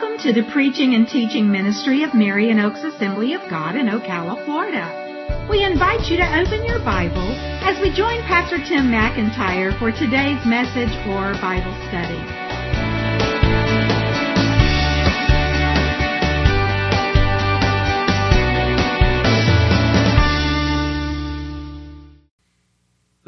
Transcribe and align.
Welcome 0.00 0.18
to 0.20 0.32
the 0.32 0.50
preaching 0.50 0.94
and 0.94 1.06
teaching 1.06 1.52
ministry 1.52 2.04
of 2.04 2.14
Marion 2.14 2.58
Oaks 2.58 2.82
Assembly 2.82 3.34
of 3.34 3.42
God 3.50 3.76
in 3.76 3.84
Ocala, 3.84 4.42
Florida. 4.46 5.46
We 5.50 5.62
invite 5.62 6.08
you 6.08 6.16
to 6.16 6.40
open 6.40 6.64
your 6.64 6.78
Bible 6.78 7.36
as 7.60 7.78
we 7.82 7.92
join 7.92 8.22
Pastor 8.22 8.56
Tim 8.56 8.88
McIntyre 8.88 9.78
for 9.78 9.92
today's 9.92 10.40
message 10.46 10.96
or 11.06 11.36
Bible 11.42 11.76
study. 11.92 12.49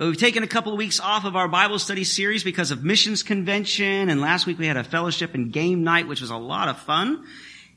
We've 0.06 0.16
taken 0.16 0.42
a 0.42 0.46
couple 0.46 0.72
of 0.72 0.78
weeks 0.78 1.00
off 1.00 1.24
of 1.24 1.36
our 1.36 1.48
Bible 1.48 1.78
study 1.78 2.04
series 2.04 2.42
because 2.42 2.70
of 2.70 2.82
missions 2.82 3.22
convention, 3.22 4.08
and 4.08 4.20
last 4.20 4.46
week 4.46 4.58
we 4.58 4.66
had 4.66 4.76
a 4.76 4.84
fellowship 4.84 5.34
and 5.34 5.52
game 5.52 5.84
night, 5.84 6.08
which 6.08 6.20
was 6.20 6.30
a 6.30 6.36
lot 6.36 6.68
of 6.68 6.78
fun. 6.78 7.26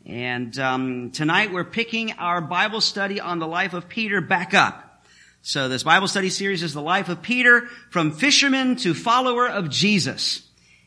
And 0.05 0.57
um, 0.57 1.11
tonight 1.11 1.51
we're 1.51 1.65
picking 1.65 2.13
our 2.13 2.39
Bible 2.39 2.79
study 2.79 3.19
on 3.19 3.39
the 3.39 3.47
life 3.47 3.73
of 3.73 3.89
Peter 3.89 4.21
back 4.21 4.53
up. 4.53 5.03
So 5.41 5.67
this 5.67 5.83
Bible 5.83 6.07
study 6.07 6.29
series 6.29 6.63
is 6.63 6.73
the 6.73 6.81
life 6.81 7.09
of 7.09 7.21
Peter 7.21 7.67
from 7.89 8.11
fisherman 8.11 8.77
to 8.77 8.93
follower 8.93 9.47
of 9.47 9.69
Jesus. 9.69 10.41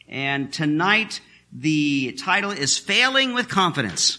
And 0.09 0.52
tonight 0.52 1.20
the 1.52 2.12
title 2.12 2.51
is 2.51 2.79
Failing 2.79 3.34
with 3.34 3.48
Confidence. 3.48 4.18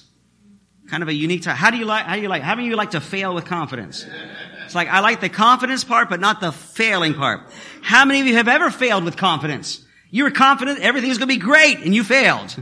Kind 0.87 1.03
of 1.03 1.09
a 1.09 1.13
unique 1.13 1.43
title. 1.43 1.57
How 1.57 1.71
do 1.71 1.77
you 1.77 1.85
like? 1.85 2.05
How 2.05 2.15
do 2.15 2.21
you 2.21 2.29
like? 2.29 2.41
How 2.41 2.53
of 2.53 2.59
you 2.61 2.75
like 2.75 2.91
to 2.91 3.01
fail 3.01 3.35
with 3.35 3.45
confidence? 3.45 4.05
It's 4.69 4.75
like, 4.75 4.87
I 4.87 4.99
like 4.99 5.19
the 5.19 5.29
confidence 5.29 5.83
part, 5.83 6.11
but 6.11 6.19
not 6.19 6.41
the 6.41 6.51
failing 6.51 7.15
part. 7.15 7.41
How 7.81 8.05
many 8.05 8.21
of 8.21 8.27
you 8.27 8.35
have 8.35 8.47
ever 8.47 8.69
failed 8.69 9.03
with 9.03 9.17
confidence? 9.17 9.83
You 10.11 10.25
were 10.25 10.29
confident 10.29 10.81
everything 10.81 11.09
was 11.09 11.17
going 11.17 11.27
to 11.27 11.33
be 11.33 11.41
great 11.41 11.79
and 11.79 11.95
you 11.95 12.03
failed. 12.03 12.55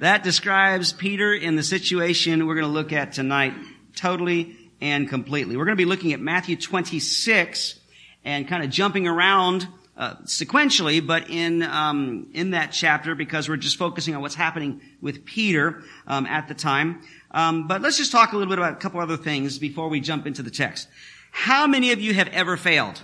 That 0.00 0.24
describes 0.24 0.92
Peter 0.92 1.32
in 1.32 1.54
the 1.54 1.62
situation 1.62 2.48
we're 2.48 2.56
going 2.56 2.66
to 2.66 2.72
look 2.72 2.92
at 2.92 3.12
tonight 3.12 3.54
totally 3.94 4.56
and 4.80 5.08
completely. 5.08 5.56
We're 5.56 5.66
going 5.66 5.76
to 5.76 5.80
be 5.80 5.84
looking 5.84 6.12
at 6.12 6.18
Matthew 6.18 6.56
26 6.56 7.78
and 8.24 8.48
kind 8.48 8.64
of 8.64 8.68
jumping 8.68 9.06
around 9.06 9.68
uh, 9.96 10.16
sequentially, 10.24 11.04
but 11.04 11.30
in 11.30 11.62
um, 11.62 12.28
in 12.34 12.50
that 12.50 12.72
chapter 12.72 13.14
because 13.14 13.48
we're 13.48 13.56
just 13.56 13.78
focusing 13.78 14.14
on 14.14 14.20
what's 14.20 14.34
happening 14.34 14.80
with 15.00 15.24
Peter 15.24 15.82
um, 16.06 16.26
at 16.26 16.48
the 16.48 16.54
time. 16.54 17.00
Um, 17.30 17.66
but 17.66 17.80
let's 17.80 17.96
just 17.96 18.12
talk 18.12 18.32
a 18.32 18.36
little 18.36 18.50
bit 18.50 18.58
about 18.58 18.74
a 18.74 18.76
couple 18.76 19.00
other 19.00 19.16
things 19.16 19.58
before 19.58 19.88
we 19.88 20.00
jump 20.00 20.26
into 20.26 20.42
the 20.42 20.50
text. 20.50 20.88
How 21.30 21.66
many 21.66 21.92
of 21.92 22.00
you 22.00 22.14
have 22.14 22.28
ever 22.28 22.56
failed? 22.56 23.02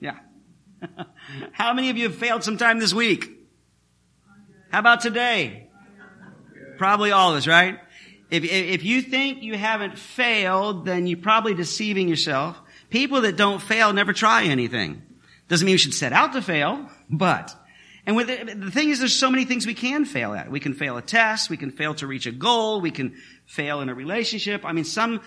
Yeah. 0.00 0.18
How 1.52 1.74
many 1.74 1.90
of 1.90 1.96
you 1.96 2.04
have 2.04 2.16
failed 2.16 2.42
sometime 2.42 2.78
this 2.78 2.94
week? 2.94 3.30
How 4.70 4.80
about 4.80 5.00
today? 5.00 5.68
Probably 6.76 7.12
all 7.12 7.30
of 7.32 7.36
us, 7.36 7.46
right? 7.46 7.78
If, 8.30 8.44
if 8.44 8.84
you 8.84 9.02
think 9.02 9.42
you 9.42 9.56
haven't 9.56 9.98
failed, 9.98 10.86
then 10.86 11.06
you're 11.06 11.18
probably 11.18 11.54
deceiving 11.54 12.08
yourself. 12.08 12.60
People 12.88 13.22
that 13.22 13.36
don't 13.36 13.60
fail 13.60 13.92
never 13.92 14.12
try 14.12 14.44
anything. 14.44 15.02
Doesn't 15.50 15.66
mean 15.66 15.72
you 15.72 15.78
should 15.78 15.92
set 15.92 16.14
out 16.14 16.32
to 16.32 16.40
fail, 16.40 16.88
but 17.10 17.54
and 18.06 18.16
with 18.16 18.30
it, 18.30 18.60
the 18.60 18.70
thing 18.70 18.88
is, 18.88 18.98
there's 18.98 19.14
so 19.14 19.30
many 19.30 19.44
things 19.44 19.66
we 19.66 19.74
can 19.74 20.04
fail 20.04 20.32
at. 20.32 20.50
We 20.50 20.60
can 20.60 20.74
fail 20.74 20.96
a 20.96 21.02
test. 21.02 21.50
We 21.50 21.56
can 21.56 21.70
fail 21.70 21.94
to 21.96 22.06
reach 22.06 22.26
a 22.26 22.32
goal. 22.32 22.80
We 22.80 22.90
can 22.90 23.16
fail 23.46 23.80
in 23.82 23.88
a 23.88 23.94
relationship. 23.94 24.64
I 24.64 24.72
mean, 24.72 24.84
some, 24.84 25.20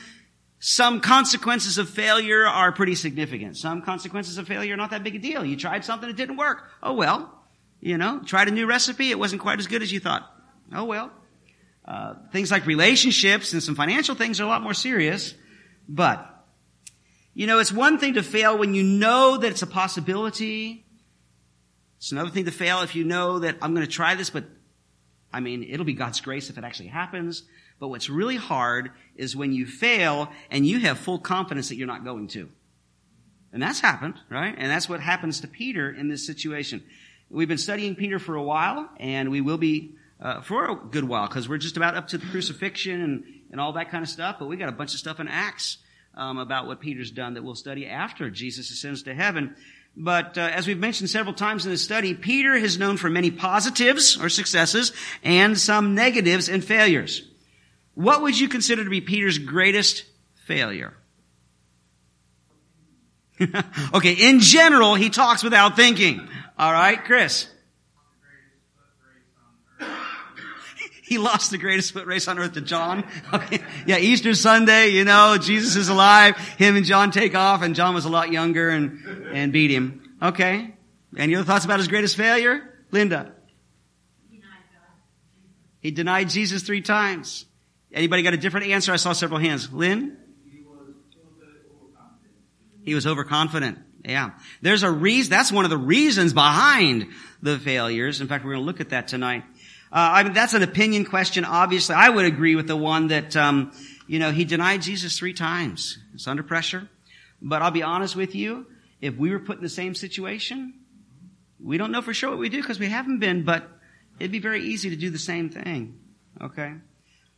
some 0.59 0.99
consequences 1.01 1.77
of 1.77 1.89
failure 1.89 2.45
are 2.47 2.71
pretty 2.71 2.95
significant. 2.95 3.57
Some 3.57 3.83
consequences 3.83 4.37
of 4.37 4.47
failure 4.47 4.73
are 4.73 4.77
not 4.77 4.89
that 4.89 5.03
big 5.03 5.15
a 5.15 5.19
deal. 5.19 5.45
You 5.45 5.55
tried 5.55 5.85
something, 5.85 6.09
it 6.09 6.15
didn't 6.15 6.37
work. 6.37 6.63
Oh 6.81 6.93
well. 6.93 7.31
You 7.79 7.97
know, 7.97 8.21
tried 8.25 8.47
a 8.47 8.51
new 8.51 8.65
recipe, 8.65 9.11
it 9.11 9.19
wasn't 9.19 9.41
quite 9.41 9.59
as 9.59 9.67
good 9.67 9.81
as 9.81 9.91
you 9.91 9.99
thought. 9.99 10.29
Oh 10.73 10.85
well. 10.85 11.11
Uh, 11.85 12.15
things 12.31 12.49
like 12.49 12.65
relationships 12.65 13.51
and 13.51 13.61
some 13.61 13.75
financial 13.75 14.15
things 14.15 14.39
are 14.39 14.45
a 14.45 14.47
lot 14.47 14.61
more 14.61 14.73
serious. 14.73 15.35
But, 15.87 16.32
you 17.33 17.47
know, 17.47 17.59
it's 17.59 17.71
one 17.71 17.97
thing 17.97 18.13
to 18.15 18.23
fail 18.23 18.57
when 18.57 18.73
you 18.73 18.83
know 18.83 19.37
that 19.37 19.51
it's 19.51 19.61
a 19.61 19.67
possibility 19.67 20.83
it's 22.03 22.11
another 22.11 22.31
thing 22.31 22.43
to 22.43 22.51
fail 22.51 22.81
if 22.81 22.95
you 22.95 23.05
know 23.05 23.39
that 23.39 23.55
I'm 23.61 23.73
going 23.73 23.85
to 23.85 23.91
try 23.91 24.13
this, 24.15 24.29
but 24.29 24.43
I 25.31 25.39
mean, 25.39 25.63
it'll 25.63 25.85
be 25.85 25.93
God's 25.93 26.19
grace 26.19 26.49
if 26.49 26.57
it 26.57 26.65
actually 26.65 26.89
happens. 26.89 27.43
But 27.79 27.87
what's 27.87 28.09
really 28.09 28.35
hard 28.35 28.91
is 29.15 29.37
when 29.37 29.53
you 29.53 29.65
fail 29.65 30.27
and 30.51 30.67
you 30.67 30.81
have 30.81 30.99
full 30.99 31.17
confidence 31.17 31.69
that 31.69 31.77
you're 31.77 31.87
not 31.87 32.03
going 32.03 32.27
to. 32.27 32.49
And 33.53 33.63
that's 33.63 33.79
happened, 33.79 34.15
right? 34.29 34.53
And 34.57 34.69
that's 34.69 34.89
what 34.89 34.99
happens 34.99 35.39
to 35.39 35.47
Peter 35.47 35.89
in 35.89 36.09
this 36.09 36.27
situation. 36.27 36.83
We've 37.29 37.47
been 37.47 37.57
studying 37.57 37.95
Peter 37.95 38.19
for 38.19 38.35
a 38.35 38.43
while, 38.43 38.89
and 38.99 39.31
we 39.31 39.39
will 39.39 39.57
be 39.57 39.95
uh, 40.19 40.41
for 40.41 40.71
a 40.71 40.75
good 40.75 41.05
while 41.05 41.29
because 41.29 41.47
we're 41.47 41.57
just 41.57 41.77
about 41.77 41.95
up 41.95 42.09
to 42.09 42.17
the 42.17 42.25
crucifixion 42.25 42.99
and, 42.99 43.23
and 43.49 43.61
all 43.61 43.71
that 43.71 43.91
kind 43.91 44.03
of 44.03 44.09
stuff. 44.09 44.39
But 44.39 44.49
we 44.49 44.57
got 44.57 44.67
a 44.67 44.73
bunch 44.73 44.93
of 44.93 44.99
stuff 44.99 45.21
in 45.21 45.29
Acts 45.29 45.77
um, 46.15 46.37
about 46.37 46.67
what 46.67 46.79
Peter's 46.79 47.11
done 47.11 47.33
that 47.35 47.43
we'll 47.43 47.55
study 47.55 47.87
after 47.87 48.29
Jesus 48.29 48.69
ascends 48.71 49.03
to 49.03 49.13
heaven. 49.13 49.55
But 49.95 50.37
uh, 50.37 50.41
as 50.41 50.65
we've 50.67 50.79
mentioned 50.79 51.09
several 51.09 51.35
times 51.35 51.65
in 51.65 51.71
this 51.71 51.83
study, 51.83 52.13
Peter 52.13 52.53
is 52.53 52.79
known 52.79 52.97
for 52.97 53.09
many 53.09 53.29
positives 53.29 54.19
or 54.19 54.29
successes 54.29 54.91
and 55.23 55.57
some 55.57 55.93
negatives 55.95 56.49
and 56.49 56.63
failures. 56.63 57.27
What 57.93 58.23
would 58.23 58.39
you 58.39 58.49
consider 58.49 58.83
to 58.83 58.89
be 58.89 59.01
Peter's 59.01 59.37
greatest 59.37 60.05
failure? 60.45 60.93
okay, 63.93 64.13
in 64.13 64.39
general, 64.39 64.95
he 64.95 65.09
talks 65.09 65.43
without 65.43 65.75
thinking. 65.75 66.27
All 66.57 66.71
right, 66.71 67.03
Chris. 67.03 67.47
He 71.13 71.19
lost 71.19 71.51
the 71.51 71.59
greatest 71.59 71.93
foot 71.93 72.07
race 72.07 72.27
on 72.27 72.39
earth 72.39 72.53
to 72.53 72.61
John. 72.61 73.03
Okay. 73.31 73.59
Yeah, 73.85 73.97
Easter 73.97 74.33
Sunday, 74.33 74.89
you 74.89 75.03
know, 75.03 75.37
Jesus 75.39 75.75
is 75.75 75.89
alive. 75.89 76.35
Him 76.57 76.75
and 76.75 76.85
John 76.85 77.11
take 77.11 77.35
off 77.35 77.61
and 77.61 77.75
John 77.75 77.93
was 77.93 78.05
a 78.05 78.09
lot 78.09 78.31
younger 78.31 78.69
and, 78.69 78.99
and 79.31 79.53
beat 79.53 79.69
him. 79.69 80.15
Okay. 80.21 80.73
Any 81.15 81.35
other 81.35 81.45
thoughts 81.45 81.65
about 81.65 81.77
his 81.79 81.87
greatest 81.87 82.17
failure? 82.17 82.67
Linda. 82.91 83.33
He 85.79 85.91
denied 85.91 86.29
Jesus 86.29 86.63
three 86.63 86.81
times. 86.81 87.45
Anybody 87.91 88.23
got 88.23 88.33
a 88.33 88.37
different 88.37 88.67
answer? 88.67 88.91
I 88.91 88.95
saw 88.95 89.13
several 89.13 89.39
hands. 89.39 89.71
Lynn? 89.71 90.17
He 92.83 92.95
was 92.95 93.05
overconfident. 93.05 93.79
Yeah. 94.03 94.31
There's 94.61 94.83
a 94.83 94.91
reason, 94.91 95.29
that's 95.29 95.51
one 95.51 95.63
of 95.63 95.69
the 95.69 95.77
reasons 95.77 96.33
behind 96.33 97.07
the 97.41 97.59
failures. 97.59 98.19
In 98.19 98.27
fact, 98.27 98.43
we're 98.43 98.53
going 98.53 98.63
to 98.63 98.65
look 98.65 98.81
at 98.81 98.89
that 98.89 99.07
tonight. 99.07 99.43
Uh, 99.93 100.09
I 100.13 100.23
mean, 100.23 100.33
that's 100.33 100.55
an 100.55 100.63
opinion 100.63 101.05
question. 101.05 101.45
Obviously, 101.45 101.93
I 101.93 102.09
would 102.09 102.25
agree 102.25 102.55
with 102.55 102.65
the 102.65 102.75
one 102.75 103.09
that, 103.09 103.35
um, 103.35 103.71
you 104.07 104.17
know, 104.17 104.31
he 104.31 104.43
denied 104.43 104.81
Jesus 104.81 105.19
three 105.19 105.33
times. 105.35 105.99
It's 106.15 106.27
under 106.27 106.41
pressure. 106.41 106.89
But 107.39 107.61
I'll 107.61 107.69
be 107.69 107.83
honest 107.83 108.15
with 108.15 108.33
you, 108.33 108.65
if 109.01 109.15
we 109.15 109.29
were 109.29 109.39
put 109.39 109.57
in 109.57 109.63
the 109.63 109.69
same 109.69 109.93
situation, 109.93 110.73
we 111.59 111.77
don't 111.77 111.91
know 111.91 112.01
for 112.01 112.11
sure 112.11 112.31
what 112.31 112.39
we 112.39 112.49
do 112.49 112.59
because 112.59 112.79
we 112.79 112.89
haven't 112.89 113.19
been, 113.19 113.43
but 113.43 113.69
it'd 114.19 114.31
be 114.31 114.39
very 114.39 114.63
easy 114.63 114.89
to 114.89 114.95
do 114.95 115.11
the 115.11 115.19
same 115.19 115.49
thing. 115.49 115.99
Okay? 116.41 116.73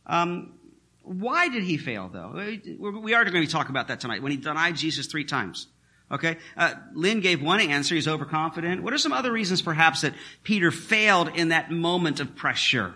Um, 0.06 0.54
why 1.02 1.48
did 1.48 1.62
he 1.62 1.76
fail, 1.76 2.08
though? 2.08 2.32
We 2.78 3.12
are 3.12 3.22
going 3.24 3.34
to 3.34 3.40
be 3.40 3.46
talk 3.46 3.68
about 3.68 3.88
that 3.88 4.00
tonight 4.00 4.22
when 4.22 4.32
he 4.32 4.38
denied 4.38 4.76
Jesus 4.76 5.08
three 5.08 5.26
times. 5.26 5.66
Okay? 6.10 6.36
Uh, 6.56 6.74
Lynn 6.94 7.20
gave 7.20 7.42
one 7.42 7.60
answer. 7.60 7.94
He's 7.94 8.06
overconfident. 8.06 8.82
What 8.82 8.92
are 8.92 8.98
some 8.98 9.12
other 9.12 9.32
reasons, 9.32 9.62
perhaps, 9.62 10.02
that 10.02 10.14
Peter 10.44 10.70
failed 10.70 11.28
in 11.34 11.48
that 11.48 11.70
moment 11.70 12.20
of 12.20 12.36
pressure? 12.36 12.94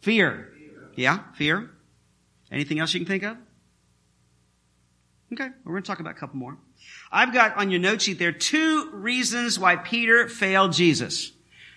Fear. 0.00 0.52
Yeah, 0.96 1.20
fear. 1.34 1.70
Anything 2.50 2.78
else 2.78 2.92
you 2.92 3.00
can 3.00 3.06
think 3.06 3.22
of? 3.22 3.36
Okay, 5.32 5.48
we're 5.64 5.72
going 5.72 5.82
to 5.82 5.86
talk 5.86 6.00
about 6.00 6.10
a 6.10 6.18
couple 6.18 6.36
more. 6.36 6.58
I've 7.10 7.32
got 7.32 7.56
on 7.56 7.70
your 7.70 7.80
note 7.80 8.02
sheet 8.02 8.18
there 8.18 8.32
two 8.32 8.90
reasons 8.92 9.58
why 9.58 9.76
Peter 9.76 10.28
failed 10.28 10.72
Jesus. 10.72 11.32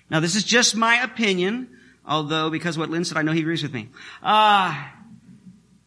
Now, 0.09 0.19
this 0.19 0.35
is 0.35 0.43
just 0.43 0.75
my 0.75 1.01
opinion, 1.03 1.69
although 2.05 2.49
because 2.49 2.77
what 2.77 2.89
Lynn 2.89 3.05
said, 3.05 3.17
I 3.17 3.21
know 3.21 3.31
he 3.31 3.39
agrees 3.39 3.63
with 3.63 3.73
me. 3.73 3.89
Uh, 4.21 4.83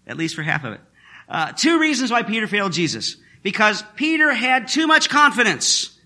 at 0.06 0.16
least 0.16 0.34
for 0.34 0.42
half 0.42 0.64
of 0.64 0.74
it. 0.74 0.80
Uh, 1.28 1.52
two 1.52 1.78
reasons 1.78 2.10
why 2.10 2.22
Peter 2.22 2.46
failed 2.46 2.72
Jesus 2.72 3.16
because 3.42 3.82
Peter 3.96 4.32
had 4.32 4.68
too 4.68 4.86
much 4.86 5.08
confidence. 5.08 5.96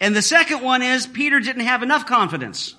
And 0.00 0.16
the 0.16 0.22
second 0.22 0.62
one 0.62 0.82
is 0.82 1.06
Peter 1.06 1.40
didn't 1.40 1.66
have 1.66 1.82
enough 1.82 2.06
confidence. 2.06 2.74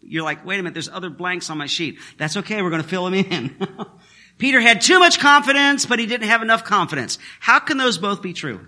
You're 0.00 0.24
like, 0.24 0.44
wait 0.44 0.58
a 0.58 0.62
minute, 0.62 0.74
there's 0.74 0.88
other 0.88 1.10
blanks 1.10 1.50
on 1.50 1.58
my 1.58 1.66
sheet. 1.66 1.98
That's 2.18 2.36
okay, 2.38 2.62
we're 2.62 2.70
going 2.70 2.82
to 2.82 2.88
fill 2.88 3.04
them 3.04 3.14
in. 3.14 3.54
Peter 4.38 4.60
had 4.60 4.80
too 4.80 4.98
much 4.98 5.20
confidence, 5.20 5.84
but 5.84 5.98
he 5.98 6.06
didn't 6.06 6.28
have 6.28 6.42
enough 6.42 6.64
confidence. 6.64 7.18
How 7.38 7.60
can 7.60 7.76
those 7.76 7.98
both 7.98 8.22
be 8.22 8.32
true? 8.32 8.66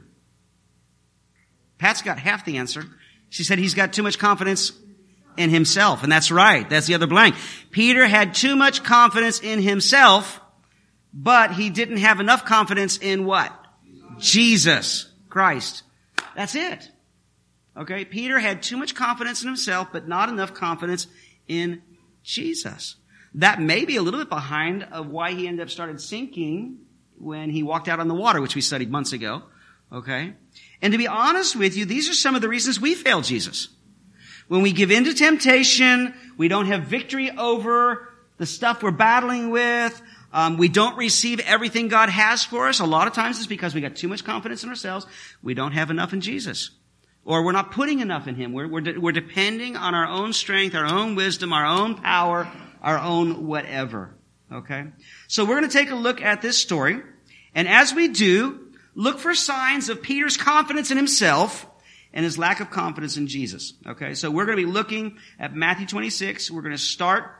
Pat's 1.78 2.02
got 2.02 2.18
half 2.18 2.44
the 2.44 2.58
answer. 2.58 2.84
She 3.30 3.42
said 3.42 3.58
he's 3.58 3.74
got 3.74 3.94
too 3.94 4.02
much 4.02 4.18
confidence 4.18 4.72
in 5.38 5.48
himself, 5.48 6.02
and 6.02 6.12
that's 6.12 6.30
right. 6.30 6.68
That's 6.68 6.86
the 6.86 6.94
other 6.94 7.06
blank. 7.06 7.34
Peter 7.70 8.06
had 8.06 8.34
too 8.34 8.54
much 8.54 8.84
confidence 8.84 9.40
in 9.40 9.62
himself, 9.62 10.41
but 11.12 11.52
he 11.52 11.70
didn't 11.70 11.98
have 11.98 12.20
enough 12.20 12.44
confidence 12.44 12.98
in 12.98 13.24
what? 13.24 13.52
Jesus 14.18 15.10
Christ. 15.28 15.82
That's 16.34 16.54
it. 16.54 16.90
Okay? 17.76 18.04
Peter 18.04 18.38
had 18.38 18.62
too 18.62 18.76
much 18.76 18.94
confidence 18.94 19.42
in 19.42 19.48
himself, 19.48 19.88
but 19.92 20.08
not 20.08 20.28
enough 20.28 20.54
confidence 20.54 21.06
in 21.48 21.82
Jesus. 22.22 22.96
That 23.34 23.60
may 23.60 23.84
be 23.84 23.96
a 23.96 24.02
little 24.02 24.20
bit 24.20 24.28
behind 24.28 24.84
of 24.84 25.08
why 25.08 25.32
he 25.32 25.48
ended 25.48 25.62
up 25.62 25.70
started 25.70 26.00
sinking 26.00 26.78
when 27.18 27.50
he 27.50 27.62
walked 27.62 27.88
out 27.88 28.00
on 28.00 28.08
the 28.08 28.14
water, 28.14 28.40
which 28.40 28.54
we 28.54 28.60
studied 28.60 28.90
months 28.90 29.12
ago. 29.12 29.42
Okay? 29.90 30.34
And 30.80 30.92
to 30.92 30.98
be 30.98 31.06
honest 31.06 31.56
with 31.56 31.76
you, 31.76 31.84
these 31.84 32.08
are 32.08 32.14
some 32.14 32.34
of 32.34 32.42
the 32.42 32.48
reasons 32.48 32.80
we 32.80 32.94
fail 32.94 33.20
Jesus. 33.20 33.68
When 34.48 34.62
we 34.62 34.72
give 34.72 34.90
in 34.90 35.04
to 35.04 35.14
temptation, 35.14 36.14
we 36.36 36.48
don't 36.48 36.66
have 36.66 36.84
victory 36.84 37.30
over 37.30 38.08
the 38.38 38.46
stuff 38.46 38.82
we're 38.82 38.90
battling 38.90 39.50
with, 39.50 40.02
um, 40.32 40.56
we 40.56 40.68
don't 40.68 40.96
receive 40.96 41.40
everything 41.40 41.88
God 41.88 42.08
has 42.08 42.44
for 42.44 42.68
us. 42.68 42.80
A 42.80 42.86
lot 42.86 43.06
of 43.06 43.12
times 43.12 43.38
it's 43.38 43.46
because 43.46 43.74
we 43.74 43.80
got 43.80 43.96
too 43.96 44.08
much 44.08 44.24
confidence 44.24 44.62
in 44.64 44.70
ourselves. 44.70 45.06
We 45.42 45.54
don't 45.54 45.72
have 45.72 45.90
enough 45.90 46.12
in 46.12 46.20
Jesus. 46.20 46.70
Or 47.24 47.44
we're 47.44 47.52
not 47.52 47.70
putting 47.70 48.00
enough 48.00 48.26
in 48.26 48.34
Him. 48.34 48.52
We're, 48.52 48.66
we're, 48.66 48.80
de- 48.80 48.98
we're 48.98 49.12
depending 49.12 49.76
on 49.76 49.94
our 49.94 50.06
own 50.06 50.32
strength, 50.32 50.74
our 50.74 50.86
own 50.86 51.14
wisdom, 51.14 51.52
our 51.52 51.66
own 51.66 51.94
power, 51.96 52.50
our 52.80 52.98
own 52.98 53.46
whatever. 53.46 54.14
Okay? 54.50 54.86
So 55.28 55.44
we're 55.44 55.58
going 55.58 55.70
to 55.70 55.78
take 55.78 55.90
a 55.90 55.96
look 55.96 56.20
at 56.20 56.42
this 56.42 56.58
story. 56.58 57.00
And 57.54 57.68
as 57.68 57.94
we 57.94 58.08
do, 58.08 58.72
look 58.94 59.18
for 59.18 59.34
signs 59.34 59.88
of 59.88 60.02
Peter's 60.02 60.36
confidence 60.36 60.90
in 60.90 60.96
himself 60.96 61.66
and 62.12 62.24
his 62.24 62.38
lack 62.38 62.60
of 62.60 62.70
confidence 62.70 63.16
in 63.16 63.28
Jesus. 63.28 63.74
Okay? 63.86 64.14
So 64.14 64.30
we're 64.30 64.46
going 64.46 64.58
to 64.58 64.66
be 64.66 64.70
looking 64.70 65.18
at 65.38 65.54
Matthew 65.54 65.86
26. 65.86 66.50
We're 66.50 66.62
going 66.62 66.72
to 66.72 66.78
start 66.78 67.36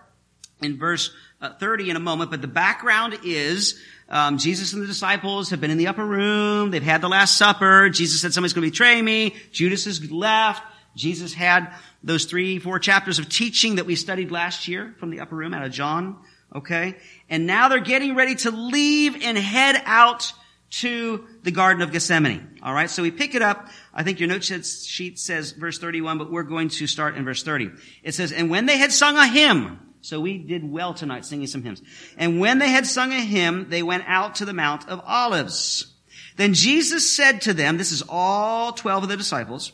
in 0.64 0.78
verse 0.78 1.10
uh, 1.40 1.52
30 1.54 1.90
in 1.90 1.96
a 1.96 2.00
moment, 2.00 2.30
but 2.30 2.40
the 2.40 2.48
background 2.48 3.18
is 3.24 3.80
um, 4.08 4.38
Jesus 4.38 4.72
and 4.72 4.82
the 4.82 4.86
disciples 4.86 5.50
have 5.50 5.60
been 5.60 5.70
in 5.70 5.78
the 5.78 5.88
upper 5.88 6.04
room. 6.04 6.70
They've 6.70 6.82
had 6.82 7.00
the 7.00 7.08
Last 7.08 7.38
Supper. 7.38 7.88
Jesus 7.88 8.20
said 8.20 8.32
somebody's 8.32 8.52
going 8.52 8.66
to 8.66 8.70
betray 8.70 9.00
me. 9.00 9.34
Judas 9.50 9.86
has 9.86 10.10
left. 10.10 10.62
Jesus 10.94 11.32
had 11.32 11.74
those 12.02 12.26
three, 12.26 12.58
four 12.58 12.78
chapters 12.78 13.18
of 13.18 13.28
teaching 13.28 13.76
that 13.76 13.86
we 13.86 13.96
studied 13.96 14.30
last 14.30 14.68
year 14.68 14.94
from 14.98 15.10
the 15.10 15.20
upper 15.20 15.34
room 15.34 15.54
out 15.54 15.64
of 15.64 15.72
John. 15.72 16.18
Okay? 16.54 16.96
And 17.30 17.46
now 17.46 17.68
they're 17.68 17.80
getting 17.80 18.14
ready 18.14 18.34
to 18.36 18.50
leave 18.50 19.22
and 19.22 19.38
head 19.38 19.80
out 19.86 20.32
to 20.72 21.26
the 21.42 21.50
Garden 21.50 21.82
of 21.82 21.92
Gethsemane. 21.92 22.60
Alright, 22.62 22.90
so 22.90 23.02
we 23.02 23.10
pick 23.10 23.34
it 23.34 23.42
up. 23.42 23.68
I 23.92 24.02
think 24.02 24.20
your 24.20 24.28
note 24.28 24.44
sheet 24.44 25.18
says 25.18 25.52
verse 25.52 25.78
31, 25.78 26.18
but 26.18 26.30
we're 26.30 26.42
going 26.42 26.68
to 26.70 26.86
start 26.86 27.16
in 27.16 27.24
verse 27.24 27.42
30. 27.42 27.70
It 28.02 28.14
says, 28.14 28.32
And 28.32 28.50
when 28.50 28.66
they 28.66 28.78
had 28.78 28.92
sung 28.92 29.16
a 29.16 29.26
hymn, 29.26 29.78
so 30.02 30.20
we 30.20 30.36
did 30.36 30.70
well 30.70 30.92
tonight 30.92 31.24
singing 31.24 31.46
some 31.46 31.62
hymns. 31.62 31.80
And 32.18 32.40
when 32.40 32.58
they 32.58 32.68
had 32.68 32.86
sung 32.86 33.12
a 33.12 33.20
hymn, 33.20 33.68
they 33.70 33.82
went 33.82 34.04
out 34.06 34.34
to 34.36 34.44
the 34.44 34.52
Mount 34.52 34.88
of 34.88 35.00
Olives. 35.06 35.94
Then 36.36 36.54
Jesus 36.54 37.14
said 37.14 37.40
to 37.42 37.54
them, 37.54 37.78
this 37.78 37.92
is 37.92 38.02
all 38.08 38.72
12 38.72 39.04
of 39.04 39.08
the 39.08 39.16
disciples, 39.16 39.72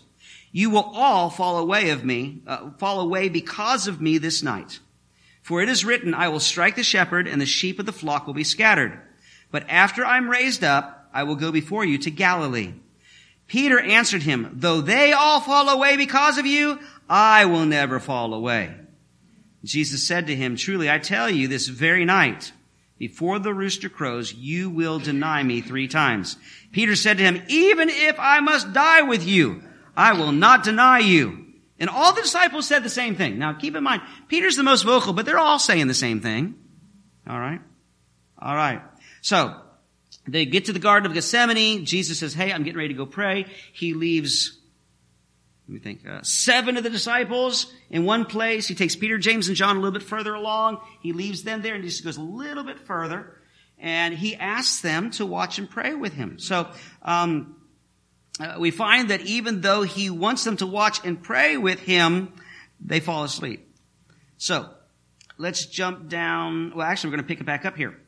you 0.53 0.71
will 0.71 0.91
all 0.95 1.31
fall 1.31 1.59
away 1.59 1.91
of 1.91 2.05
me, 2.05 2.43
uh, 2.47 2.71
fall 2.79 3.01
away 3.01 3.29
because 3.29 3.89
of 3.89 4.01
me 4.01 4.19
this 4.19 4.43
night. 4.43 4.81
For 5.43 5.63
it 5.63 5.69
is 5.71 5.85
written, 5.85 6.13
I 6.13 6.29
will 6.29 6.41
strike 6.41 6.77
the 6.77 6.83
shepherd 6.83 7.27
and 7.27 7.41
the 7.41 7.47
sheep 7.47 7.79
of 7.79 7.87
the 7.87 7.93
flock 7.93 8.27
will 8.27 8.35
be 8.35 8.45
scattered. 8.45 9.01
But 9.51 9.65
after 9.71 10.05
I'm 10.05 10.29
raised 10.29 10.63
up, 10.63 11.09
I 11.13 11.23
will 11.23 11.37
go 11.37 11.51
before 11.51 11.87
you 11.87 11.97
to 11.99 12.11
Galilee. 12.11 12.75
Peter 13.47 13.81
answered 13.81 14.23
him, 14.23 14.51
though 14.53 14.83
they 14.83 15.13
all 15.13 15.41
fall 15.41 15.71
away 15.71 15.97
because 15.97 16.37
of 16.37 16.45
you, 16.45 16.79
I 17.09 17.47
will 17.47 17.65
never 17.65 17.99
fall 17.99 18.35
away. 18.35 18.75
Jesus 19.69 20.07
said 20.07 20.27
to 20.27 20.37
him, 20.37 20.57
Truly 20.57 20.91
I 20.91 20.99
tell 20.99 21.31
you, 21.31 21.47
this 21.47 21.69
very 21.69 22.05
night, 22.05 22.53
before 22.99 23.39
the 23.39 23.55
rooster 23.55 23.89
crows, 23.89 24.35
you 24.35 24.71
will 24.71 24.99
deny 24.99 25.43
me 25.43 25.61
three 25.61 25.87
times. 25.87 26.37
Peter 26.73 26.97
said 26.97 27.19
to 27.19 27.25
him, 27.25 27.43
Even 27.49 27.89
if 27.89 28.19
I 28.19 28.41
must 28.41 28.73
die 28.73 29.03
with 29.03 29.25
you, 29.27 29.63
I 29.97 30.15
will 30.15 30.33
not 30.33 30.65
deny 30.65 30.99
you. 30.99 31.47
And 31.79 31.89
all 31.89 32.13
the 32.13 32.23
disciples 32.23 32.67
said 32.67 32.83
the 32.83 32.91
same 32.91 33.15
thing. 33.15 33.39
Now 33.39 33.53
keep 33.53 33.77
in 33.77 33.85
mind, 33.85 34.03
Peter's 34.27 34.57
the 34.57 34.65
most 34.65 34.83
vocal, 34.83 35.13
but 35.13 35.27
they're 35.27 35.39
all 35.39 35.61
saying 35.61 35.87
the 35.87 35.95
same 35.95 36.21
thing. 36.21 36.57
Alright? 37.29 37.61
Alright. 38.41 38.83
So, 39.21 39.61
they 40.27 40.45
get 40.45 40.67
to 40.67 40.73
the 40.73 40.79
Garden 40.79 41.07
of 41.07 41.15
Gethsemane. 41.15 41.85
Jesus 41.85 42.19
says, 42.19 42.35
Hey, 42.35 42.53
I'm 42.53 42.63
getting 42.63 42.79
ready 42.79 42.89
to 42.89 42.95
go 42.95 43.07
pray. 43.07 43.47
He 43.73 43.95
leaves 43.95 44.58
let 45.69 45.75
me 45.75 45.81
think. 45.81 46.09
Uh, 46.09 46.23
seven 46.23 46.79
of 46.79 46.83
the 46.83 46.89
disciples 46.89 47.71
in 47.91 48.07
one 48.07 48.25
place. 48.25 48.67
He 48.67 48.75
takes 48.75 48.97
Peter, 48.97 49.19
James, 49.19 49.49
and 49.49 49.57
John 49.57 49.77
a 49.77 49.81
little 49.81 49.93
bit 49.93 50.03
further 50.03 50.33
along. 50.33 50.81
He 51.03 51.13
leaves 51.13 51.43
them 51.43 51.61
there 51.61 51.75
and 51.75 51.85
he 51.85 51.91
just 51.91 52.05
goes 52.05 52.17
a 52.17 52.23
little 52.23 52.65
bit 52.65 52.81
further. 52.81 53.37
And 53.79 54.15
he 54.15 54.35
asks 54.35 54.81
them 54.81 55.11
to 55.13 55.27
watch 55.27 55.59
and 55.59 55.69
pray 55.69 55.95
with 55.95 56.15
him. 56.15 56.39
So, 56.39 56.71
um, 57.03 57.57
uh, 58.41 58.57
we 58.59 58.71
find 58.71 59.11
that 59.11 59.21
even 59.23 59.61
though 59.61 59.83
he 59.83 60.09
wants 60.09 60.43
them 60.45 60.57
to 60.57 60.67
watch 60.67 61.05
and 61.05 61.23
pray 61.23 61.59
with 61.59 61.81
him, 61.81 62.33
they 62.81 63.01
fall 63.01 63.25
asleep. 63.25 63.69
So, 64.39 64.71
let's 65.37 65.67
jump 65.67 66.09
down. 66.09 66.73
Well, 66.75 66.87
actually, 66.87 67.11
we're 67.11 67.17
going 67.17 67.25
to 67.25 67.29
pick 67.29 67.41
it 67.41 67.47
back 67.47 67.67
up 67.67 67.77
here. 67.77 68.01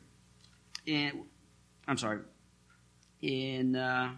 In, 0.87 1.25
I'm 1.87 1.97
sorry. 1.97 2.19
In, 3.21 3.75
uh, 3.75 4.13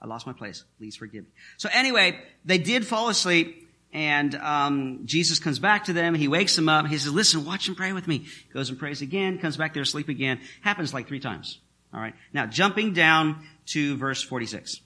I 0.00 0.06
lost 0.06 0.26
my 0.26 0.32
place. 0.32 0.64
Please 0.78 0.96
forgive 0.96 1.24
me. 1.24 1.30
So 1.56 1.68
anyway, 1.72 2.18
they 2.44 2.58
did 2.58 2.86
fall 2.86 3.08
asleep, 3.08 3.68
and 3.92 4.34
um, 4.34 5.00
Jesus 5.04 5.38
comes 5.38 5.58
back 5.58 5.84
to 5.84 5.92
them. 5.92 6.14
He 6.14 6.28
wakes 6.28 6.56
them 6.56 6.68
up. 6.68 6.86
He 6.86 6.98
says, 6.98 7.12
"Listen, 7.12 7.44
watch 7.44 7.68
and 7.68 7.76
pray 7.76 7.92
with 7.92 8.06
me." 8.06 8.26
Goes 8.52 8.68
and 8.70 8.78
prays 8.78 9.02
again. 9.02 9.38
Comes 9.38 9.56
back 9.56 9.72
there 9.72 9.82
asleep 9.82 10.08
again. 10.08 10.40
Happens 10.60 10.92
like 10.92 11.08
three 11.08 11.20
times. 11.20 11.60
All 11.92 12.00
right. 12.00 12.14
Now 12.32 12.46
jumping 12.46 12.92
down 12.92 13.46
to 13.66 13.96
verse 13.96 14.22
forty-six. 14.22 14.80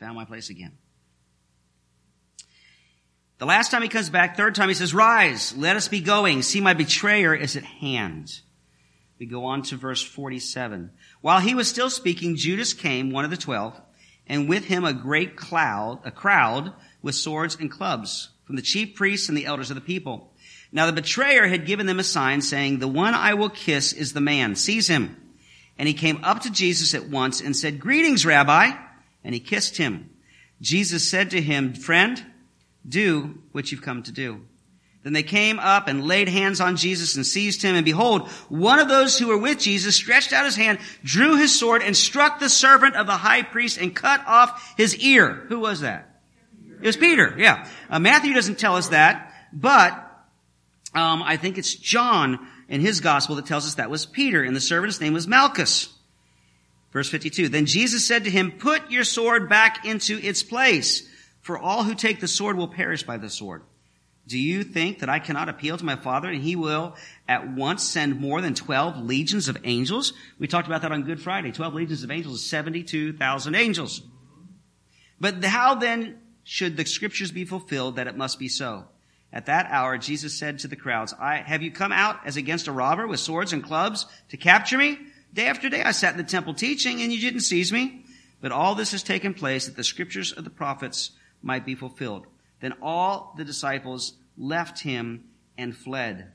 Found 0.00 0.16
my 0.16 0.24
place 0.24 0.50
again. 0.50 0.72
The 3.38 3.46
last 3.46 3.70
time 3.70 3.82
he 3.82 3.88
comes 3.88 4.10
back, 4.10 4.36
third 4.36 4.54
time 4.54 4.68
he 4.68 4.74
says, 4.74 4.94
Rise, 4.94 5.56
let 5.56 5.76
us 5.76 5.88
be 5.88 6.00
going. 6.00 6.42
See, 6.42 6.60
my 6.60 6.72
betrayer 6.72 7.34
is 7.34 7.56
at 7.56 7.64
hand. 7.64 8.40
We 9.24 9.30
go 9.30 9.46
on 9.46 9.62
to 9.62 9.76
verse 9.76 10.02
47. 10.02 10.90
While 11.22 11.40
he 11.40 11.54
was 11.54 11.66
still 11.66 11.88
speaking, 11.88 12.36
Judas 12.36 12.74
came, 12.74 13.10
one 13.10 13.24
of 13.24 13.30
the 13.30 13.38
twelve, 13.38 13.80
and 14.26 14.50
with 14.50 14.66
him 14.66 14.84
a 14.84 14.92
great 14.92 15.34
cloud, 15.34 16.00
a 16.04 16.10
crowd 16.10 16.74
with 17.00 17.14
swords 17.14 17.56
and 17.58 17.70
clubs 17.70 18.28
from 18.44 18.56
the 18.56 18.60
chief 18.60 18.94
priests 18.94 19.30
and 19.30 19.38
the 19.38 19.46
elders 19.46 19.70
of 19.70 19.76
the 19.76 19.80
people. 19.80 20.34
Now 20.72 20.84
the 20.84 20.92
betrayer 20.92 21.46
had 21.46 21.64
given 21.64 21.86
them 21.86 21.98
a 21.98 22.04
sign 22.04 22.42
saying, 22.42 22.80
the 22.80 22.86
one 22.86 23.14
I 23.14 23.32
will 23.32 23.48
kiss 23.48 23.94
is 23.94 24.12
the 24.12 24.20
man. 24.20 24.56
Seize 24.56 24.88
him. 24.88 25.16
And 25.78 25.88
he 25.88 25.94
came 25.94 26.22
up 26.22 26.40
to 26.40 26.52
Jesus 26.52 26.92
at 26.92 27.08
once 27.08 27.40
and 27.40 27.56
said, 27.56 27.80
greetings, 27.80 28.26
Rabbi. 28.26 28.72
And 29.24 29.34
he 29.34 29.40
kissed 29.40 29.78
him. 29.78 30.10
Jesus 30.60 31.08
said 31.08 31.30
to 31.30 31.40
him, 31.40 31.72
friend, 31.72 32.22
do 32.86 33.38
what 33.52 33.72
you've 33.72 33.80
come 33.80 34.02
to 34.02 34.12
do. 34.12 34.42
Then 35.04 35.12
they 35.12 35.22
came 35.22 35.58
up 35.58 35.86
and 35.86 36.06
laid 36.06 36.30
hands 36.30 36.62
on 36.62 36.76
Jesus 36.76 37.14
and 37.14 37.26
seized 37.26 37.60
him. 37.60 37.76
And 37.76 37.84
behold, 37.84 38.26
one 38.48 38.78
of 38.78 38.88
those 38.88 39.18
who 39.18 39.28
were 39.28 39.38
with 39.38 39.58
Jesus 39.58 39.94
stretched 39.94 40.32
out 40.32 40.46
his 40.46 40.56
hand, 40.56 40.78
drew 41.04 41.36
his 41.36 41.56
sword, 41.56 41.82
and 41.82 41.94
struck 41.94 42.40
the 42.40 42.48
servant 42.48 42.96
of 42.96 43.06
the 43.06 43.12
high 43.12 43.42
priest 43.42 43.78
and 43.78 43.94
cut 43.94 44.26
off 44.26 44.74
his 44.78 44.96
ear. 44.96 45.44
Who 45.48 45.60
was 45.60 45.82
that? 45.82 46.08
It 46.80 46.86
was 46.86 46.96
Peter, 46.96 47.34
yeah. 47.38 47.68
Uh, 47.90 47.98
Matthew 47.98 48.32
doesn't 48.32 48.58
tell 48.58 48.76
us 48.76 48.88
that, 48.88 49.32
but 49.52 49.92
um, 50.94 51.22
I 51.22 51.36
think 51.36 51.58
it's 51.58 51.74
John 51.74 52.38
in 52.70 52.80
his 52.80 53.00
gospel 53.00 53.36
that 53.36 53.46
tells 53.46 53.66
us 53.66 53.74
that 53.74 53.90
was 53.90 54.06
Peter, 54.06 54.42
and 54.42 54.56
the 54.56 54.60
servant's 54.60 55.02
name 55.02 55.12
was 55.12 55.28
Malchus. 55.28 55.90
Verse 56.92 57.10
52. 57.10 57.50
Then 57.50 57.66
Jesus 57.66 58.06
said 58.06 58.24
to 58.24 58.30
him, 58.30 58.52
Put 58.52 58.90
your 58.90 59.04
sword 59.04 59.50
back 59.50 59.84
into 59.84 60.18
its 60.18 60.42
place, 60.42 61.06
for 61.42 61.58
all 61.58 61.82
who 61.82 61.94
take 61.94 62.20
the 62.20 62.28
sword 62.28 62.56
will 62.56 62.68
perish 62.68 63.02
by 63.02 63.18
the 63.18 63.28
sword. 63.28 63.62
Do 64.26 64.38
you 64.38 64.64
think 64.64 65.00
that 65.00 65.10
I 65.10 65.18
cannot 65.18 65.48
appeal 65.48 65.76
to 65.76 65.84
my 65.84 65.96
Father 65.96 66.28
and 66.28 66.42
He 66.42 66.56
will 66.56 66.96
at 67.28 67.50
once 67.50 67.82
send 67.82 68.20
more 68.20 68.40
than 68.40 68.54
12 68.54 68.98
legions 68.98 69.48
of 69.48 69.58
angels? 69.64 70.14
We 70.38 70.46
talked 70.46 70.66
about 70.66 70.82
that 70.82 70.92
on 70.92 71.02
Good 71.02 71.20
Friday. 71.20 71.52
12 71.52 71.74
legions 71.74 72.02
of 72.02 72.10
angels 72.10 72.36
is 72.36 72.48
72,000 72.48 73.54
angels. 73.54 74.02
But 75.20 75.44
how 75.44 75.74
then 75.74 76.18
should 76.42 76.76
the 76.76 76.86
scriptures 76.86 77.32
be 77.32 77.44
fulfilled 77.44 77.96
that 77.96 78.06
it 78.06 78.16
must 78.16 78.38
be 78.38 78.48
so? 78.48 78.86
At 79.32 79.46
that 79.46 79.66
hour, 79.68 79.98
Jesus 79.98 80.38
said 80.38 80.60
to 80.60 80.68
the 80.68 80.76
crowds, 80.76 81.12
I, 81.18 81.36
have 81.38 81.62
you 81.62 81.70
come 81.70 81.92
out 81.92 82.20
as 82.24 82.36
against 82.36 82.68
a 82.68 82.72
robber 82.72 83.06
with 83.06 83.20
swords 83.20 83.52
and 83.52 83.64
clubs 83.64 84.06
to 84.30 84.36
capture 84.36 84.78
me? 84.78 84.98
Day 85.34 85.46
after 85.46 85.68
day 85.68 85.82
I 85.82 85.90
sat 85.90 86.12
in 86.12 86.18
the 86.18 86.24
temple 86.24 86.54
teaching 86.54 87.02
and 87.02 87.12
you 87.12 87.20
didn't 87.20 87.40
seize 87.40 87.72
me. 87.72 88.04
But 88.40 88.52
all 88.52 88.74
this 88.74 88.92
has 88.92 89.02
taken 89.02 89.34
place 89.34 89.66
that 89.66 89.74
the 89.74 89.84
scriptures 89.84 90.32
of 90.32 90.44
the 90.44 90.50
prophets 90.50 91.10
might 91.42 91.66
be 91.66 91.74
fulfilled. 91.74 92.26
Then 92.64 92.72
all 92.80 93.34
the 93.36 93.44
disciples 93.44 94.14
left 94.38 94.80
him 94.80 95.24
and 95.58 95.76
fled. 95.76 96.32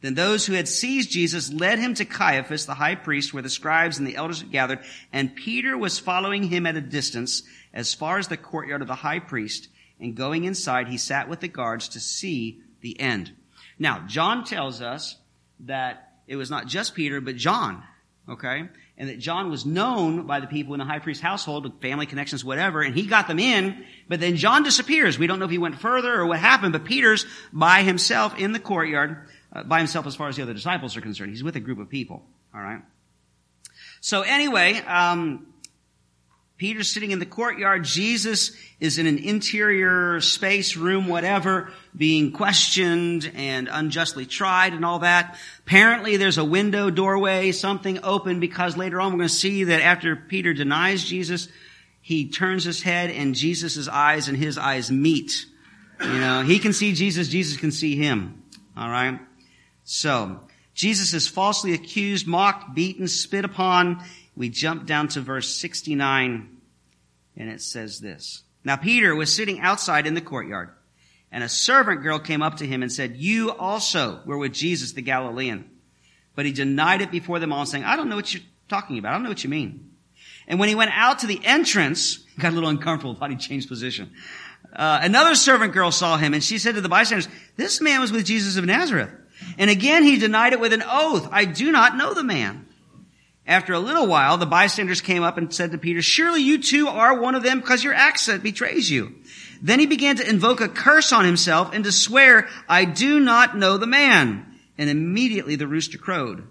Then 0.00 0.14
those 0.14 0.46
who 0.46 0.52
had 0.52 0.68
seized 0.68 1.10
Jesus 1.10 1.52
led 1.52 1.80
him 1.80 1.94
to 1.94 2.04
Caiaphas, 2.04 2.64
the 2.64 2.74
high 2.74 2.94
priest, 2.94 3.34
where 3.34 3.42
the 3.42 3.50
scribes 3.50 3.98
and 3.98 4.06
the 4.06 4.14
elders 4.14 4.40
had 4.40 4.52
gathered, 4.52 4.78
and 5.12 5.34
Peter 5.34 5.76
was 5.76 5.98
following 5.98 6.44
him 6.44 6.64
at 6.64 6.76
a 6.76 6.80
distance 6.80 7.42
as 7.74 7.92
far 7.92 8.18
as 8.18 8.28
the 8.28 8.36
courtyard 8.36 8.82
of 8.82 8.86
the 8.86 8.94
high 8.94 9.18
priest, 9.18 9.66
and 9.98 10.14
going 10.14 10.44
inside, 10.44 10.86
he 10.86 10.96
sat 10.96 11.28
with 11.28 11.40
the 11.40 11.48
guards 11.48 11.88
to 11.88 11.98
see 11.98 12.62
the 12.80 13.00
end. 13.00 13.32
Now, 13.80 14.04
John 14.06 14.44
tells 14.44 14.80
us 14.80 15.16
that 15.58 16.20
it 16.28 16.36
was 16.36 16.50
not 16.52 16.68
just 16.68 16.94
Peter, 16.94 17.20
but 17.20 17.34
John 17.34 17.82
Okay? 18.28 18.68
And 19.00 19.08
that 19.08 19.20
John 19.20 19.48
was 19.48 19.64
known 19.64 20.26
by 20.26 20.40
the 20.40 20.48
people 20.48 20.74
in 20.74 20.78
the 20.78 20.84
high 20.84 20.98
priest 20.98 21.22
household, 21.22 21.72
family 21.80 22.04
connections, 22.04 22.44
whatever, 22.44 22.82
and 22.82 22.96
he 22.96 23.06
got 23.06 23.28
them 23.28 23.38
in, 23.38 23.84
but 24.08 24.18
then 24.18 24.34
John 24.34 24.64
disappears. 24.64 25.18
We 25.18 25.28
don't 25.28 25.38
know 25.38 25.44
if 25.44 25.52
he 25.52 25.58
went 25.58 25.78
further 25.78 26.12
or 26.12 26.26
what 26.26 26.40
happened, 26.40 26.72
but 26.72 26.84
Peter's 26.84 27.24
by 27.52 27.84
himself 27.84 28.36
in 28.36 28.50
the 28.50 28.58
courtyard, 28.58 29.28
uh, 29.52 29.62
by 29.62 29.78
himself 29.78 30.06
as 30.08 30.16
far 30.16 30.28
as 30.28 30.34
the 30.34 30.42
other 30.42 30.52
disciples 30.52 30.96
are 30.96 31.00
concerned. 31.00 31.30
He's 31.30 31.44
with 31.44 31.54
a 31.54 31.60
group 31.60 31.78
of 31.78 31.88
people. 31.88 32.24
Alright? 32.52 32.82
So 34.00 34.22
anyway, 34.22 34.74
um, 34.86 35.47
Peter's 36.58 36.90
sitting 36.90 37.12
in 37.12 37.20
the 37.20 37.26
courtyard. 37.26 37.84
Jesus 37.84 38.50
is 38.80 38.98
in 38.98 39.06
an 39.06 39.18
interior 39.18 40.20
space, 40.20 40.76
room, 40.76 41.06
whatever, 41.06 41.72
being 41.96 42.32
questioned 42.32 43.30
and 43.36 43.68
unjustly 43.70 44.26
tried 44.26 44.72
and 44.72 44.84
all 44.84 44.98
that. 44.98 45.38
Apparently 45.60 46.16
there's 46.16 46.36
a 46.36 46.44
window, 46.44 46.90
doorway, 46.90 47.52
something 47.52 48.00
open 48.02 48.40
because 48.40 48.76
later 48.76 49.00
on 49.00 49.12
we're 49.12 49.18
going 49.18 49.28
to 49.28 49.34
see 49.34 49.64
that 49.64 49.82
after 49.82 50.16
Peter 50.16 50.52
denies 50.52 51.04
Jesus, 51.04 51.46
he 52.00 52.28
turns 52.28 52.64
his 52.64 52.82
head 52.82 53.10
and 53.10 53.36
Jesus' 53.36 53.86
eyes 53.86 54.26
and 54.26 54.36
his 54.36 54.58
eyes 54.58 54.90
meet. 54.90 55.46
You 56.00 56.18
know, 56.18 56.42
he 56.42 56.58
can 56.58 56.72
see 56.72 56.92
Jesus, 56.92 57.28
Jesus 57.28 57.56
can 57.56 57.70
see 57.70 57.94
him. 57.94 58.42
Alright? 58.76 59.20
So, 59.84 60.40
Jesus 60.74 61.12
is 61.12 61.26
falsely 61.26 61.72
accused, 61.72 62.28
mocked, 62.28 62.72
beaten, 62.72 63.08
spit 63.08 63.44
upon, 63.44 64.04
we 64.38 64.48
jump 64.48 64.86
down 64.86 65.08
to 65.08 65.20
verse 65.20 65.52
69 65.56 66.48
and 67.36 67.50
it 67.50 67.60
says 67.60 67.98
this. 67.98 68.42
Now 68.62 68.76
Peter 68.76 69.14
was 69.14 69.34
sitting 69.34 69.58
outside 69.58 70.06
in 70.06 70.14
the 70.14 70.20
courtyard 70.20 70.70
and 71.32 71.42
a 71.42 71.48
servant 71.48 72.02
girl 72.02 72.20
came 72.20 72.40
up 72.40 72.58
to 72.58 72.66
him 72.66 72.82
and 72.82 72.90
said, 72.90 73.16
you 73.16 73.50
also 73.50 74.20
were 74.24 74.38
with 74.38 74.52
Jesus 74.52 74.92
the 74.92 75.02
Galilean. 75.02 75.68
But 76.36 76.46
he 76.46 76.52
denied 76.52 77.02
it 77.02 77.10
before 77.10 77.40
them 77.40 77.52
all 77.52 77.66
saying, 77.66 77.82
I 77.82 77.96
don't 77.96 78.08
know 78.08 78.14
what 78.14 78.32
you're 78.32 78.44
talking 78.68 78.96
about. 78.96 79.10
I 79.10 79.12
don't 79.14 79.24
know 79.24 79.28
what 79.28 79.42
you 79.42 79.50
mean. 79.50 79.90
And 80.46 80.60
when 80.60 80.68
he 80.68 80.76
went 80.76 80.92
out 80.94 81.18
to 81.18 81.26
the 81.26 81.44
entrance, 81.44 82.18
got 82.38 82.52
a 82.52 82.54
little 82.54 82.70
uncomfortable, 82.70 83.16
thought 83.16 83.30
he 83.30 83.36
changed 83.36 83.68
position. 83.68 84.12
Uh, 84.72 85.00
another 85.02 85.34
servant 85.34 85.72
girl 85.72 85.90
saw 85.90 86.16
him 86.16 86.32
and 86.32 86.44
she 86.44 86.58
said 86.58 86.76
to 86.76 86.80
the 86.80 86.88
bystanders, 86.88 87.28
this 87.56 87.80
man 87.80 88.00
was 88.00 88.12
with 88.12 88.24
Jesus 88.24 88.56
of 88.56 88.64
Nazareth. 88.64 89.10
And 89.58 89.68
again 89.68 90.04
he 90.04 90.16
denied 90.16 90.52
it 90.52 90.60
with 90.60 90.72
an 90.72 90.84
oath. 90.86 91.28
I 91.32 91.44
do 91.44 91.72
not 91.72 91.96
know 91.96 92.14
the 92.14 92.22
man. 92.22 92.66
After 93.48 93.72
a 93.72 93.80
little 93.80 94.06
while, 94.06 94.36
the 94.36 94.44
bystanders 94.44 95.00
came 95.00 95.22
up 95.22 95.38
and 95.38 95.52
said 95.52 95.72
to 95.72 95.78
Peter, 95.78 96.02
surely 96.02 96.42
you 96.42 96.62
too 96.62 96.86
are 96.86 97.18
one 97.18 97.34
of 97.34 97.42
them 97.42 97.60
because 97.60 97.82
your 97.82 97.94
accent 97.94 98.42
betrays 98.42 98.90
you. 98.90 99.14
Then 99.62 99.80
he 99.80 99.86
began 99.86 100.16
to 100.16 100.28
invoke 100.28 100.60
a 100.60 100.68
curse 100.68 101.14
on 101.14 101.24
himself 101.24 101.72
and 101.72 101.82
to 101.84 101.90
swear, 101.90 102.46
I 102.68 102.84
do 102.84 103.18
not 103.18 103.56
know 103.56 103.78
the 103.78 103.86
man. 103.86 104.44
And 104.76 104.90
immediately 104.90 105.56
the 105.56 105.66
rooster 105.66 105.96
crowed. 105.96 106.46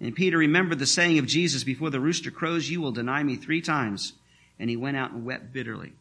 And 0.00 0.16
Peter 0.16 0.38
remembered 0.38 0.78
the 0.78 0.86
saying 0.86 1.18
of 1.18 1.26
Jesus, 1.26 1.64
before 1.64 1.90
the 1.90 2.00
rooster 2.00 2.30
crows, 2.30 2.68
you 2.70 2.80
will 2.80 2.92
deny 2.92 3.22
me 3.22 3.36
three 3.36 3.60
times. 3.60 4.14
And 4.58 4.70
he 4.70 4.76
went 4.76 4.96
out 4.96 5.12
and 5.12 5.26
wept 5.26 5.52
bitterly. 5.52 5.92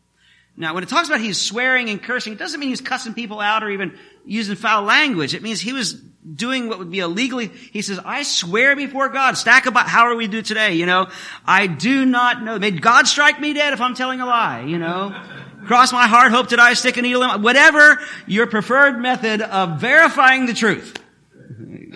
Now, 0.56 0.74
when 0.74 0.82
it 0.82 0.90
talks 0.90 1.10
about 1.10 1.20
he's 1.20 1.40
swearing 1.40 1.90
and 1.90 2.02
cursing, 2.02 2.34
it 2.34 2.40
doesn't 2.40 2.60
mean 2.60 2.70
he's 2.70 2.82
cussing 2.82 3.14
people 3.14 3.42
out 3.42 3.64
or 3.64 3.70
even 3.70 3.98
using 4.28 4.56
foul 4.56 4.84
language. 4.84 5.34
It 5.34 5.42
means 5.42 5.60
he 5.60 5.74
was 5.74 5.94
doing 5.94 6.68
what 6.68 6.80
would 6.80 6.92
be 6.92 7.00
illegally. 7.00 7.48
He 7.48 7.82
says, 7.82 8.00
I 8.04 8.24
swear 8.24 8.76
before 8.76 9.10
God, 9.10 9.38
stack 9.38 9.66
about 9.66 9.88
how 9.88 10.04
are 10.04 10.16
we 10.16 10.28
do 10.28 10.42
today, 10.42 10.74
you 10.74 10.86
know? 10.86 11.08
I 11.46 11.68
do 11.68 12.06
not 12.06 12.44
know. 12.44 12.60
May 12.60 12.72
God 12.72 13.08
strike 13.08 13.40
me 13.40 13.54
dead 13.54 13.74
if 13.74 13.82
I'm 13.82 13.96
telling 13.96 14.20
a 14.20 14.26
lie, 14.26 14.64
you 14.64 14.78
know? 14.78 15.20
Cross 15.66 15.94
my 15.94 16.08
heart, 16.08 16.32
hope 16.32 16.48
to 16.50 16.58
die, 16.58 16.74
stick 16.74 16.98
a 16.98 17.02
needle 17.02 17.24
in, 17.24 17.42
whatever 17.42 18.00
your 18.26 18.48
preferred 18.48 19.00
method 19.00 19.42
of 19.42 19.80
verifying 19.80 20.46
the 20.46 20.54
truth. 20.54 20.98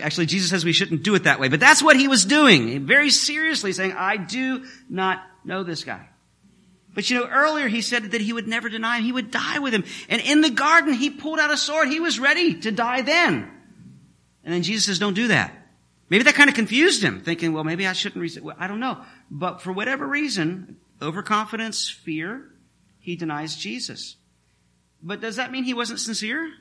Actually, 0.02 0.26
Jesus 0.26 0.50
says 0.50 0.66
we 0.66 0.74
shouldn't 0.74 1.04
do 1.04 1.14
it 1.16 1.24
that 1.26 1.40
way, 1.40 1.48
but 1.48 1.60
that's 1.60 1.84
what 1.84 1.96
he 1.96 2.08
was 2.08 2.26
doing. 2.26 2.86
Very 2.86 3.10
seriously 3.10 3.74
saying, 3.74 3.94
I 3.94 4.18
do 4.18 4.66
not 4.90 5.22
know 5.44 5.64
this 5.64 5.84
guy. 5.84 6.08
But 6.94 7.10
you 7.10 7.20
know, 7.20 7.28
earlier 7.28 7.68
he 7.68 7.82
said 7.82 8.12
that 8.12 8.22
he 8.22 8.34
would 8.34 8.48
never 8.48 8.68
deny 8.68 8.98
him. 8.98 9.06
He 9.06 9.12
would 9.12 9.32
die 9.32 9.60
with 9.60 9.74
him. 9.74 9.86
And 10.10 10.22
in 10.22 10.42
the 10.42 10.50
garden, 10.50 10.94
he 10.94 11.10
pulled 11.10 11.40
out 11.40 11.52
a 11.52 11.58
sword. 11.58 11.88
He 11.88 12.00
was 12.00 12.20
ready 12.20 12.56
to 12.62 12.72
die 12.72 13.02
then. 13.02 13.50
And 14.44 14.54
then 14.54 14.64
Jesus 14.64 14.86
says, 14.86 15.00
don't 15.00 15.14
do 15.14 15.30
that. 15.30 15.56
Maybe 16.10 16.26
that 16.26 16.36
kind 16.36 16.50
of 16.50 16.56
confused 16.56 17.02
him, 17.02 17.22
thinking, 17.22 17.54
well, 17.54 17.64
maybe 17.64 17.88
I 17.88 17.94
shouldn't 17.94 18.22
resist. 18.22 18.44
Well, 18.44 18.58
I 18.60 18.68
don't 18.68 18.82
know. 18.82 19.00
But 19.30 19.62
for 19.62 19.72
whatever 19.72 20.06
reason, 20.06 20.76
overconfidence, 21.02 21.90
fear, 21.90 22.50
he 23.00 23.16
denies 23.16 23.56
Jesus. 23.56 24.18
But 25.02 25.22
does 25.22 25.38
that 25.38 25.52
mean 25.52 25.64
he 25.64 25.74
wasn't 25.74 26.00
sincere? 26.00 26.52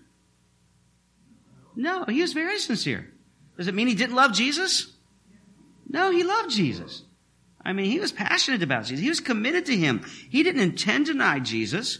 No, 1.75 2.05
he 2.05 2.21
was 2.21 2.33
very 2.33 2.59
sincere. 2.59 3.11
Does 3.57 3.67
it 3.67 3.75
mean 3.75 3.89
he 3.89 3.97
didn't 3.97 4.15
love 4.15 4.33
Jesus? 4.33 4.93
No, 5.89 6.13
he 6.13 6.23
loved 6.23 6.51
Jesus. 6.51 7.03
I 7.62 7.73
mean, 7.73 7.90
he 7.90 8.00
was 8.00 8.12
passionate 8.12 8.62
about 8.62 8.85
Jesus. 8.85 9.02
He 9.02 9.09
was 9.09 9.21
committed 9.21 9.67
to 9.67 9.76
him. 9.76 10.05
He 10.31 10.43
didn't 10.43 10.62
intend 10.62 11.07
to 11.07 11.12
deny 11.12 11.40
Jesus. 11.40 11.99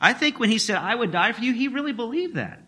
I 0.00 0.12
think 0.12 0.40
when 0.40 0.50
he 0.50 0.58
said, 0.58 0.76
I 0.76 0.94
would 0.94 1.12
die 1.12 1.32
for 1.32 1.42
you, 1.42 1.52
he 1.52 1.68
really 1.68 1.92
believed 1.92 2.34
that. 2.34 2.62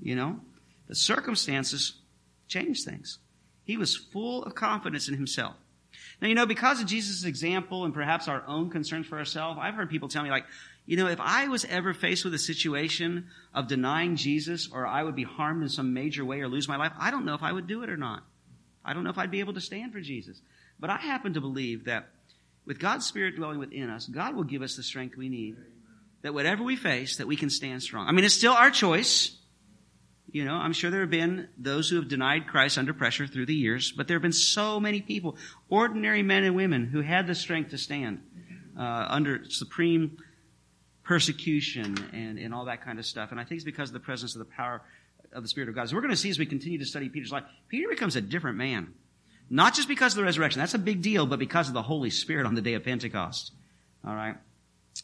You 0.00 0.16
know? 0.16 0.40
The 0.88 0.94
circumstances 0.94 1.94
changed 2.48 2.84
things. 2.84 3.18
He 3.64 3.76
was 3.76 3.96
full 3.96 4.44
of 4.44 4.54
confidence 4.54 5.08
in 5.08 5.14
himself. 5.14 5.54
Now, 6.20 6.28
you 6.28 6.34
know, 6.34 6.46
because 6.46 6.80
of 6.80 6.86
Jesus' 6.86 7.24
example 7.24 7.84
and 7.84 7.94
perhaps 7.94 8.28
our 8.28 8.42
own 8.46 8.70
concerns 8.70 9.06
for 9.06 9.18
ourselves, 9.18 9.58
I've 9.62 9.74
heard 9.74 9.90
people 9.90 10.08
tell 10.08 10.22
me 10.22 10.30
like, 10.30 10.44
you 10.86 10.96
know, 10.96 11.06
if 11.06 11.20
I 11.20 11.48
was 11.48 11.64
ever 11.66 11.92
faced 11.92 12.24
with 12.24 12.34
a 12.34 12.38
situation 12.38 13.26
of 13.54 13.68
denying 13.68 14.16
Jesus 14.16 14.70
or 14.72 14.86
I 14.86 15.02
would 15.02 15.14
be 15.14 15.24
harmed 15.24 15.62
in 15.62 15.68
some 15.68 15.92
major 15.92 16.24
way 16.24 16.40
or 16.40 16.48
lose 16.48 16.66
my 16.66 16.76
life, 16.76 16.92
I 16.98 17.10
don't 17.10 17.26
know 17.26 17.34
if 17.34 17.42
I 17.42 17.52
would 17.52 17.66
do 17.66 17.82
it 17.82 17.90
or 17.90 17.96
not. 17.96 18.22
I 18.84 18.94
don't 18.94 19.04
know 19.04 19.10
if 19.10 19.18
I'd 19.18 19.30
be 19.30 19.40
able 19.40 19.54
to 19.54 19.60
stand 19.60 19.92
for 19.92 20.00
Jesus. 20.00 20.40
But 20.80 20.90
I 20.90 20.96
happen 20.96 21.34
to 21.34 21.40
believe 21.40 21.84
that 21.84 22.08
with 22.64 22.78
God's 22.78 23.06
Spirit 23.06 23.36
dwelling 23.36 23.58
within 23.58 23.90
us, 23.90 24.06
God 24.06 24.36
will 24.36 24.44
give 24.44 24.62
us 24.62 24.76
the 24.76 24.82
strength 24.82 25.16
we 25.16 25.28
need. 25.28 25.56
That 26.22 26.34
whatever 26.34 26.62
we 26.62 26.76
face, 26.76 27.16
that 27.16 27.26
we 27.26 27.36
can 27.36 27.50
stand 27.50 27.82
strong. 27.82 28.08
I 28.08 28.12
mean, 28.12 28.24
it's 28.24 28.34
still 28.34 28.52
our 28.52 28.70
choice. 28.70 29.36
You 30.30 30.44
know, 30.44 30.54
I'm 30.54 30.72
sure 30.72 30.90
there 30.90 31.00
have 31.00 31.10
been 31.10 31.48
those 31.56 31.88
who 31.88 31.96
have 31.96 32.08
denied 32.08 32.46
Christ 32.46 32.76
under 32.76 32.92
pressure 32.92 33.26
through 33.26 33.46
the 33.46 33.54
years, 33.54 33.92
but 33.92 34.08
there 34.08 34.16
have 34.16 34.22
been 34.22 34.32
so 34.32 34.78
many 34.78 35.00
people, 35.00 35.36
ordinary 35.70 36.22
men 36.22 36.44
and 36.44 36.54
women, 36.54 36.86
who 36.86 37.00
had 37.00 37.26
the 37.26 37.34
strength 37.34 37.70
to 37.70 37.78
stand 37.78 38.20
uh, 38.78 39.06
under 39.08 39.44
supreme 39.48 40.18
persecution 41.02 41.96
and, 42.12 42.38
and 42.38 42.52
all 42.52 42.66
that 42.66 42.84
kind 42.84 42.98
of 42.98 43.06
stuff. 43.06 43.30
And 43.30 43.40
I 43.40 43.44
think 43.44 43.56
it's 43.56 43.64
because 43.64 43.88
of 43.88 43.94
the 43.94 44.00
presence 44.00 44.34
of 44.34 44.40
the 44.40 44.52
power 44.54 44.82
of 45.32 45.42
the 45.42 45.48
Spirit 45.48 45.70
of 45.70 45.74
God. 45.74 45.88
So 45.88 45.96
we're 45.96 46.02
going 46.02 46.12
to 46.12 46.16
see 46.16 46.28
as 46.28 46.38
we 46.38 46.44
continue 46.44 46.78
to 46.78 46.84
study 46.84 47.08
Peter's 47.08 47.32
life, 47.32 47.44
Peter 47.68 47.88
becomes 47.88 48.14
a 48.16 48.20
different 48.20 48.58
man. 48.58 48.92
Not 49.50 49.74
just 49.74 49.88
because 49.88 50.12
of 50.12 50.16
the 50.16 50.24
resurrection. 50.24 50.60
That's 50.60 50.74
a 50.74 50.78
big 50.78 51.02
deal, 51.02 51.26
but 51.26 51.38
because 51.38 51.68
of 51.68 51.74
the 51.74 51.82
Holy 51.82 52.10
Spirit 52.10 52.46
on 52.46 52.54
the 52.54 52.60
day 52.60 52.74
of 52.74 52.84
Pentecost. 52.84 53.52
All 54.06 54.14
right. 54.14 54.36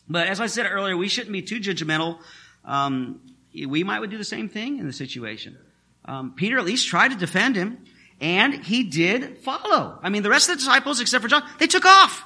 But 0.08 0.28
as 0.28 0.40
I 0.40 0.46
said 0.46 0.66
earlier, 0.70 0.96
we 0.96 1.08
shouldn't 1.08 1.32
be 1.32 1.42
too 1.42 1.60
judgmental. 1.60 2.18
Um, 2.64 3.20
we 3.54 3.84
might 3.84 4.00
would 4.00 4.10
do 4.10 4.18
the 4.18 4.24
same 4.24 4.48
thing 4.48 4.78
in 4.78 4.86
the 4.86 4.92
situation. 4.92 5.56
Um, 6.04 6.34
Peter 6.34 6.58
at 6.58 6.64
least 6.64 6.88
tried 6.88 7.12
to 7.12 7.16
defend 7.16 7.56
him, 7.56 7.78
and 8.20 8.54
he 8.64 8.84
did 8.84 9.38
follow. 9.38 9.98
I 10.02 10.10
mean, 10.10 10.22
the 10.22 10.30
rest 10.30 10.48
of 10.48 10.56
the 10.56 10.60
disciples, 10.60 11.00
except 11.00 11.22
for 11.22 11.28
John, 11.28 11.42
they 11.58 11.66
took 11.66 11.86
off. 11.86 12.24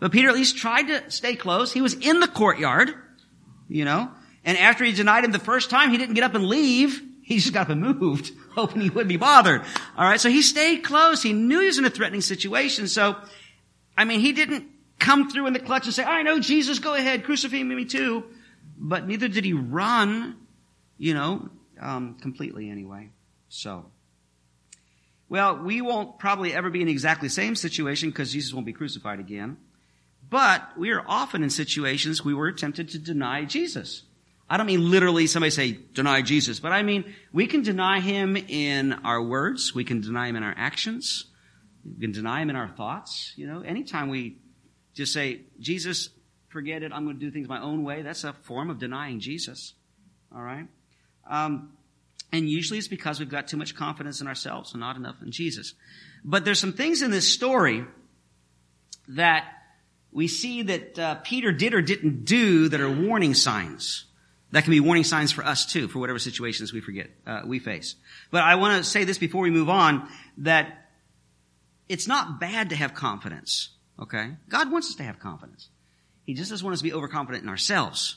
But 0.00 0.12
Peter 0.12 0.28
at 0.28 0.34
least 0.34 0.56
tried 0.56 0.88
to 0.88 1.10
stay 1.10 1.34
close. 1.34 1.72
He 1.72 1.82
was 1.82 1.94
in 1.94 2.20
the 2.20 2.28
courtyard, 2.28 2.94
you 3.68 3.84
know, 3.84 4.10
and 4.44 4.56
after 4.56 4.84
he 4.84 4.92
denied 4.92 5.24
him 5.24 5.32
the 5.32 5.38
first 5.38 5.70
time, 5.70 5.90
he 5.90 5.98
didn't 5.98 6.14
get 6.14 6.24
up 6.24 6.34
and 6.34 6.46
leave. 6.46 7.02
He 7.28 7.36
just 7.36 7.52
got 7.52 7.66
up 7.66 7.68
and 7.68 7.82
moved 7.82 8.32
hoping 8.54 8.80
he 8.80 8.88
wouldn't 8.88 9.10
be 9.10 9.18
bothered. 9.18 9.60
All 9.98 10.08
right. 10.08 10.18
So 10.18 10.30
he 10.30 10.40
stayed 10.40 10.78
close. 10.82 11.22
He 11.22 11.34
knew 11.34 11.60
he 11.60 11.66
was 11.66 11.76
in 11.76 11.84
a 11.84 11.90
threatening 11.90 12.22
situation. 12.22 12.88
So, 12.88 13.16
I 13.98 14.06
mean, 14.06 14.20
he 14.20 14.32
didn't 14.32 14.64
come 14.98 15.28
through 15.28 15.46
in 15.46 15.52
the 15.52 15.58
clutch 15.58 15.84
and 15.84 15.94
say, 15.94 16.04
I 16.04 16.22
know 16.22 16.40
Jesus, 16.40 16.78
go 16.78 16.94
ahead, 16.94 17.24
crucify 17.24 17.62
me 17.62 17.84
too. 17.84 18.24
But 18.78 19.06
neither 19.06 19.28
did 19.28 19.44
he 19.44 19.52
run, 19.52 20.38
you 20.96 21.12
know, 21.12 21.50
um, 21.78 22.14
completely 22.14 22.70
anyway. 22.70 23.10
So, 23.50 23.90
well, 25.28 25.58
we 25.58 25.82
won't 25.82 26.18
probably 26.18 26.54
ever 26.54 26.70
be 26.70 26.80
in 26.80 26.88
exactly 26.88 27.28
the 27.28 27.34
same 27.34 27.56
situation 27.56 28.08
because 28.08 28.32
Jesus 28.32 28.54
won't 28.54 28.64
be 28.64 28.72
crucified 28.72 29.20
again. 29.20 29.58
But 30.30 30.78
we 30.78 30.92
are 30.92 31.04
often 31.06 31.42
in 31.42 31.50
situations 31.50 32.24
we 32.24 32.32
were 32.32 32.52
tempted 32.52 32.88
to 32.88 32.98
deny 32.98 33.44
Jesus. 33.44 34.04
I 34.50 34.56
don't 34.56 34.66
mean 34.66 34.90
literally 34.90 35.26
somebody 35.26 35.50
say 35.50 35.78
deny 35.92 36.22
Jesus, 36.22 36.58
but 36.60 36.72
I 36.72 36.82
mean 36.82 37.14
we 37.32 37.46
can 37.46 37.62
deny 37.62 38.00
him 38.00 38.36
in 38.36 38.92
our 39.04 39.22
words, 39.22 39.74
we 39.74 39.84
can 39.84 40.00
deny 40.00 40.28
him 40.28 40.36
in 40.36 40.42
our 40.42 40.54
actions, 40.56 41.26
we 41.84 42.00
can 42.00 42.12
deny 42.12 42.40
him 42.40 42.50
in 42.50 42.56
our 42.56 42.68
thoughts. 42.68 43.34
You 43.36 43.46
know, 43.46 43.60
anytime 43.60 44.08
we 44.08 44.38
just 44.94 45.12
say, 45.12 45.42
Jesus, 45.60 46.10
forget 46.48 46.82
it, 46.82 46.92
I'm 46.92 47.04
going 47.04 47.18
to 47.18 47.24
do 47.24 47.30
things 47.30 47.48
my 47.48 47.60
own 47.60 47.84
way, 47.84 48.02
that's 48.02 48.24
a 48.24 48.32
form 48.32 48.70
of 48.70 48.78
denying 48.78 49.20
Jesus. 49.20 49.74
All 50.34 50.42
right? 50.42 50.66
Um, 51.28 51.72
and 52.32 52.48
usually 52.48 52.78
it's 52.78 52.88
because 52.88 53.20
we've 53.20 53.28
got 53.28 53.48
too 53.48 53.56
much 53.56 53.74
confidence 53.74 54.20
in 54.20 54.26
ourselves 54.26 54.72
and 54.72 54.80
not 54.80 54.96
enough 54.96 55.16
in 55.22 55.30
Jesus. 55.30 55.74
But 56.24 56.44
there's 56.44 56.58
some 56.58 56.72
things 56.72 57.02
in 57.02 57.10
this 57.10 57.32
story 57.32 57.84
that 59.08 59.44
we 60.12 60.28
see 60.28 60.62
that 60.62 60.98
uh, 60.98 61.14
Peter 61.16 61.52
did 61.52 61.74
or 61.74 61.80
didn't 61.80 62.24
do 62.24 62.68
that 62.68 62.80
are 62.80 62.90
warning 62.90 63.34
signs. 63.34 64.04
That 64.50 64.64
can 64.64 64.70
be 64.70 64.80
warning 64.80 65.04
signs 65.04 65.30
for 65.30 65.44
us 65.44 65.66
too, 65.66 65.88
for 65.88 65.98
whatever 65.98 66.18
situations 66.18 66.72
we 66.72 66.80
forget, 66.80 67.10
uh, 67.26 67.42
we 67.44 67.58
face. 67.58 67.96
But 68.30 68.44
I 68.44 68.54
want 68.54 68.82
to 68.82 68.88
say 68.88 69.04
this 69.04 69.18
before 69.18 69.42
we 69.42 69.50
move 69.50 69.68
on, 69.68 70.08
that 70.38 70.88
it's 71.88 72.06
not 72.06 72.40
bad 72.40 72.70
to 72.70 72.76
have 72.76 72.94
confidence. 72.94 73.70
Okay? 74.00 74.30
God 74.48 74.70
wants 74.70 74.88
us 74.88 74.96
to 74.96 75.02
have 75.02 75.18
confidence. 75.18 75.68
He 76.24 76.34
just 76.34 76.50
doesn't 76.50 76.64
want 76.64 76.74
us 76.74 76.80
to 76.80 76.84
be 76.84 76.92
overconfident 76.92 77.42
in 77.42 77.48
ourselves. 77.50 78.16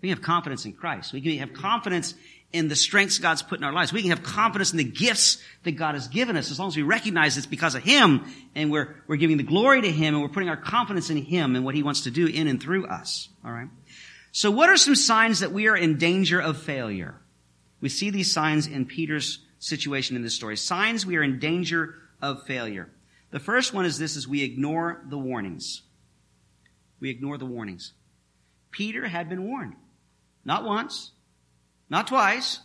We 0.00 0.08
can 0.08 0.16
have 0.16 0.24
confidence 0.24 0.64
in 0.64 0.72
Christ. 0.72 1.12
We 1.12 1.20
can 1.20 1.38
have 1.38 1.52
confidence 1.52 2.14
in 2.52 2.68
the 2.68 2.76
strengths 2.76 3.18
God's 3.18 3.42
put 3.42 3.58
in 3.58 3.64
our 3.64 3.72
lives. 3.72 3.92
We 3.92 4.02
can 4.02 4.10
have 4.10 4.22
confidence 4.22 4.72
in 4.72 4.78
the 4.78 4.84
gifts 4.84 5.38
that 5.62 5.72
God 5.72 5.94
has 5.94 6.08
given 6.08 6.36
us 6.36 6.50
as 6.50 6.58
long 6.58 6.68
as 6.68 6.76
we 6.76 6.82
recognize 6.82 7.36
it's 7.36 7.46
because 7.46 7.74
of 7.74 7.82
Him 7.82 8.24
and 8.54 8.70
we're, 8.70 8.96
we're 9.06 9.16
giving 9.16 9.36
the 9.36 9.42
glory 9.42 9.80
to 9.82 9.90
Him 9.90 10.14
and 10.14 10.22
we're 10.22 10.28
putting 10.28 10.48
our 10.48 10.56
confidence 10.56 11.08
in 11.08 11.16
Him 11.16 11.56
and 11.56 11.64
what 11.64 11.74
He 11.74 11.82
wants 11.82 12.02
to 12.02 12.10
do 12.10 12.26
in 12.26 12.48
and 12.48 12.62
through 12.62 12.86
us. 12.86 13.28
Alright? 13.44 13.68
So 14.32 14.50
what 14.50 14.70
are 14.70 14.76
some 14.78 14.94
signs 14.94 15.40
that 15.40 15.52
we 15.52 15.68
are 15.68 15.76
in 15.76 15.98
danger 15.98 16.40
of 16.40 16.56
failure? 16.56 17.20
We 17.80 17.90
see 17.90 18.10
these 18.10 18.32
signs 18.32 18.66
in 18.66 18.86
Peter's 18.86 19.44
situation 19.58 20.16
in 20.16 20.22
this 20.22 20.34
story. 20.34 20.56
Signs 20.56 21.04
we 21.04 21.16
are 21.16 21.22
in 21.22 21.38
danger 21.38 21.94
of 22.20 22.44
failure. 22.44 22.90
The 23.30 23.40
first 23.40 23.74
one 23.74 23.84
is 23.84 23.98
this, 23.98 24.16
is 24.16 24.26
we 24.26 24.42
ignore 24.42 25.02
the 25.08 25.18
warnings. 25.18 25.82
We 26.98 27.10
ignore 27.10 27.36
the 27.36 27.46
warnings. 27.46 27.92
Peter 28.70 29.06
had 29.06 29.28
been 29.28 29.44
warned. 29.44 29.74
Not 30.44 30.64
once, 30.64 31.10
not 31.90 32.06
twice, 32.06 32.60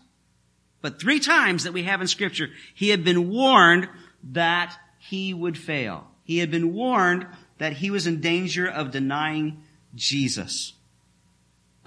but 0.82 1.02
three 1.02 1.20
times 1.20 1.66
that 1.66 1.74
we 1.74 1.84
have 1.84 2.00
in 2.00 2.08
scripture, 2.08 2.50
he 2.74 2.90
had 2.90 3.04
been 3.04 3.30
warned 3.30 3.90
that 4.32 4.78
he 5.00 5.34
would 5.34 5.58
fail. 5.58 6.08
He 6.24 6.38
had 6.38 6.50
been 6.50 6.74
warned 6.74 7.28
that 7.58 7.74
he 7.74 7.92
was 7.92 8.08
in 8.08 8.22
danger 8.22 8.68
of 8.68 8.92
denying 8.92 9.64
Jesus. 9.96 10.74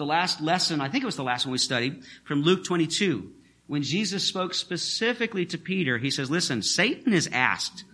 The 0.01 0.07
last 0.07 0.41
lesson, 0.41 0.81
I 0.81 0.89
think 0.89 1.05
it 1.05 1.07
was 1.07 1.17
the 1.17 1.23
last 1.23 1.45
one 1.45 1.53
we 1.53 1.59
studied, 1.59 2.05
from 2.25 2.41
Luke 2.41 2.65
22, 2.65 3.33
when 3.67 3.83
Jesus 3.83 4.25
spoke 4.25 4.55
specifically 4.55 5.45
to 5.45 5.59
Peter, 5.59 5.99
he 5.99 6.11
says, 6.11 6.31
listen, 6.31 6.63
Satan 6.63 7.13
is 7.13 7.29
asked 7.31 7.85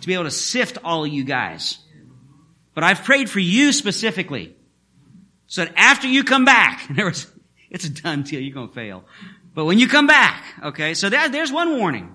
to 0.00 0.06
be 0.06 0.14
able 0.14 0.26
to 0.26 0.30
sift 0.30 0.78
all 0.84 1.04
of 1.04 1.12
you 1.12 1.24
guys. 1.24 1.78
But 2.72 2.84
I've 2.84 3.02
prayed 3.02 3.28
for 3.28 3.40
you 3.40 3.72
specifically. 3.72 4.54
So 5.48 5.64
that 5.64 5.74
after 5.74 6.06
you 6.06 6.22
come 6.22 6.44
back, 6.44 6.88
it's 7.68 7.84
a 7.84 7.90
done 7.90 8.22
deal, 8.22 8.40
you're 8.40 8.54
gonna 8.54 8.68
fail. 8.70 9.02
But 9.52 9.64
when 9.64 9.80
you 9.80 9.88
come 9.88 10.06
back, 10.06 10.44
okay, 10.62 10.94
so 10.94 11.10
there's 11.10 11.50
one 11.50 11.78
warning. 11.78 12.14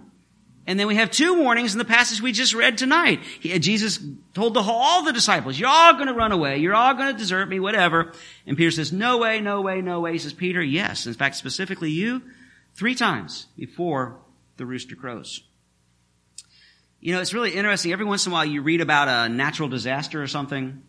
And 0.68 0.80
then 0.80 0.88
we 0.88 0.96
have 0.96 1.12
two 1.12 1.40
warnings 1.40 1.74
in 1.74 1.78
the 1.78 1.86
passage 1.86 2.22
we 2.22 2.32
just 2.32 2.56
read 2.56 2.78
tonight. 2.78 3.22
He, 3.40 3.58
Jesus 3.60 4.00
told 4.34 4.56
the, 4.56 4.62
all 4.62 5.04
the 5.04 5.14
disciples, 5.14 5.60
you're 5.60 5.70
all 5.70 5.94
going 5.94 6.08
to 6.08 6.14
run 6.14 6.32
away. 6.32 6.58
You're 6.58 6.74
all 6.74 6.96
going 6.96 7.14
to 7.14 7.18
desert 7.18 7.48
me, 7.48 7.60
whatever. 7.60 8.14
And 8.48 8.58
Peter 8.58 8.72
says, 8.72 8.92
no 8.92 9.20
way, 9.20 9.42
no 9.42 9.62
way, 9.62 9.82
no 9.82 10.00
way. 10.00 10.14
He 10.14 10.18
says, 10.18 10.34
Peter, 10.34 10.64
yes. 10.64 11.06
In 11.06 11.14
fact, 11.14 11.36
specifically 11.36 11.92
you, 11.92 12.24
three 12.74 12.96
times 12.96 13.46
before 13.56 14.18
the 14.58 14.66
rooster 14.66 14.96
crows. 14.96 15.44
You 17.00 17.14
know, 17.14 17.22
it's 17.22 17.34
really 17.34 17.52
interesting. 17.52 17.92
Every 17.92 18.06
once 18.06 18.26
in 18.26 18.32
a 18.32 18.34
while 18.34 18.46
you 18.46 18.64
read 18.64 18.82
about 18.82 19.08
a 19.08 19.32
natural 19.32 19.70
disaster 19.70 20.24
or 20.24 20.28
something, 20.28 20.82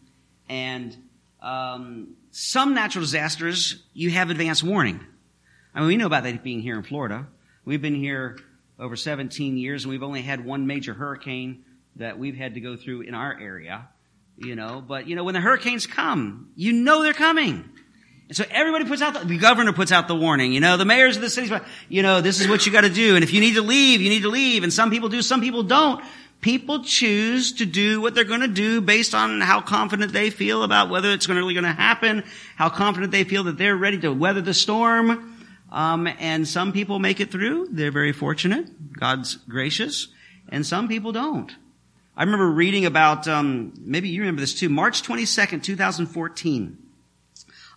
and 0.49 0.97
um, 1.43 2.17
some 2.31 2.73
natural 2.73 3.03
disasters 3.03 3.83
you 3.93 4.11
have 4.11 4.31
advance 4.31 4.63
warning. 4.63 5.01
I 5.75 5.81
mean, 5.81 5.89
we 5.89 5.97
know 5.99 6.07
about 6.07 6.23
that 6.23 6.43
being 6.43 6.61
here 6.61 6.77
in 6.77 6.85
Florida. 6.85 7.27
We've 7.67 7.83
been 7.83 7.95
here 7.95 8.39
over 8.79 8.97
17 8.97 9.57
years, 9.57 9.85
and 9.85 9.91
we've 9.91 10.03
only 10.03 10.23
had 10.23 10.45
one 10.45 10.67
major 10.67 10.95
hurricane 10.95 11.65
that 11.97 12.19
we've 12.19 12.37
had 12.37 12.55
to 12.55 12.61
go 12.61 12.77
through 12.77 13.03
in 13.03 13.15
our 13.15 13.39
area. 13.39 13.89
You 14.39 14.55
know, 14.55 14.85
but 14.87 15.07
you 15.07 15.17
know, 15.17 15.25
when 15.25 15.35
the 15.35 15.41
hurricanes 15.41 15.87
come, 15.87 16.51
you 16.57 16.73
know 16.73 17.03
they're 17.03 17.15
coming. 17.15 17.65
And 18.29 18.37
so 18.37 18.45
everybody 18.51 18.85
puts 18.85 19.01
out 19.01 19.15
the, 19.15 19.25
the, 19.25 19.39
governor 19.39 19.73
puts 19.73 19.93
out 19.93 20.09
the 20.09 20.15
warning, 20.15 20.53
you 20.53 20.61
know, 20.61 20.77
the 20.77 20.85
mayors 20.85 21.17
of 21.17 21.23
the 21.23 21.31
cities, 21.31 21.53
you 21.89 22.03
know, 22.03 22.21
this 22.21 22.41
is 22.41 22.49
what 22.49 22.67
you 22.67 22.73
gotta 22.73 22.91
do. 22.91 23.15
And 23.15 23.23
if 23.23 23.33
you 23.33 23.41
need 23.41 23.55
to 23.55 23.63
leave, 23.63 24.03
you 24.03 24.11
need 24.11 24.23
to 24.23 24.29
leave. 24.29 24.63
And 24.63 24.73
some 24.73 24.91
people 24.91 25.09
do, 25.09 25.23
some 25.23 25.41
people 25.41 25.63
don't. 25.63 26.05
People 26.41 26.85
choose 26.85 27.53
to 27.55 27.67
do 27.67 28.01
what 28.01 28.15
they're 28.15 28.25
gonna 28.25 28.49
do 28.49 28.81
based 28.81 29.15
on 29.15 29.41
how 29.41 29.61
confident 29.61 30.13
they 30.13 30.31
feel 30.31 30.65
about 30.65 30.91
whether 30.91 31.11
it's 31.13 31.29
really 31.29 31.55
gonna 31.55 31.73
happen, 31.73 32.25
how 32.57 32.69
confident 32.69 33.13
they 33.13 33.25
feel 33.25 33.45
that 33.45 33.59
they're 33.59 33.77
ready 33.77 33.99
to 34.01 34.13
weather 34.13 34.43
the 34.43 34.55
storm. 34.55 35.36
Um, 35.71 36.07
and 36.07 36.47
some 36.47 36.73
people 36.73 36.99
make 36.99 37.21
it 37.21 37.31
through. 37.31 37.69
They're 37.71 37.91
very 37.91 38.13
fortunate. 38.13 38.93
God's 38.93 39.37
gracious. 39.37 40.09
And 40.49 40.65
some 40.65 40.89
people 40.89 41.13
don't. 41.13 41.53
I 42.17 42.23
remember 42.23 42.49
reading 42.49 42.87
about, 42.87 43.29
um, 43.29 43.75
maybe 43.79 44.09
you 44.09 44.21
remember 44.21 44.41
this 44.41 44.55
too, 44.55 44.69
March 44.69 45.03
22nd, 45.03 45.63
2014 45.63 46.79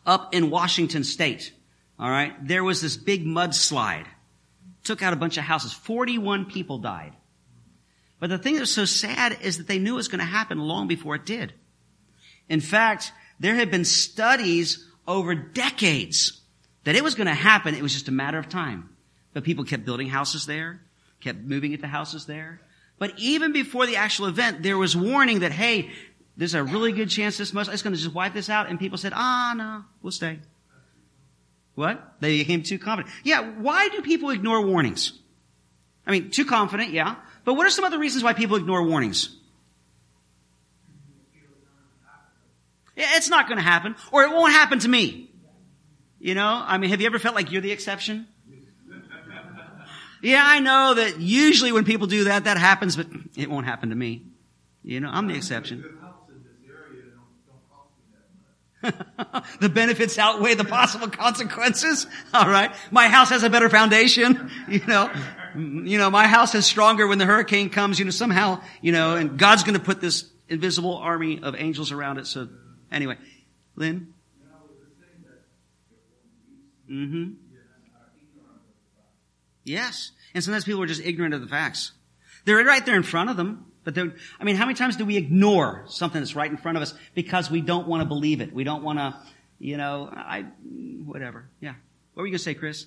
up 0.06 0.34
in 0.34 0.50
Washington 0.50 1.04
state. 1.04 1.52
All 2.00 2.10
right. 2.10 2.34
There 2.48 2.64
was 2.64 2.82
this 2.82 2.96
big 2.96 3.26
mudslide. 3.26 4.06
Took 4.84 5.04
out 5.04 5.14
a 5.14 5.18
bunch 5.18 5.38
of 5.38 5.44
houses. 5.44 5.74
41 5.74 6.46
people 6.46 6.78
died. 6.78 7.14
But 8.20 8.30
the 8.30 8.38
thing 8.38 8.56
that 8.56 8.62
was 8.62 8.74
so 8.74 8.86
sad 8.86 9.38
is 9.42 9.58
that 9.58 9.68
they 9.68 9.80
knew 9.80 9.94
it 9.94 9.98
was 9.98 10.08
going 10.08 10.20
to 10.20 10.26
happen 10.26 10.60
long 10.60 10.88
before 10.88 11.16
it 11.16 11.26
did. 11.26 11.54
In 12.48 12.60
fact, 12.60 13.12
there 13.40 13.56
had 13.56 13.72
been 13.72 13.86
studies 13.86 14.88
over 15.08 15.36
decades 15.36 16.39
that 16.90 16.96
it 16.96 17.04
was 17.04 17.14
going 17.14 17.28
to 17.28 17.36
happen. 17.36 17.76
It 17.76 17.84
was 17.84 17.94
just 17.94 18.08
a 18.08 18.12
matter 18.12 18.40
of 18.40 18.50
time. 18.50 18.90
But 19.34 19.44
people 19.44 19.64
kept 19.64 19.86
building 19.86 20.10
houses 20.10 20.48
there, 20.48 20.82
kept 21.22 21.38
moving 21.38 21.72
into 21.72 21.86
houses 21.86 22.26
there. 22.26 22.62
But 22.98 23.14
even 23.20 23.54
before 23.54 23.86
the 23.86 23.98
actual 23.98 24.26
event, 24.26 24.64
there 24.64 24.76
was 24.76 24.98
warning 24.98 25.42
that, 25.42 25.52
hey, 25.52 25.92
there's 26.36 26.56
a 26.56 26.64
really 26.64 26.92
good 26.92 27.08
chance 27.08 27.38
this 27.38 27.54
must, 27.54 27.72
it's 27.72 27.84
going 27.84 27.96
to 27.96 28.02
just 28.02 28.16
wipe 28.16 28.34
this 28.34 28.50
out. 28.50 28.70
And 28.70 28.80
people 28.80 28.98
said, 28.98 29.14
ah, 29.16 29.54
no, 29.56 29.84
we'll 30.02 30.12
stay. 30.12 30.40
What? 31.76 32.16
They 32.22 32.40
became 32.40 32.64
too 32.64 32.80
confident. 32.80 33.14
Yeah, 33.24 33.42
why 33.42 33.90
do 33.90 34.02
people 34.02 34.32
ignore 34.32 34.66
warnings? 34.66 35.14
I 36.08 36.12
mean, 36.12 36.32
too 36.32 36.46
confident, 36.46 36.92
yeah. 36.92 37.18
But 37.46 37.54
what 37.54 37.68
are 37.68 37.70
some 37.70 37.86
other 37.86 38.00
reasons 38.00 38.24
why 38.24 38.34
people 38.34 38.58
ignore 38.58 38.82
warnings? 38.82 39.30
It's 42.98 43.30
not 43.30 43.48
going 43.48 43.60
to 43.60 43.64
happen, 43.64 43.96
or 44.12 44.24
it 44.24 44.32
won't 44.32 44.54
happen 44.54 44.80
to 44.80 44.88
me. 44.88 45.29
You 46.20 46.36
know, 46.36 46.64
I 46.66 46.78
mean, 46.78 46.90
have 46.90 47.00
you 47.00 47.08
ever 47.08 47.20
felt 47.20 47.36
like 47.36 47.52
you're 47.52 47.62
the 47.62 47.72
exception? 47.72 48.28
Yeah, 50.22 50.44
I 50.46 50.60
know 50.60 50.96
that 50.96 51.22
usually 51.22 51.72
when 51.72 51.86
people 51.86 52.06
do 52.06 52.26
that, 52.26 52.44
that 52.44 52.58
happens, 52.58 52.98
but 52.98 53.08
it 53.38 53.50
won't 53.50 53.66
happen 53.66 53.92
to 53.92 53.96
me. 53.96 54.24
You 54.84 55.00
know, 55.00 55.08
I'm 55.10 55.28
the 55.28 55.36
exception. 55.36 55.82
the 59.60 59.70
benefits 59.70 60.18
outweigh 60.18 60.56
the 60.56 60.64
possible 60.64 61.10
consequences. 61.10 62.08
All 62.34 62.50
right. 62.50 62.74
My 62.92 63.08
house 63.08 63.30
has 63.30 63.44
a 63.44 63.50
better 63.50 63.70
foundation. 63.70 64.50
You 64.68 64.86
know, 64.88 65.12
you 65.56 65.98
know, 65.98 66.10
my 66.10 66.28
house 66.28 66.56
is 66.56 66.66
stronger 66.66 67.08
when 67.08 67.18
the 67.18 67.26
hurricane 67.26 67.70
comes, 67.70 68.00
you 68.00 68.06
know, 68.06 68.12
somehow, 68.12 68.62
you 68.82 68.92
know, 68.92 69.16
and 69.16 69.38
God's 69.38 69.64
going 69.64 69.78
to 69.78 69.84
put 69.84 70.00
this 70.00 70.30
invisible 70.48 70.96
army 70.96 71.42
of 71.42 71.56
angels 71.56 71.92
around 71.92 72.20
it. 72.20 72.28
So 72.28 72.48
anyway, 72.92 73.18
Lynn? 73.76 74.14
Mm-hmm. 76.90 77.34
Yes. 79.64 80.12
And 80.34 80.44
sometimes 80.44 80.66
people 80.66 80.82
are 80.82 80.88
just 80.88 81.02
ignorant 81.02 81.34
of 81.34 81.42
the 81.42 81.48
facts. 81.48 81.92
They're 82.46 82.64
right 82.64 82.86
there 82.86 82.96
in 82.96 83.04
front 83.04 83.30
of 83.30 83.38
them. 83.38 83.66
But 83.84 83.98
I 83.98 84.44
mean, 84.44 84.56
how 84.56 84.66
many 84.66 84.76
times 84.76 84.98
do 84.98 85.06
we 85.06 85.18
ignore 85.18 85.86
something 85.88 86.20
that's 86.20 86.36
right 86.36 86.50
in 86.50 86.58
front 86.58 86.78
of 86.78 86.82
us 86.82 86.94
because 87.16 87.50
we 87.50 87.62
don't 87.62 87.88
want 87.88 88.02
to 88.02 88.06
believe 88.06 88.42
it? 88.42 88.54
We 88.54 88.64
don't 88.64 88.84
want 88.84 89.00
to, 89.00 89.16
you 89.58 89.78
know, 89.78 90.10
I, 90.12 90.46
whatever. 91.06 91.50
Yeah. 91.62 91.74
What 92.14 92.22
were 92.22 92.28
you 92.28 92.32
going 92.32 92.40
to 92.40 92.44
say, 92.44 92.54
Chris? 92.54 92.86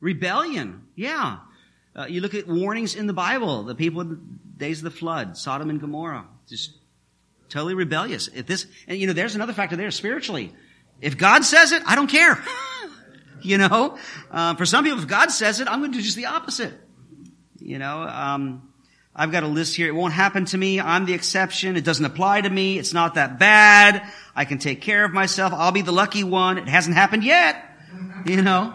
Rebellion. 0.00 0.82
Yeah. 0.94 1.38
Uh, 1.94 2.06
you 2.06 2.20
look 2.20 2.34
at 2.34 2.46
warnings 2.46 2.94
in 2.94 3.06
the 3.06 3.12
Bible, 3.12 3.64
the 3.64 3.74
people 3.74 4.02
in 4.02 4.08
the 4.08 4.20
days 4.56 4.78
of 4.78 4.84
the 4.84 4.90
flood, 4.90 5.36
Sodom 5.36 5.70
and 5.70 5.80
Gomorrah, 5.80 6.26
just 6.48 6.76
totally 7.48 7.74
rebellious. 7.74 8.28
If 8.28 8.46
this, 8.46 8.66
and 8.86 8.98
you 8.98 9.06
know, 9.06 9.14
there's 9.14 9.34
another 9.34 9.52
factor 9.52 9.76
there 9.76 9.90
spiritually. 9.90 10.54
If 11.00 11.18
God 11.18 11.44
says 11.44 11.72
it, 11.72 11.82
I 11.86 11.94
don't 11.94 12.08
care. 12.08 12.42
you 13.42 13.58
know, 13.58 13.98
uh, 14.30 14.54
for 14.54 14.66
some 14.66 14.84
people, 14.84 14.98
if 14.98 15.06
God 15.06 15.30
says 15.30 15.60
it, 15.60 15.68
I'm 15.68 15.80
going 15.80 15.92
to 15.92 15.98
do 15.98 16.02
just 16.02 16.16
the 16.16 16.26
opposite. 16.26 16.74
You 17.60 17.78
know, 17.78 18.02
um, 18.02 18.72
I've 19.14 19.32
got 19.32 19.42
a 19.42 19.48
list 19.48 19.76
here. 19.76 19.88
It 19.88 19.94
won't 19.94 20.12
happen 20.12 20.44
to 20.46 20.58
me. 20.58 20.80
I'm 20.80 21.06
the 21.06 21.14
exception. 21.14 21.76
It 21.76 21.84
doesn't 21.84 22.04
apply 22.04 22.42
to 22.42 22.50
me. 22.50 22.78
It's 22.78 22.92
not 22.92 23.14
that 23.14 23.38
bad. 23.38 24.06
I 24.34 24.44
can 24.44 24.58
take 24.58 24.82
care 24.82 25.04
of 25.04 25.12
myself. 25.12 25.52
I'll 25.54 25.72
be 25.72 25.82
the 25.82 25.92
lucky 25.92 26.22
one. 26.22 26.58
It 26.58 26.68
hasn't 26.68 26.96
happened 26.96 27.24
yet. 27.24 27.62
You 28.26 28.42
know. 28.42 28.74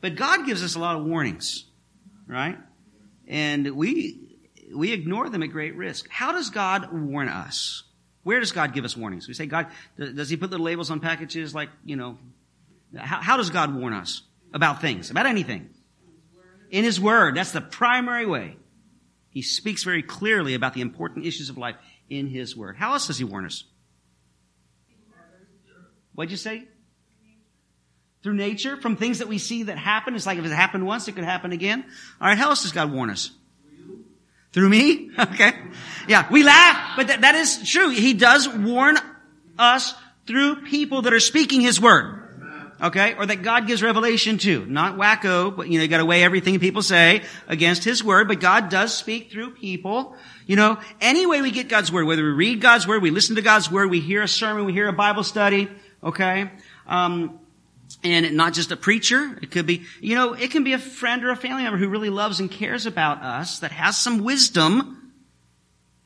But 0.00 0.16
God 0.16 0.46
gives 0.46 0.62
us 0.62 0.74
a 0.74 0.78
lot 0.78 0.96
of 0.96 1.04
warnings, 1.04 1.64
right? 2.26 2.58
And 3.26 3.76
we, 3.76 4.38
we 4.74 4.92
ignore 4.92 5.28
them 5.28 5.42
at 5.42 5.50
great 5.50 5.74
risk. 5.74 6.08
How 6.08 6.32
does 6.32 6.50
God 6.50 6.92
warn 6.92 7.28
us? 7.28 7.82
Where 8.26 8.40
does 8.40 8.50
God 8.50 8.74
give 8.74 8.84
us 8.84 8.96
warnings? 8.96 9.28
We 9.28 9.34
say, 9.34 9.46
God, 9.46 9.68
does 9.96 10.28
He 10.28 10.36
put 10.36 10.50
little 10.50 10.66
labels 10.66 10.90
on 10.90 10.98
packages 10.98 11.54
like, 11.54 11.68
you 11.84 11.94
know, 11.94 12.18
how, 12.96 13.22
how 13.22 13.36
does 13.36 13.50
God 13.50 13.72
warn 13.72 13.92
us 13.92 14.22
about 14.52 14.80
things, 14.80 15.12
about 15.12 15.26
anything? 15.26 15.70
In 16.72 16.82
His 16.82 17.00
Word. 17.00 17.36
That's 17.36 17.52
the 17.52 17.60
primary 17.60 18.26
way. 18.26 18.56
He 19.30 19.42
speaks 19.42 19.84
very 19.84 20.02
clearly 20.02 20.54
about 20.54 20.74
the 20.74 20.80
important 20.80 21.24
issues 21.24 21.50
of 21.50 21.56
life 21.56 21.76
in 22.10 22.26
His 22.26 22.56
Word. 22.56 22.76
How 22.76 22.94
else 22.94 23.06
does 23.06 23.16
He 23.16 23.22
warn 23.22 23.46
us? 23.46 23.62
What'd 26.16 26.32
you 26.32 26.36
say? 26.36 26.64
Through 28.24 28.34
nature, 28.34 28.76
from 28.76 28.96
things 28.96 29.20
that 29.20 29.28
we 29.28 29.38
see 29.38 29.62
that 29.62 29.78
happen. 29.78 30.16
It's 30.16 30.26
like 30.26 30.38
if 30.38 30.44
it 30.44 30.50
happened 30.50 30.84
once, 30.84 31.06
it 31.06 31.12
could 31.12 31.22
happen 31.22 31.52
again. 31.52 31.84
All 32.20 32.26
right, 32.26 32.36
how 32.36 32.48
else 32.48 32.64
does 32.64 32.72
God 32.72 32.90
warn 32.92 33.08
us? 33.08 33.30
Through 34.56 34.70
me? 34.70 35.10
Okay. 35.18 35.52
Yeah, 36.08 36.26
we 36.30 36.44
laugh, 36.44 36.92
but 36.96 37.08
that, 37.08 37.22
that 37.22 37.34
is 37.34 37.68
true. 37.68 37.90
He 37.90 38.14
does 38.14 38.48
warn 38.48 38.96
us 39.58 39.92
through 40.26 40.62
people 40.62 41.02
that 41.02 41.12
are 41.12 41.20
speaking 41.20 41.60
His 41.60 41.80
word. 41.80 42.22
Okay? 42.80 43.14
Or 43.14 43.26
that 43.26 43.42
God 43.42 43.66
gives 43.66 43.82
revelation 43.82 44.38
to. 44.38 44.64
Not 44.66 44.96
wacko, 44.96 45.54
but 45.54 45.68
you 45.68 45.78
know, 45.78 45.82
you 45.82 45.88
gotta 45.88 46.06
weigh 46.06 46.22
everything 46.22 46.60
people 46.60 46.82
say 46.82 47.22
against 47.48 47.82
His 47.82 48.04
word, 48.04 48.28
but 48.28 48.40
God 48.40 48.68
does 48.68 48.96
speak 48.96 49.32
through 49.32 49.52
people. 49.52 50.16
You 50.46 50.56
know, 50.56 50.78
any 51.00 51.26
way 51.26 51.42
we 51.42 51.50
get 51.50 51.68
God's 51.68 51.90
word, 51.90 52.06
whether 52.06 52.22
we 52.22 52.30
read 52.30 52.60
God's 52.60 52.86
word, 52.86 53.02
we 53.02 53.10
listen 53.10 53.36
to 53.36 53.42
God's 53.42 53.70
word, 53.70 53.90
we 53.90 54.00
hear 54.00 54.22
a 54.22 54.28
sermon, 54.28 54.64
we 54.64 54.72
hear 54.72 54.88
a 54.88 54.92
Bible 54.92 55.24
study, 55.24 55.68
okay? 56.04 56.50
Um, 56.86 57.40
and 58.02 58.36
not 58.36 58.52
just 58.52 58.72
a 58.72 58.76
preacher. 58.76 59.38
It 59.42 59.50
could 59.50 59.66
be, 59.66 59.84
you 60.00 60.14
know, 60.14 60.32
it 60.34 60.50
can 60.50 60.64
be 60.64 60.72
a 60.72 60.78
friend 60.78 61.24
or 61.24 61.30
a 61.30 61.36
family 61.36 61.62
member 61.62 61.78
who 61.78 61.88
really 61.88 62.10
loves 62.10 62.40
and 62.40 62.50
cares 62.50 62.86
about 62.86 63.22
us, 63.22 63.60
that 63.60 63.72
has 63.72 63.96
some 63.96 64.22
wisdom, 64.24 65.12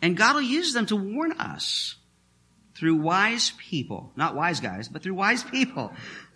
and 0.03 0.16
God 0.16 0.35
will 0.35 0.43
use 0.43 0.73
them 0.73 0.87
to 0.87 0.97
warn 0.97 1.33
us 1.33 1.97
through 2.77 2.97
wise 2.97 3.53
people. 3.59 4.12
Not 4.16 4.35
wise 4.35 4.61
guys, 4.61 4.88
but 4.88 5.03
through 5.03 5.14
wise 5.14 5.45
people. 5.45 5.93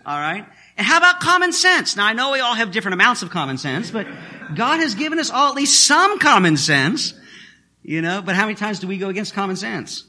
All 0.07 0.19
right? 0.19 0.47
And 0.77 0.87
how 0.87 0.99
about 0.99 1.21
common 1.21 1.53
sense? 1.53 1.97
Now 1.97 2.05
I 2.05 2.13
know 2.13 2.33
we 2.33 2.41
all 2.41 2.55
have 2.55 2.73
different 2.73 2.95
amounts 2.95 3.23
of 3.23 3.31
common 3.31 3.57
sense, 3.57 3.91
but 3.91 4.07
God 4.55 4.81
has 4.81 4.95
given 4.95 5.19
us 5.19 5.31
all 5.31 5.49
at 5.49 5.55
least 5.55 5.87
some 5.87 6.19
common 6.19 6.59
sense. 6.59 7.15
You 7.83 8.01
know, 8.03 8.23
but 8.23 8.35
how 8.35 8.45
many 8.45 8.55
times 8.55 8.79
do 8.79 8.87
we 8.87 8.99
go 8.99 9.09
against 9.09 9.35
common 9.35 9.57
sense? 9.57 10.05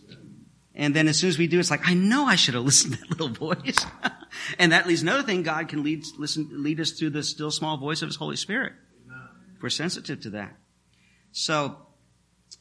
And 0.75 0.93
then 0.93 1.07
as 1.07 1.17
soon 1.17 1.29
as 1.29 1.37
we 1.37 1.47
do, 1.47 1.59
it's 1.59 1.71
like, 1.71 1.87
I 1.87 1.93
know 1.93 2.25
I 2.25 2.35
should 2.35 2.53
have 2.53 2.63
listened 2.65 2.95
to 2.95 2.99
that 3.01 3.09
little 3.09 3.29
voice. 3.29 3.85
and 4.59 4.71
that 4.71 4.85
leads 4.87 5.01
another 5.01 5.23
thing, 5.23 5.43
God 5.43 5.69
can 5.69 5.83
lead, 5.83 6.03
listen, 6.17 6.49
lead 6.51 6.79
us 6.79 6.91
through 6.91 7.11
the 7.11 7.23
still 7.23 7.51
small 7.51 7.77
voice 7.77 8.01
of 8.01 8.09
His 8.09 8.17
Holy 8.17 8.35
Spirit. 8.35 8.73
If 9.55 9.63
we're 9.63 9.69
sensitive 9.69 10.21
to 10.21 10.29
that. 10.31 10.55
So, 11.31 11.77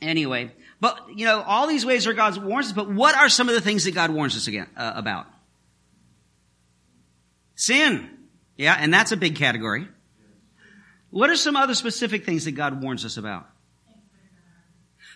anyway, 0.00 0.52
but, 0.80 1.00
you 1.16 1.24
know, 1.24 1.42
all 1.42 1.66
these 1.66 1.84
ways 1.84 2.06
are 2.06 2.12
God's 2.12 2.38
warns 2.38 2.66
us, 2.66 2.72
but 2.72 2.90
what 2.90 3.16
are 3.16 3.28
some 3.28 3.48
of 3.48 3.54
the 3.54 3.60
things 3.60 3.84
that 3.84 3.94
God 3.94 4.10
warns 4.10 4.36
us 4.36 4.46
again, 4.46 4.68
uh, 4.76 4.92
about? 4.94 5.26
Sin. 7.56 8.10
Yeah, 8.56 8.76
and 8.78 8.94
that's 8.94 9.10
a 9.10 9.16
big 9.16 9.36
category. 9.36 9.88
What 11.10 11.30
are 11.30 11.36
some 11.36 11.56
other 11.56 11.74
specific 11.74 12.24
things 12.24 12.44
that 12.44 12.52
God 12.52 12.82
warns 12.82 13.04
us 13.04 13.16
about? 13.16 13.46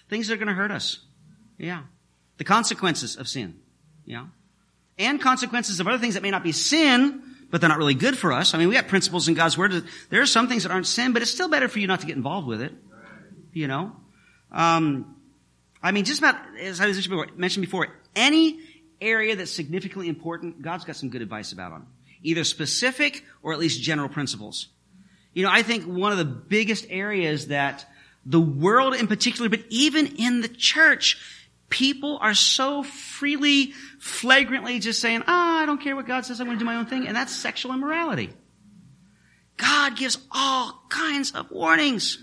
Things 0.09 0.29
that 0.29 0.35
are 0.35 0.37
going 0.37 0.49
to 0.49 0.55
hurt 0.55 0.71
us. 0.71 1.01
Yeah. 1.59 1.83
The 2.39 2.45
consequences 2.45 3.17
of 3.17 3.29
sin. 3.29 3.61
Yeah. 4.07 4.27
And 4.99 5.21
consequences 5.21 5.81
of 5.81 5.87
other 5.87 5.99
things 5.99 6.15
that 6.15 6.23
may 6.23 6.31
not 6.31 6.43
be 6.43 6.53
sin, 6.53 7.23
but 7.51 7.61
they're 7.61 7.69
not 7.69 7.79
really 7.79 7.95
good 7.95 8.17
for 8.17 8.33
us. 8.33 8.55
I 8.55 8.59
mean, 8.59 8.69
we 8.69 8.77
have 8.77 8.89
principles 8.89 9.29
in 9.29 9.35
God's 9.35 9.57
Word. 9.57 9.85
There 10.11 10.23
are 10.23 10.27
some 10.27 10.49
things 10.49 10.65
that 10.65 10.73
aren't 10.73 10.87
sin, 10.87 11.13
but 11.13 11.23
it's 11.23 11.31
still 11.31 11.49
better 11.49 11.69
for 11.69 11.79
you 11.79 11.87
not 11.87 12.01
to 12.01 12.07
get 12.07 12.17
involved 12.17 12.47
with 12.47 12.61
it. 12.61 12.73
You 13.53 13.69
know? 13.69 13.97
Um, 14.51 15.17
I 15.83 15.93
mean, 15.93 16.05
just 16.05 16.21
about, 16.21 16.37
as 16.61 16.81
I 16.81 16.87
mentioned 17.37 17.65
before, 17.65 17.89
any 18.17 18.61
area 19.01 19.37
that's 19.37 19.51
significantly 19.51 20.09
important, 20.09 20.63
God's 20.63 20.85
got 20.85 20.97
some 20.97 21.11
good 21.11 21.23
advice 21.23 21.53
about 21.53 21.73
on. 21.73 21.87
Either 22.23 22.45
specific 22.45 23.25
or 23.43 23.53
at 23.53 23.59
least 23.59 23.81
general 23.81 24.09
principles. 24.09 24.69
You 25.33 25.45
know, 25.45 25.51
I 25.53 25.63
think 25.63 25.85
one 25.85 26.11
of 26.11 26.19
the 26.19 26.25
biggest 26.25 26.87
areas 26.91 27.49
that 27.49 27.87
the 28.27 28.41
world 28.41 28.95
in 28.95 29.07
particular, 29.07 29.49
but 29.49 29.61
even 29.69 30.17
in 30.17 30.41
the 30.41 30.49
church, 30.49 31.17
people 31.69 32.19
are 32.21 32.35
so 32.35 32.83
freely, 32.83 33.73
flagrantly 33.99 34.79
just 34.79 35.01
saying, 35.01 35.23
ah, 35.27 35.59
oh, 35.59 35.63
I 35.63 35.67
don't 35.67 35.81
care 35.81 35.95
what 35.95 36.07
God 36.07 36.25
says, 36.25 36.41
I'm 36.41 36.47
going 36.47 36.59
to 36.59 36.61
do 36.61 36.67
my 36.67 36.77
own 36.77 36.87
thing. 36.87 37.07
And 37.07 37.17
that's 37.17 37.35
sexual 37.35 37.73
immorality. 37.73 38.31
God 39.57 39.97
gives 39.97 40.19
all 40.31 40.83
kinds 40.89 41.33
of 41.33 41.51
warnings. 41.51 42.19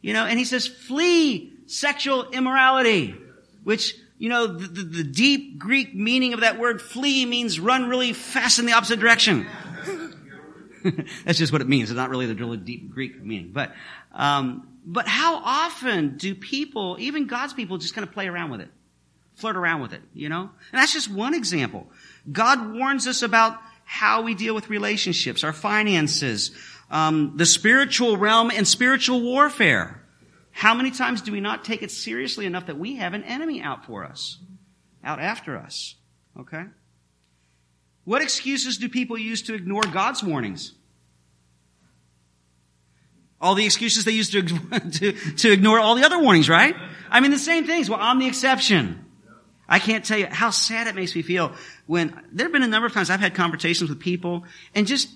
You 0.00 0.12
know, 0.12 0.24
and 0.26 0.38
he 0.38 0.44
says, 0.44 0.66
flee 0.68 1.52
sexual 1.66 2.30
immorality, 2.30 3.16
which, 3.64 3.94
you 4.18 4.28
know, 4.28 4.46
the, 4.46 4.68
the, 4.68 4.82
the 4.82 5.04
deep 5.04 5.58
Greek 5.58 5.94
meaning 5.94 6.32
of 6.32 6.40
that 6.40 6.58
word 6.58 6.80
flee 6.80 7.26
means 7.26 7.58
run 7.58 7.88
really 7.88 8.12
fast 8.12 8.58
in 8.58 8.66
the 8.66 8.72
opposite 8.74 9.00
direction. 9.00 9.46
That's 11.24 11.38
just 11.38 11.52
what 11.52 11.60
it 11.60 11.68
means. 11.68 11.90
It's 11.90 11.96
not 11.96 12.10
really 12.10 12.26
the 12.26 12.36
really 12.36 12.58
deep 12.58 12.90
Greek 12.90 13.20
meaning. 13.20 13.50
But, 13.52 13.74
um, 14.12 14.68
but 14.86 15.08
how 15.08 15.36
often 15.44 16.16
do 16.16 16.34
people, 16.36 16.96
even 17.00 17.26
God's 17.26 17.52
people, 17.52 17.76
just 17.76 17.94
kind 17.94 18.06
of 18.06 18.14
play 18.14 18.28
around 18.28 18.52
with 18.52 18.60
it? 18.60 18.70
Flirt 19.34 19.56
around 19.56 19.82
with 19.82 19.92
it, 19.92 20.00
you 20.14 20.28
know? 20.28 20.42
And 20.42 20.80
that's 20.80 20.92
just 20.92 21.10
one 21.10 21.34
example. 21.34 21.88
God 22.30 22.72
warns 22.72 23.08
us 23.08 23.22
about 23.22 23.58
how 23.84 24.22
we 24.22 24.34
deal 24.34 24.54
with 24.54 24.70
relationships, 24.70 25.42
our 25.42 25.52
finances, 25.52 26.52
um, 26.88 27.32
the 27.36 27.44
spiritual 27.44 28.16
realm 28.16 28.50
and 28.50 28.66
spiritual 28.66 29.20
warfare. 29.20 30.02
How 30.52 30.72
many 30.72 30.92
times 30.92 31.20
do 31.20 31.32
we 31.32 31.40
not 31.40 31.64
take 31.64 31.82
it 31.82 31.90
seriously 31.90 32.46
enough 32.46 32.66
that 32.66 32.78
we 32.78 32.96
have 32.96 33.12
an 33.12 33.24
enemy 33.24 33.60
out 33.60 33.84
for 33.84 34.04
us? 34.04 34.38
Out 35.02 35.20
after 35.20 35.56
us. 35.58 35.96
Okay? 36.38 36.64
What 38.04 38.22
excuses 38.22 38.78
do 38.78 38.88
people 38.88 39.18
use 39.18 39.42
to 39.42 39.54
ignore 39.54 39.82
God's 39.82 40.22
warnings? 40.22 40.74
All 43.40 43.54
the 43.54 43.64
excuses 43.64 44.04
they 44.04 44.12
use 44.12 44.30
to, 44.30 44.42
to, 44.90 45.12
to 45.12 45.52
ignore 45.52 45.78
all 45.78 45.94
the 45.94 46.04
other 46.04 46.18
warnings, 46.18 46.48
right? 46.48 46.74
I 47.10 47.20
mean, 47.20 47.30
the 47.30 47.38
same 47.38 47.66
things. 47.66 47.90
Well, 47.90 48.00
I'm 48.00 48.18
the 48.18 48.26
exception. 48.26 49.04
I 49.68 49.78
can't 49.78 50.04
tell 50.04 50.18
you 50.18 50.26
how 50.26 50.50
sad 50.50 50.86
it 50.86 50.94
makes 50.94 51.14
me 51.14 51.22
feel 51.22 51.52
when 51.86 52.18
there 52.32 52.46
have 52.46 52.52
been 52.52 52.62
a 52.62 52.68
number 52.68 52.86
of 52.86 52.92
times 52.92 53.10
I've 53.10 53.20
had 53.20 53.34
conversations 53.34 53.90
with 53.90 53.98
people 53.98 54.44
and 54.74 54.86
just 54.86 55.08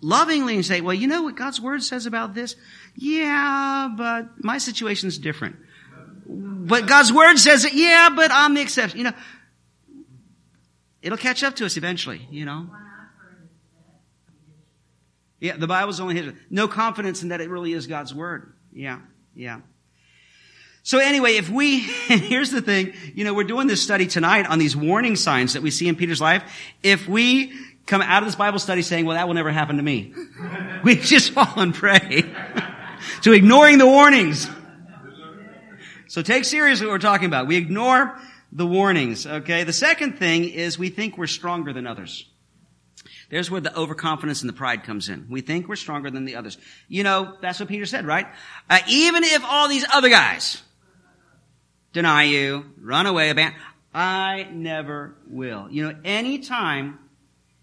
lovingly 0.00 0.62
say, 0.62 0.80
well, 0.80 0.94
you 0.94 1.08
know 1.08 1.22
what 1.22 1.36
God's 1.36 1.60
word 1.60 1.82
says 1.82 2.06
about 2.06 2.34
this? 2.34 2.54
Yeah, 2.94 3.90
but 3.96 4.44
my 4.44 4.58
situation's 4.58 5.18
different. 5.18 5.56
But 6.26 6.86
God's 6.86 7.12
word 7.12 7.36
says 7.38 7.64
it, 7.64 7.74
yeah, 7.74 8.10
but 8.14 8.30
I'm 8.30 8.54
the 8.54 8.60
exception. 8.60 8.98
You 8.98 9.04
know, 9.04 9.12
it'll 11.02 11.18
catch 11.18 11.42
up 11.42 11.56
to 11.56 11.66
us 11.66 11.76
eventually, 11.76 12.26
you 12.30 12.44
know. 12.44 12.68
Yeah, 15.42 15.56
the 15.56 15.66
Bible's 15.66 15.98
only 15.98 16.14
his. 16.14 16.32
No 16.50 16.68
confidence 16.68 17.24
in 17.24 17.30
that 17.30 17.40
it 17.40 17.50
really 17.50 17.72
is 17.72 17.88
God's 17.88 18.14
word. 18.14 18.52
Yeah, 18.72 19.00
yeah. 19.34 19.62
So 20.84 20.98
anyway, 21.00 21.32
if 21.32 21.50
we, 21.50 21.80
here's 22.06 22.52
the 22.52 22.62
thing, 22.62 22.92
you 23.16 23.24
know, 23.24 23.34
we're 23.34 23.42
doing 23.42 23.66
this 23.66 23.82
study 23.82 24.06
tonight 24.06 24.46
on 24.46 24.60
these 24.60 24.76
warning 24.76 25.16
signs 25.16 25.54
that 25.54 25.62
we 25.62 25.72
see 25.72 25.88
in 25.88 25.96
Peter's 25.96 26.20
life. 26.20 26.44
If 26.84 27.08
we 27.08 27.52
come 27.86 28.02
out 28.02 28.22
of 28.22 28.28
this 28.28 28.36
Bible 28.36 28.60
study 28.60 28.82
saying, 28.82 29.04
well, 29.04 29.16
that 29.16 29.26
will 29.26 29.34
never 29.34 29.50
happen 29.50 29.78
to 29.78 29.82
me, 29.82 30.14
we 30.84 30.94
just 30.94 31.32
fall 31.32 31.58
and 31.58 31.74
prey 31.74 32.24
to 33.22 33.32
ignoring 33.32 33.78
the 33.78 33.86
warnings. 33.86 34.48
So 36.06 36.22
take 36.22 36.44
seriously 36.44 36.86
what 36.86 36.92
we're 36.92 36.98
talking 37.00 37.26
about. 37.26 37.48
We 37.48 37.56
ignore 37.56 38.16
the 38.52 38.66
warnings, 38.66 39.26
okay? 39.26 39.64
The 39.64 39.72
second 39.72 40.20
thing 40.20 40.44
is 40.44 40.78
we 40.78 40.88
think 40.88 41.18
we're 41.18 41.26
stronger 41.26 41.72
than 41.72 41.88
others. 41.88 42.26
There's 43.32 43.50
where 43.50 43.62
the 43.62 43.74
overconfidence 43.74 44.42
and 44.42 44.48
the 44.50 44.52
pride 44.52 44.84
comes 44.84 45.08
in. 45.08 45.26
We 45.30 45.40
think 45.40 45.66
we're 45.66 45.76
stronger 45.76 46.10
than 46.10 46.26
the 46.26 46.36
others. 46.36 46.58
You 46.86 47.02
know, 47.02 47.38
that's 47.40 47.58
what 47.58 47.70
Peter 47.70 47.86
said, 47.86 48.04
right? 48.04 48.26
Uh, 48.68 48.80
even 48.88 49.24
if 49.24 49.42
all 49.42 49.68
these 49.68 49.86
other 49.90 50.10
guys 50.10 50.62
deny 51.94 52.24
you, 52.24 52.66
run 52.78 53.06
away, 53.06 53.30
abandon, 53.30 53.58
I 53.94 54.48
never 54.52 55.16
will. 55.26 55.68
You 55.70 55.88
know, 55.88 55.98
anytime 56.04 56.98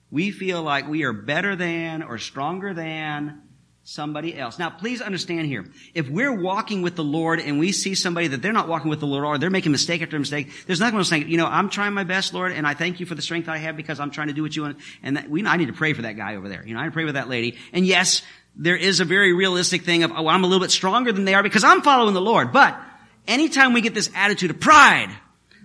we 0.09 0.31
feel 0.31 0.63
like 0.63 0.87
we 0.87 1.03
are 1.03 1.13
better 1.13 1.55
than 1.55 2.01
or 2.01 2.17
stronger 2.17 2.73
than 2.73 3.43
somebody 3.89 4.37
else. 4.37 4.59
Now, 4.59 4.69
please 4.69 5.01
understand 5.01 5.47
here. 5.47 5.65
If 5.95 6.07
we're 6.07 6.31
walking 6.31 6.83
with 6.83 6.95
the 6.95 7.03
Lord 7.03 7.39
and 7.39 7.57
we 7.57 7.71
see 7.71 7.95
somebody 7.95 8.27
that 8.27 8.41
they're 8.41 8.53
not 8.53 8.67
walking 8.67 8.91
with 8.91 8.99
the 8.99 9.07
Lord 9.07 9.25
or 9.25 9.39
they're 9.39 9.49
making 9.49 9.71
mistake 9.71 10.03
after 10.03 10.19
mistake, 10.19 10.51
there's 10.67 10.79
nothing 10.79 10.99
to 10.99 11.05
say, 11.05 11.23
you 11.23 11.37
know, 11.37 11.47
I'm 11.47 11.69
trying 11.69 11.93
my 11.93 12.03
best, 12.03 12.31
Lord, 12.31 12.51
and 12.51 12.67
I 12.67 12.75
thank 12.75 12.99
you 12.99 13.07
for 13.07 13.15
the 13.15 13.21
strength 13.23 13.49
I 13.49 13.57
have 13.57 13.75
because 13.75 13.99
I'm 13.99 14.11
trying 14.11 14.27
to 14.27 14.33
do 14.33 14.43
what 14.43 14.55
you 14.55 14.61
want. 14.61 14.77
And 15.01 15.17
that, 15.17 15.27
we, 15.27 15.43
I 15.43 15.57
need 15.57 15.69
to 15.69 15.73
pray 15.73 15.93
for 15.93 16.03
that 16.03 16.15
guy 16.17 16.35
over 16.35 16.47
there. 16.47 16.63
You 16.63 16.75
know, 16.75 16.81
I 16.81 16.83
need 16.83 16.89
to 16.89 16.93
pray 16.93 17.05
with 17.05 17.15
that 17.15 17.29
lady. 17.29 17.57
And 17.73 17.83
yes, 17.83 18.21
there 18.55 18.77
is 18.77 18.99
a 18.99 19.05
very 19.05 19.33
realistic 19.33 19.81
thing 19.81 20.03
of, 20.03 20.11
oh, 20.11 20.27
I'm 20.27 20.43
a 20.43 20.47
little 20.47 20.61
bit 20.61 20.71
stronger 20.71 21.11
than 21.11 21.25
they 21.25 21.33
are 21.33 21.41
because 21.41 21.63
I'm 21.63 21.81
following 21.81 22.13
the 22.13 22.21
Lord. 22.21 22.53
But 22.53 22.79
anytime 23.27 23.73
we 23.73 23.81
get 23.81 23.95
this 23.95 24.11
attitude 24.13 24.51
of 24.51 24.59
pride, 24.59 25.09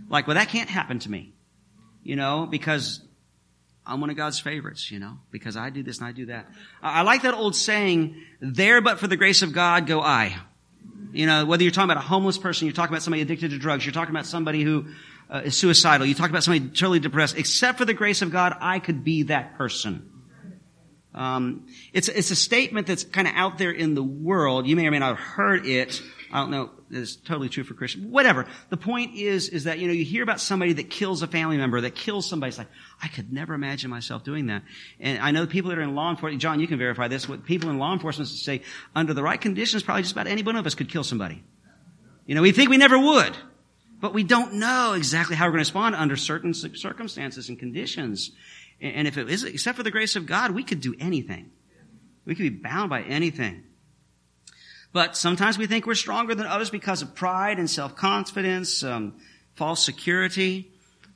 like, 0.08 0.26
well, 0.26 0.37
that 0.37 0.48
can't 0.48 0.70
happen 0.70 0.98
to 1.00 1.10
me. 1.10 1.34
You 2.02 2.16
know, 2.16 2.46
because 2.50 3.02
I'm 3.86 4.00
one 4.00 4.10
of 4.10 4.16
God's 4.16 4.40
favorites, 4.40 4.90
you 4.90 4.98
know, 4.98 5.18
because 5.30 5.56
I 5.56 5.70
do 5.70 5.82
this 5.82 5.98
and 5.98 6.06
I 6.06 6.12
do 6.12 6.26
that. 6.26 6.48
I 6.82 7.02
like 7.02 7.22
that 7.22 7.34
old 7.34 7.54
saying, 7.54 8.22
there 8.40 8.80
but 8.80 8.98
for 8.98 9.06
the 9.06 9.16
grace 9.16 9.42
of 9.42 9.52
God 9.52 9.86
go 9.86 10.00
I. 10.00 10.36
You 11.12 11.26
know, 11.26 11.44
whether 11.44 11.62
you're 11.62 11.72
talking 11.72 11.90
about 11.90 12.02
a 12.02 12.06
homeless 12.06 12.38
person, 12.38 12.66
you're 12.66 12.74
talking 12.74 12.92
about 12.92 13.02
somebody 13.02 13.22
addicted 13.22 13.50
to 13.50 13.58
drugs, 13.58 13.84
you're 13.84 13.92
talking 13.92 14.14
about 14.14 14.26
somebody 14.26 14.62
who 14.62 14.86
uh, 15.30 15.42
is 15.44 15.56
suicidal, 15.56 16.06
you 16.06 16.14
talk 16.14 16.30
about 16.30 16.42
somebody 16.42 16.68
totally 16.68 16.98
depressed, 16.98 17.36
except 17.36 17.78
for 17.78 17.84
the 17.84 17.94
grace 17.94 18.22
of 18.22 18.30
God, 18.30 18.56
I 18.60 18.78
could 18.78 19.04
be 19.04 19.24
that 19.24 19.56
person. 19.56 20.10
Um, 21.14 21.66
it's, 21.92 22.08
it's 22.08 22.30
a 22.30 22.36
statement 22.36 22.86
that's 22.86 23.04
kind 23.04 23.28
of 23.28 23.34
out 23.36 23.58
there 23.58 23.70
in 23.70 23.94
the 23.94 24.02
world. 24.02 24.66
You 24.66 24.76
may 24.76 24.86
or 24.86 24.90
may 24.90 24.98
not 24.98 25.16
have 25.16 25.24
heard 25.24 25.66
it. 25.66 26.02
I 26.32 26.40
don't 26.40 26.50
know 26.50 26.70
is 26.94 27.16
totally 27.16 27.48
true 27.48 27.64
for 27.64 27.74
Christians. 27.74 28.07
Whatever. 28.07 28.46
The 28.70 28.76
point 28.76 29.16
is, 29.16 29.48
is 29.48 29.64
that, 29.64 29.78
you 29.78 29.87
know, 29.87 29.92
you 29.92 30.04
hear 30.04 30.22
about 30.22 30.40
somebody 30.40 30.72
that 30.74 30.90
kills 30.90 31.22
a 31.22 31.26
family 31.26 31.57
member, 31.57 31.80
that 31.80 31.94
kills 31.94 32.28
somebody. 32.28 32.48
It's 32.48 32.59
like, 32.59 32.68
I 33.02 33.09
could 33.09 33.33
never 33.33 33.54
imagine 33.54 33.90
myself 33.90 34.24
doing 34.24 34.46
that. 34.46 34.62
And 35.00 35.18
I 35.18 35.30
know 35.30 35.46
people 35.46 35.70
that 35.70 35.78
are 35.78 35.83
in 35.83 35.94
law 35.94 36.11
enforcement, 36.11 36.40
John, 36.40 36.61
you 36.61 36.66
can 36.66 36.78
verify 36.78 37.09
this, 37.09 37.28
what 37.28 37.44
people 37.44 37.70
in 37.70 37.78
law 37.78 37.92
enforcement 37.92 38.28
say, 38.28 38.62
under 38.94 39.14
the 39.14 39.22
right 39.22 39.40
conditions, 39.40 39.83
probably 39.83 40.02
just 40.02 40.12
about 40.12 40.26
any 40.26 40.42
one 40.42 40.57
of 40.57 40.66
us 40.66 40.74
could 40.74 40.88
kill 40.88 41.04
somebody. 41.04 41.42
You 42.26 42.35
know, 42.35 42.42
we 42.42 42.52
think 42.52 42.70
we 42.70 42.76
never 42.76 42.98
would, 42.98 43.37
but 44.00 44.14
we 44.14 44.24
don't 44.24 44.54
know 44.54 44.94
exactly 44.94 45.37
how 45.37 45.44
we're 45.46 45.52
going 45.52 45.64
to 45.64 45.68
respond 45.68 45.94
under 45.94 46.16
certain 46.16 46.54
circumstances 46.54 47.48
and 47.48 47.59
conditions. 47.59 48.30
And 48.80 49.07
if 49.07 49.18
it 49.18 49.28
is, 49.28 49.44
except 49.44 49.76
for 49.76 49.83
the 49.83 49.90
grace 49.90 50.16
of 50.16 50.26
God, 50.26 50.50
we 50.50 50.62
could 50.62 50.80
do 50.80 50.94
anything. 50.98 51.50
We 52.24 52.35
could 52.35 52.42
be 52.42 52.48
bound 52.50 52.90
by 52.90 53.02
anything. 53.02 53.64
But 54.94 55.16
sometimes 55.16 55.59
we 55.59 55.66
think 55.66 55.87
we're 55.87 55.96
stronger 55.96 56.37
than 56.37 56.46
others 56.46 56.70
because 56.70 57.02
of 57.02 57.16
pride 57.16 57.59
and 57.59 57.68
self-confidence, 57.68 58.85
um, 58.85 59.14
false 59.57 59.85
security. 59.85 60.70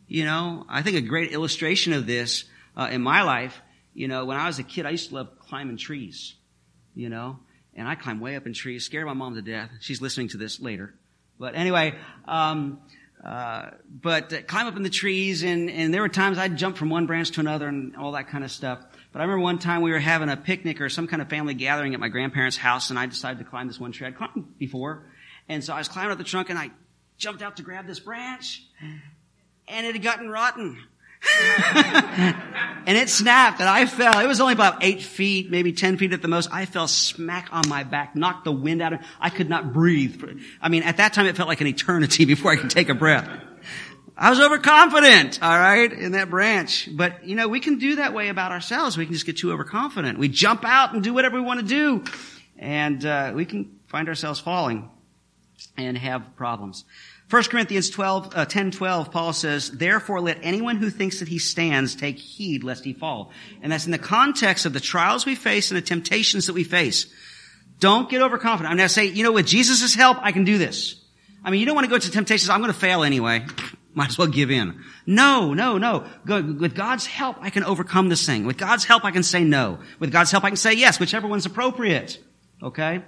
You 0.09 0.25
know, 0.25 0.67
I 0.69 0.83
think 0.83 0.97
a 0.97 1.01
great 1.01 1.31
illustration 1.31 1.93
of 1.93 2.05
this 2.05 2.45
uh, 2.77 2.89
in 2.91 3.03
my 3.03 3.23
life, 3.23 3.63
you 3.95 4.09
know, 4.09 4.25
when 4.25 4.37
I 4.37 4.49
was 4.49 4.59
a 4.59 4.65
kid, 4.65 4.85
I 4.85 4.91
used 4.91 5.11
to 5.11 5.15
love 5.15 5.39
climbing 5.39 5.77
trees, 5.77 6.35
you 6.97 7.09
know, 7.09 7.39
and 7.73 7.87
I 7.87 7.95
climbed 7.95 8.21
way 8.21 8.35
up 8.35 8.47
in 8.47 8.53
trees, 8.53 8.85
scared 8.85 9.07
my 9.07 9.13
mom 9.13 9.37
to 9.37 9.43
death. 9.43 9.71
She's 9.81 10.03
listening 10.03 10.27
to 10.31 10.39
this 10.39 10.59
later. 10.59 10.93
But 11.39 11.55
anyway, 11.55 11.95
um, 12.25 12.81
uh, 13.25 13.71
but 13.89 14.33
uh, 14.33 14.43
climb 14.43 14.67
up 14.67 14.77
in 14.77 14.83
the 14.83 14.91
trees, 14.91 15.45
and, 15.45 15.71
and 15.71 15.95
there 15.95 16.01
were 16.01 16.09
times 16.09 16.37
I'd 16.37 16.57
jump 16.57 16.77
from 16.77 16.91
one 16.91 17.07
branch 17.07 17.31
to 17.33 17.41
another 17.41 17.69
and 17.69 17.95
all 17.95 18.11
that 18.13 18.27
kind 18.27 18.43
of 18.43 18.51
stuff. 18.51 18.81
But 19.19 19.23
I 19.23 19.25
remember 19.25 19.43
one 19.43 19.59
time 19.59 19.83
we 19.83 19.91
were 19.91 19.99
having 19.99 20.29
a 20.29 20.37
picnic 20.37 20.81
or 20.81 20.89
some 20.89 21.09
kind 21.09 21.21
of 21.21 21.29
family 21.29 21.53
gathering 21.53 21.93
at 21.93 21.99
my 21.99 22.07
grandparents' 22.07 22.57
house, 22.57 22.91
and 22.91 22.99
I 23.01 23.07
decided 23.07 23.41
to 23.41 23.45
climb 23.45 23.67
this 23.67 23.81
one 23.81 23.91
tree 23.91 24.07
I'd 24.07 24.17
climbed 24.17 24.57
before. 24.59 25.07
And 25.49 25.65
so 25.65 25.75
I 25.75 25.79
was 25.79 25.89
climbing 25.89 26.13
up 26.13 26.19
the 26.19 26.25
trunk, 26.25 26.51
and 26.51 26.57
I 26.57 26.71
jumped 27.17 27.43
out 27.43 27.57
to 27.57 27.65
grab 27.65 27.89
this 27.89 27.99
branch, 27.99 28.63
and 29.67 29.85
it 29.85 29.95
had 29.95 30.03
gotten 30.05 30.31
rotten. 30.31 30.79
and 31.35 32.97
it 32.97 33.09
snapped 33.09 33.59
and 33.59 33.69
I 33.69 33.87
fell. 33.87 34.21
It 34.21 34.29
was 34.29 34.41
only 34.41 34.53
about 34.53 34.85
eight 34.85 35.03
feet, 35.03 35.51
maybe 35.51 35.73
ten 35.73 35.97
feet 35.97 36.13
at 36.13 36.23
the 36.23 36.29
most. 36.29 36.49
I 36.53 36.65
fell 36.65 36.87
smack 36.87 37.49
on 37.51 37.69
my 37.69 37.83
back, 37.83 38.15
knocked 38.15 38.45
the 38.45 38.53
wind 38.53 38.81
out 38.81 38.93
of 38.93 39.01
me. 39.01 39.07
I 39.21 39.31
could 39.31 39.51
not 39.51 39.73
breathe. 39.73 40.23
I 40.63 40.69
mean, 40.69 40.85
at 40.85 40.99
that 40.99 41.13
time 41.13 41.27
it 41.27 41.35
felt 41.35 41.49
like 41.49 41.61
an 41.61 41.67
eternity 41.67 42.25
before 42.25 42.53
I 42.53 42.57
could 42.57 42.71
take 42.71 42.89
a 42.89 42.95
breath. 42.95 43.29
I 44.21 44.31
was 44.31 44.41
overconfident, 44.41 45.41
alright, 45.41 45.93
in 45.93 46.13
that 46.13 46.29
branch. 46.29 46.89
But, 46.93 47.25
you 47.25 47.37
know, 47.37 47.47
we 47.47 47.61
can 47.61 47.79
do 47.79 47.97
that 47.97 48.13
way 48.13 48.31
about 48.31 48.51
ourselves. 48.51 48.99
We 48.99 49.05
can 49.05 49.15
just 49.15 49.27
get 49.27 49.37
too 49.37 49.53
overconfident. 49.53 50.19
We 50.19 50.29
jump 50.29 50.65
out 50.65 50.93
and 50.93 51.05
do 51.05 51.15
whatever 51.15 51.37
we 51.37 51.43
want 51.43 51.61
to 51.61 51.67
do. 51.67 52.03
And, 52.59 53.05
uh, 53.07 53.31
we 53.37 53.45
can 53.45 53.79
find 53.87 54.09
ourselves 54.09 54.41
falling 54.41 54.91
and 55.77 55.97
have 55.97 56.35
problems. 56.35 56.85
1 57.31 57.45
Corinthians 57.45 57.91
12, 57.91 58.33
uh, 58.35 58.45
10, 58.45 58.73
12, 58.73 59.13
Paul 59.13 59.33
says, 59.33 59.71
Therefore 59.71 60.21
let 60.21 60.39
anyone 60.43 60.79
who 60.79 60.91
thinks 60.91 61.21
that 61.21 61.29
he 61.29 61.39
stands 61.39 61.95
take 61.95 62.19
heed 62.19 62.65
lest 62.65 62.85
he 62.85 62.95
fall. 62.95 63.31
And 63.63 63.71
that's 63.71 63.87
in 63.87 63.93
the 63.93 63.99
context 63.99 64.67
of 64.67 64.73
the 64.73 64.81
trials 64.81 65.27
we 65.27 65.37
face 65.37 65.71
and 65.71 65.79
the 65.79 65.83
temptations 65.83 66.47
that 66.47 66.55
we 66.55 66.65
face. 66.65 67.07
Don't 67.79 68.11
get 68.11 68.21
overconfident. 68.21 68.69
I'm 68.69 68.79
going 68.79 68.89
to 68.89 68.93
say, 68.93 69.05
you 69.07 69.23
know, 69.23 69.31
with 69.31 69.47
Jesus' 69.47 69.95
help, 69.95 70.19
I 70.21 70.33
can 70.33 70.43
do 70.43 70.59
this. 70.59 70.97
I 71.45 71.51
mean, 71.51 71.61
you 71.61 71.67
don't 71.67 71.77
want 71.77 71.85
to 71.85 71.91
go 71.91 71.99
to 71.99 72.11
temptations, 72.11 72.51
I'm 72.51 72.61
going 72.61 72.73
to 72.73 72.79
fail 72.79 73.05
anyway. 73.05 73.45
Might 73.95 74.11
as 74.11 74.19
well 74.19 74.29
give 74.29 74.51
in. 74.51 74.81
No, 75.07 75.55
no, 75.55 75.79
no. 75.79 76.07
With 76.27 76.75
God's 76.75 77.07
help, 77.07 77.37
I 77.41 77.51
can 77.51 77.65
overcome 77.65 78.09
this 78.09 78.25
thing. 78.25 78.45
With 78.45 78.59
God's 78.59 78.85
help, 78.85 79.05
I 79.05 79.11
can 79.11 79.23
say 79.23 79.43
no. 79.43 79.81
With 79.99 80.13
God's 80.13 80.31
help, 80.31 80.45
I 80.45 80.51
can 80.51 80.57
say 80.57 80.75
yes, 80.75 81.01
whichever 81.01 81.27
one's 81.27 81.47
appropriate. 81.47 82.23
Okay? 82.63 83.03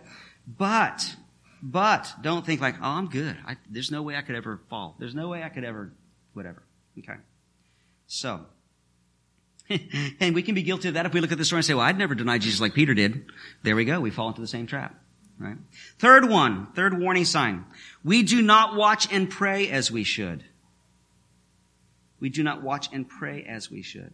But, 0.46 1.14
but 1.62 2.12
don't 2.22 2.44
think 2.44 2.60
like, 2.60 2.76
oh, 2.76 2.84
I'm 2.84 3.08
good. 3.08 3.36
I, 3.46 3.56
there's 3.68 3.90
no 3.90 4.02
way 4.02 4.16
I 4.16 4.22
could 4.22 4.34
ever 4.34 4.60
fall. 4.68 4.96
There's 4.98 5.14
no 5.14 5.28
way 5.28 5.42
I 5.42 5.48
could 5.48 5.64
ever, 5.64 5.92
whatever. 6.32 6.62
Okay. 6.98 7.18
So, 8.06 8.46
and 10.20 10.34
we 10.34 10.42
can 10.42 10.54
be 10.54 10.62
guilty 10.62 10.88
of 10.88 10.94
that 10.94 11.06
if 11.06 11.14
we 11.14 11.20
look 11.20 11.32
at 11.32 11.38
the 11.38 11.44
story 11.44 11.58
and 11.58 11.66
say, 11.66 11.74
well, 11.74 11.84
I'd 11.84 11.98
never 11.98 12.14
deny 12.14 12.38
Jesus 12.38 12.60
like 12.60 12.74
Peter 12.74 12.94
did. 12.94 13.26
There 13.62 13.76
we 13.76 13.84
go. 13.84 14.00
We 14.00 14.10
fall 14.10 14.28
into 14.28 14.40
the 14.40 14.48
same 14.48 14.66
trap. 14.66 14.96
Right? 15.38 15.56
Third 15.98 16.28
one, 16.28 16.66
third 16.74 16.98
warning 17.00 17.24
sign. 17.24 17.64
We 18.04 18.22
do 18.22 18.42
not 18.42 18.74
watch 18.74 19.10
and 19.10 19.30
pray 19.30 19.70
as 19.70 19.90
we 19.90 20.04
should. 20.04 20.44
We 22.20 22.28
do 22.28 22.42
not 22.42 22.62
watch 22.62 22.88
and 22.92 23.08
pray 23.08 23.44
as 23.48 23.70
we 23.70 23.82
should. 23.82 24.12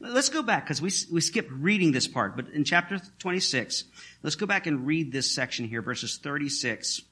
Let's 0.00 0.28
go 0.28 0.42
back 0.42 0.64
because 0.64 0.82
we, 0.82 0.90
we 1.12 1.20
skipped 1.20 1.52
reading 1.52 1.92
this 1.92 2.08
part, 2.08 2.34
but 2.34 2.48
in 2.48 2.64
chapter 2.64 3.00
26, 3.18 3.84
let's 4.22 4.34
go 4.34 4.46
back 4.46 4.66
and 4.66 4.86
read 4.86 5.12
this 5.12 5.30
section 5.30 5.68
here, 5.68 5.82
verses 5.82 6.18
36 6.18 7.02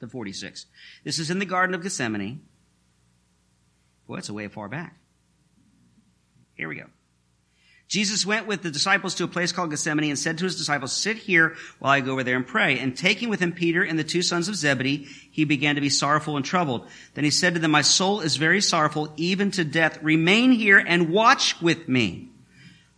to 0.00 0.08
46. 0.08 0.66
This 1.04 1.18
is 1.18 1.30
in 1.30 1.38
the 1.38 1.46
Garden 1.46 1.74
of 1.74 1.82
Gethsemane. 1.82 2.42
Boy, 4.06 4.18
it's 4.18 4.28
a 4.28 4.34
way 4.34 4.48
far 4.48 4.68
back. 4.68 4.98
Here 6.54 6.68
we 6.68 6.76
go. 6.76 6.86
Jesus 7.88 8.26
went 8.26 8.46
with 8.46 8.60
the 8.62 8.70
disciples 8.70 9.14
to 9.14 9.24
a 9.24 9.28
place 9.28 9.50
called 9.50 9.70
Gethsemane 9.70 10.10
and 10.10 10.18
said 10.18 10.36
to 10.38 10.44
his 10.44 10.56
disciples, 10.56 10.92
sit 10.92 11.16
here 11.16 11.56
while 11.78 11.90
I 11.90 12.00
go 12.00 12.12
over 12.12 12.22
there 12.22 12.36
and 12.36 12.46
pray. 12.46 12.78
And 12.78 12.94
taking 12.94 13.30
with 13.30 13.40
him 13.40 13.52
Peter 13.52 13.82
and 13.82 13.98
the 13.98 14.04
two 14.04 14.20
sons 14.20 14.48
of 14.48 14.56
Zebedee, 14.56 15.06
he 15.30 15.44
began 15.44 15.76
to 15.76 15.80
be 15.80 15.88
sorrowful 15.88 16.36
and 16.36 16.44
troubled. 16.44 16.86
Then 17.14 17.24
he 17.24 17.30
said 17.30 17.54
to 17.54 17.60
them, 17.60 17.70
my 17.70 17.80
soul 17.80 18.20
is 18.20 18.36
very 18.36 18.60
sorrowful, 18.60 19.12
even 19.16 19.50
to 19.52 19.64
death. 19.64 20.02
Remain 20.02 20.52
here 20.52 20.78
and 20.78 21.10
watch 21.10 21.60
with 21.62 21.88
me. 21.88 22.28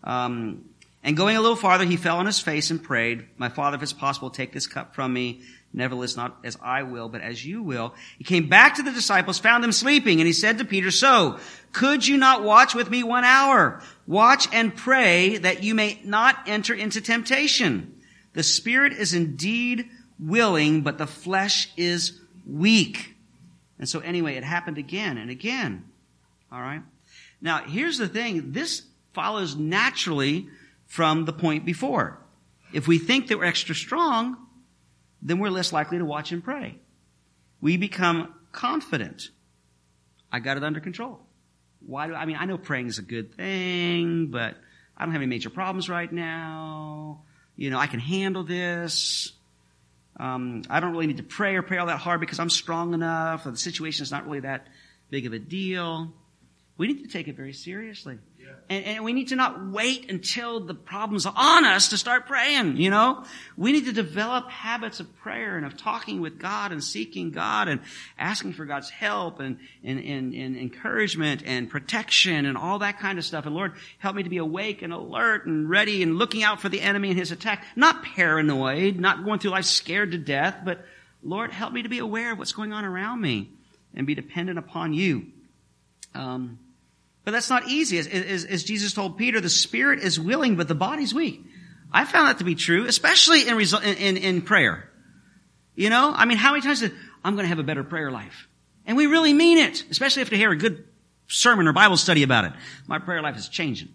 Um, 0.03 0.65
and 1.03 1.17
going 1.17 1.37
a 1.37 1.41
little 1.41 1.57
farther, 1.57 1.85
he 1.85 1.97
fell 1.97 2.19
on 2.19 2.27
his 2.27 2.41
face 2.41 2.71
and 2.71 2.83
prayed, 2.83 3.27
my 3.39 3.49
father, 3.49 3.77
if 3.77 3.83
it's 3.83 3.93
possible, 3.93 4.31
take 4.31 4.53
this 4.53 4.67
cup 4.67 4.95
from 4.95 5.13
me. 5.13 5.43
Nevertheless, 5.73 6.17
not 6.17 6.37
as 6.43 6.59
I 6.61 6.83
will, 6.83 7.09
but 7.09 7.21
as 7.21 7.45
you 7.45 7.63
will. 7.63 7.95
He 8.19 8.25
came 8.25 8.49
back 8.49 8.75
to 8.75 8.83
the 8.83 8.91
disciples, 8.91 9.39
found 9.39 9.63
them 9.63 9.73
sleeping, 9.73 10.21
and 10.21 10.27
he 10.27 10.33
said 10.33 10.59
to 10.59 10.65
Peter, 10.65 10.91
so, 10.91 11.39
could 11.73 12.07
you 12.07 12.17
not 12.17 12.43
watch 12.43 12.75
with 12.75 12.91
me 12.91 13.05
one 13.05 13.25
hour? 13.25 13.81
Watch 14.07 14.49
and 14.53 14.75
pray 14.75 15.39
that 15.39 15.63
you 15.63 15.75
may 15.77 16.01
not 16.05 16.37
enter 16.49 16.75
into 16.75 17.01
temptation. 17.01 18.01
The 18.33 18.43
spirit 18.43 18.93
is 18.93 19.15
indeed 19.15 19.89
willing, 20.19 20.83
but 20.83 20.99
the 20.99 21.07
flesh 21.07 21.71
is 21.77 22.19
weak. 22.45 23.15
And 23.79 23.89
so 23.89 24.01
anyway, 24.01 24.35
it 24.35 24.45
happened 24.45 24.77
again 24.77 25.19
and 25.19 25.31
again. 25.31 25.85
All 26.53 26.61
right. 26.61 26.83
Now, 27.41 27.63
here's 27.63 27.97
the 27.97 28.09
thing. 28.09 28.53
This 28.53 28.83
follows 29.15 29.57
naturally 29.57 30.49
from 30.91 31.25
the 31.25 31.33
point 31.33 31.65
before. 31.65 32.19
If 32.73 32.89
we 32.89 32.99
think 32.99 33.29
that 33.29 33.39
we're 33.39 33.45
extra 33.45 33.77
strong, 33.77 34.37
then 35.23 35.39
we're 35.39 35.51
less 35.51 35.73
likely 35.73 35.99
to 35.99 36.05
watch 36.05 36.33
and 36.33 36.43
pray. 36.43 36.79
We 37.61 37.77
become 37.77 38.35
confident. 38.51 39.29
I 40.33 40.41
got 40.41 40.57
it 40.57 40.65
under 40.65 40.81
control. 40.81 41.21
Why 41.87 42.09
do 42.09 42.15
I 42.15 42.27
mean 42.27 42.37
I 42.39 42.45
know 42.45 42.59
praying 42.59 42.89
is 42.89 42.99
a 42.99 43.03
good 43.03 43.37
thing, 43.37 44.27
but 44.33 44.57
I 44.97 45.05
don't 45.05 45.13
have 45.13 45.23
any 45.23 45.31
major 45.31 45.49
problems 45.49 45.89
right 45.89 46.11
now. 46.11 47.23
You 47.55 47.71
know, 47.71 47.79
I 47.79 47.87
can 47.87 48.01
handle 48.01 48.43
this. 48.43 49.33
Um, 50.17 50.63
I 50.69 50.81
don't 50.81 50.91
really 50.91 51.07
need 51.07 51.19
to 51.19 51.23
pray 51.23 51.55
or 51.55 51.63
pray 51.63 51.79
all 51.79 51.87
that 51.87 51.99
hard 51.99 52.21
because 52.21 52.41
I'm 52.41 52.51
strong 52.51 52.95
enough, 52.95 53.47
or 53.47 53.53
the 53.53 53.57
situation 53.57 54.03
is 54.03 54.11
not 54.11 54.27
really 54.27 54.41
that 54.41 54.67
big 55.09 55.27
of 55.27 55.33
a 55.33 55.39
deal. 55.39 56.13
We 56.81 56.87
need 56.87 57.03
to 57.03 57.11
take 57.11 57.29
it 57.29 57.37
very 57.37 57.53
seriously. 57.53 58.19
And, 58.71 58.85
and, 58.87 59.05
we 59.05 59.13
need 59.13 59.29
to 59.29 59.37
not 59.37 59.71
wait 59.71 60.11
until 60.11 60.61
the 60.61 60.73
problem's 60.73 61.27
on 61.27 61.67
us 61.67 61.89
to 61.89 61.99
start 61.99 62.27
praying, 62.27 62.79
you 62.79 62.89
know? 62.89 63.27
We 63.55 63.73
need 63.73 63.85
to 63.85 63.93
develop 63.93 64.49
habits 64.49 64.99
of 64.99 65.15
prayer 65.19 65.59
and 65.59 65.67
of 65.67 65.77
talking 65.77 66.23
with 66.23 66.39
God 66.39 66.73
and 66.73 66.83
seeking 66.83 67.33
God 67.33 67.69
and 67.69 67.83
asking 68.19 68.55
for 68.55 68.65
God's 68.65 68.89
help 68.89 69.41
and, 69.41 69.59
and, 69.85 69.99
and, 69.99 70.33
and 70.33 70.57
encouragement 70.57 71.43
and 71.45 71.69
protection 71.69 72.47
and 72.47 72.57
all 72.57 72.79
that 72.79 72.99
kind 72.99 73.19
of 73.19 73.27
stuff. 73.27 73.45
And 73.45 73.55
Lord, 73.55 73.75
help 73.99 74.17
me 74.17 74.23
to 74.23 74.31
be 74.31 74.39
awake 74.39 74.81
and 74.81 74.91
alert 74.91 75.45
and 75.45 75.69
ready 75.69 76.03
and 76.03 76.17
looking 76.17 76.43
out 76.43 76.63
for 76.63 76.71
the 76.71 76.81
enemy 76.81 77.11
and 77.11 77.19
his 77.19 77.31
attack. 77.31 77.67
Not 77.77 78.05
paranoid, 78.05 78.97
not 78.97 79.23
going 79.23 79.39
through 79.39 79.51
life 79.51 79.67
scared 79.67 80.13
to 80.13 80.19
death, 80.19 80.63
but 80.65 80.83
Lord, 81.23 81.53
help 81.53 81.75
me 81.75 81.83
to 81.83 81.91
be 81.91 81.99
aware 81.99 82.33
of 82.33 82.39
what's 82.39 82.53
going 82.53 82.73
on 82.73 82.87
around 82.87 83.21
me 83.21 83.51
and 83.95 84.07
be 84.07 84.15
dependent 84.15 84.59
upon 84.59 84.95
you. 84.95 85.27
Um, 86.15 86.59
but 87.25 87.33
that's 87.33 87.51
not 87.51 87.69
easy. 87.69 87.99
As, 87.99 88.07
as, 88.07 88.45
as, 88.45 88.65
Jesus 88.65 88.93
told 88.93 89.19
Peter, 89.19 89.41
the 89.41 89.51
spirit 89.51 90.01
is 90.01 90.19
willing, 90.19 90.57
but 90.57 90.69
the 90.69 90.75
body's 90.75 91.15
weak. 91.15 91.45
I 91.93 92.05
found 92.05 92.29
that 92.29 92.39
to 92.39 92.45
be 92.45 92.55
true, 92.55 92.87
especially 92.87 93.49
in, 93.49 93.57
result, 93.57 93.85
in, 93.85 93.97
in, 93.97 94.17
in 94.17 94.43
prayer. 94.43 94.89
You 95.75 95.91
know, 95.91 96.13
I 96.15 96.25
mean, 96.25 96.39
how 96.39 96.53
many 96.53 96.63
times 96.63 96.81
did, 96.81 96.93
I'm 97.25 97.35
going 97.35 97.45
to 97.45 97.49
have 97.49 97.59
a 97.59 97.65
better 97.65 97.85
prayer 97.85 98.11
life? 98.11 98.49
And 98.87 98.97
we 98.97 99.07
really 99.07 99.33
mean 99.33 99.59
it, 99.59 99.85
especially 99.91 100.23
if 100.23 100.33
you 100.33 100.39
hear 100.39 100.51
a 100.51 100.57
good 100.57 100.85
sermon 101.29 101.69
or 101.69 101.73
Bible 101.73 101.97
study 101.97 102.23
about 102.23 102.45
it. 102.45 102.53
My 102.87 102.99
prayer 102.99 103.23
life 103.23 103.37
is 103.37 103.49
changing, 103.49 103.89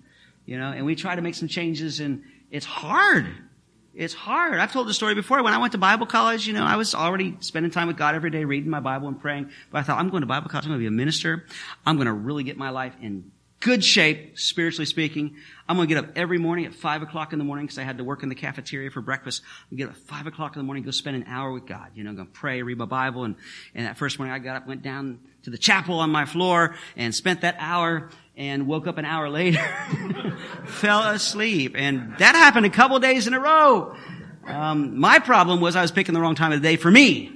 you 0.46 0.58
know, 0.58 0.72
and 0.72 0.86
we 0.86 0.96
try 0.96 1.16
to 1.16 1.22
make 1.22 1.36
some 1.36 1.48
changes 1.48 2.00
and 2.00 2.24
it's 2.52 2.66
hard. 2.66 3.28
It's 3.96 4.14
hard. 4.14 4.60
I've 4.60 4.74
told 4.74 4.88
the 4.88 4.94
story 4.94 5.16
before. 5.16 5.42
When 5.42 5.54
I 5.54 5.58
went 5.58 5.72
to 5.72 5.78
Bible 5.78 6.06
college, 6.06 6.46
you 6.48 6.54
know, 6.54 6.66
I 6.66 6.76
was 6.76 6.94
already 6.94 7.38
spending 7.40 7.72
time 7.72 7.88
with 7.88 7.96
God 7.96 8.14
every 8.14 8.30
day, 8.30 8.44
reading 8.44 8.70
my 8.70 8.82
Bible 8.82 9.08
and 9.08 9.20
praying. 9.20 9.50
But 9.72 9.80
I 9.80 9.84
thought, 9.84 10.00
I'm 10.00 10.10
going 10.10 10.22
to 10.22 10.28
Bible 10.28 10.50
college. 10.50 10.66
I'm 10.66 10.72
going 10.72 10.80
to 10.80 10.84
be 10.84 10.88
a 10.88 10.92
minister. 10.92 11.46
I'm 11.86 11.96
going 11.96 12.08
to 12.08 12.14
really 12.14 12.44
get 12.44 12.58
my 12.58 12.72
life 12.72 12.94
in 13.02 13.32
good 13.62 13.84
shape, 13.84 14.38
spiritually 14.38 14.86
speaking. 14.86 15.38
I'm 15.68 15.78
going 15.78 15.88
to 15.88 15.96
get 15.96 16.04
up 16.04 16.12
every 16.18 16.38
morning 16.38 16.66
at 16.66 16.76
five 16.76 17.02
o'clock 17.02 17.32
in 17.32 17.40
the 17.40 17.46
morning 17.46 17.66
because 17.66 17.80
I 17.80 17.84
had 17.84 17.98
to 17.98 18.04
work 18.04 18.22
in 18.22 18.30
the 18.30 18.36
cafeteria 18.36 18.92
for 18.92 19.02
breakfast. 19.02 19.42
I'm 19.72 19.78
get 19.78 19.90
up 19.90 19.96
at 19.96 20.02
five 20.02 20.28
o'clock 20.28 20.56
in 20.56 20.60
the 20.60 20.66
morning, 20.66 20.84
go 20.84 20.92
spend 20.92 21.16
an 21.16 21.26
hour 21.28 21.52
with 21.52 21.66
God. 21.66 21.92
You 21.96 22.04
know, 22.04 22.10
I'm 22.10 22.16
going 22.18 22.28
to 22.28 22.34
pray, 22.34 22.62
read 22.62 22.78
my 22.78 22.86
Bible. 22.86 23.24
And, 23.24 23.36
and 23.74 23.88
that 23.88 23.98
first 23.98 24.20
morning 24.20 24.36
I 24.36 24.40
got 24.40 24.58
up, 24.58 24.68
went 24.68 24.84
down 24.84 25.20
to 25.46 25.52
the 25.52 25.58
chapel 25.60 26.00
on 26.00 26.10
my 26.10 26.26
floor 26.26 26.76
and 26.98 27.14
spent 27.14 27.42
that 27.42 27.56
hour 27.60 28.10
and 28.36 28.66
woke 28.68 28.88
up 28.88 28.98
an 28.98 29.06
hour 29.06 29.30
later, 29.30 29.60
fell 30.66 31.04
asleep. 31.04 31.76
And 31.78 32.18
that 32.18 32.34
happened 32.36 32.66
a 32.66 32.72
couple 32.72 32.98
days 33.00 33.28
in 33.28 33.36
a 33.36 33.40
row. 33.40 33.96
Um, 34.48 35.00
my 35.00 35.20
problem 35.20 35.62
was 35.62 35.76
I 35.76 35.84
was 35.84 35.92
picking 35.92 36.16
the 36.16 36.20
wrong 36.20 36.34
time 36.34 36.52
of 36.52 36.62
the 36.62 36.68
day 36.68 36.78
for 36.78 36.90
me. 36.90 37.32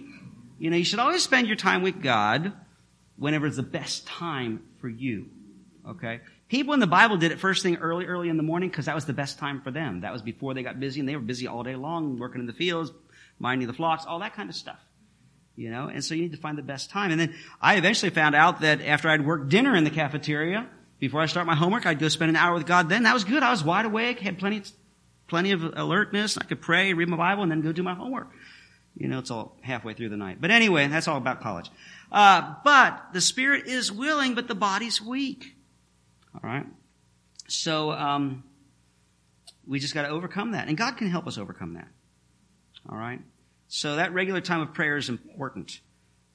You 0.58 0.72
know, 0.72 0.76
you 0.76 0.84
should 0.84 0.98
always 0.98 1.22
spend 1.22 1.46
your 1.46 1.56
time 1.56 1.84
with 1.84 2.02
God 2.02 2.52
whenever 3.16 3.46
it's 3.46 3.58
the 3.58 3.64
best 3.64 4.08
time 4.08 4.64
for 4.82 4.90
you. 4.90 5.28
Okay? 5.88 6.22
People 6.50 6.74
in 6.74 6.80
the 6.80 6.88
Bible 6.88 7.18
did 7.18 7.32
it 7.32 7.40
first 7.40 7.62
thing 7.62 7.78
early, 7.78 8.06
early 8.06 8.30
in 8.30 8.38
the 8.38 8.44
morning 8.44 8.70
because 8.70 8.86
that 8.86 8.96
was 8.96 9.06
the 9.06 9.14
best 9.14 9.38
time 9.38 9.62
for 9.62 9.70
them. 9.70 10.02
That 10.02 10.12
was 10.12 10.24
before 10.24 10.56
they 10.56 10.64
got 10.64 10.80
busy 10.80 11.00
and 11.00 11.08
they 11.08 11.16
were 11.16 11.22
busy 11.22 11.46
all 11.46 11.62
day 11.62 11.76
long 11.76 12.18
working 12.18 12.42
in 12.42 12.48
the 12.48 12.54
fields, 12.54 12.92
minding 13.38 13.68
the 13.68 13.74
flocks, 13.74 14.06
all 14.08 14.20
that 14.20 14.34
kind 14.34 14.50
of 14.50 14.56
stuff. 14.56 14.80
You 15.60 15.70
know, 15.70 15.90
and 15.90 16.02
so 16.02 16.16
you 16.16 16.22
need 16.22 16.32
to 16.32 16.38
find 16.38 16.58
the 16.58 16.64
best 16.64 16.90
time. 16.90 17.12
And 17.12 17.20
then 17.20 17.36
I 17.62 17.76
eventually 17.76 18.12
found 18.12 18.34
out 18.34 18.62
that 18.62 18.80
after 18.82 19.10
I'd 19.10 19.26
worked 19.26 19.50
dinner 19.50 19.76
in 19.76 19.84
the 19.84 19.90
cafeteria, 19.90 20.66
before 21.00 21.20
I 21.20 21.26
start 21.26 21.48
my 21.48 21.56
homework, 21.56 21.86
I'd 21.86 22.00
go 22.00 22.08
spend 22.08 22.30
an 22.30 22.38
hour 22.38 22.54
with 22.54 22.66
God 22.66 22.88
then. 22.88 23.04
That 23.04 23.14
was 23.14 23.26
good. 23.26 23.44
I 23.44 23.52
was 23.52 23.62
wide 23.62 23.84
awake, 23.84 24.22
had 24.22 24.40
plenty, 24.40 24.62
plenty 25.28 25.52
of 25.52 25.62
alertness. 25.62 26.38
I 26.38 26.46
could 26.46 26.62
pray, 26.62 26.94
read 26.94 27.10
my 27.10 27.18
Bible, 27.18 27.44
and 27.44 27.52
then 27.52 27.60
go 27.60 27.74
do 27.74 27.84
my 27.84 27.94
homework. 27.94 28.30
You 28.96 29.10
know, 29.10 29.20
it's 29.20 29.32
all 29.32 29.58
halfway 29.60 29.94
through 29.94 30.08
the 30.08 30.16
night. 30.16 30.38
But 30.40 30.50
anyway, 30.50 30.88
that's 30.88 31.10
all 31.10 31.18
about 31.18 31.42
college. 31.42 31.70
Uh, 32.10 32.56
but 32.64 33.10
the 33.12 33.20
spirit 33.20 33.68
is 33.68 33.92
willing, 33.92 34.36
but 34.36 34.48
the 34.48 34.56
body's 34.56 35.02
weak. 35.02 35.56
All 36.36 36.50
right. 36.50 36.68
So 37.50 37.92
um, 37.92 38.46
we 39.68 39.82
just 39.82 39.94
got 39.94 40.04
to 40.04 40.08
overcome 40.08 40.54
that, 40.54 40.70
and 40.70 40.78
God 40.78 40.96
can 40.96 41.10
help 41.10 41.28
us 41.28 41.38
overcome 41.38 41.74
that. 41.74 41.90
All 42.90 42.98
right. 42.98 43.20
So 43.70 43.96
that 43.96 44.14
regular 44.14 44.42
time 44.42 44.62
of 44.62 44.74
prayer 44.74 44.98
is 44.98 45.10
important. 45.10 45.80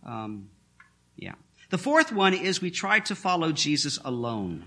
Um, 0.04 0.48
yeah. 1.16 1.34
The 1.70 1.78
fourth 1.78 2.12
one 2.12 2.32
is 2.32 2.62
we 2.62 2.70
try 2.70 3.00
to 3.00 3.14
follow 3.14 3.52
Jesus 3.52 3.98
alone. 4.04 4.64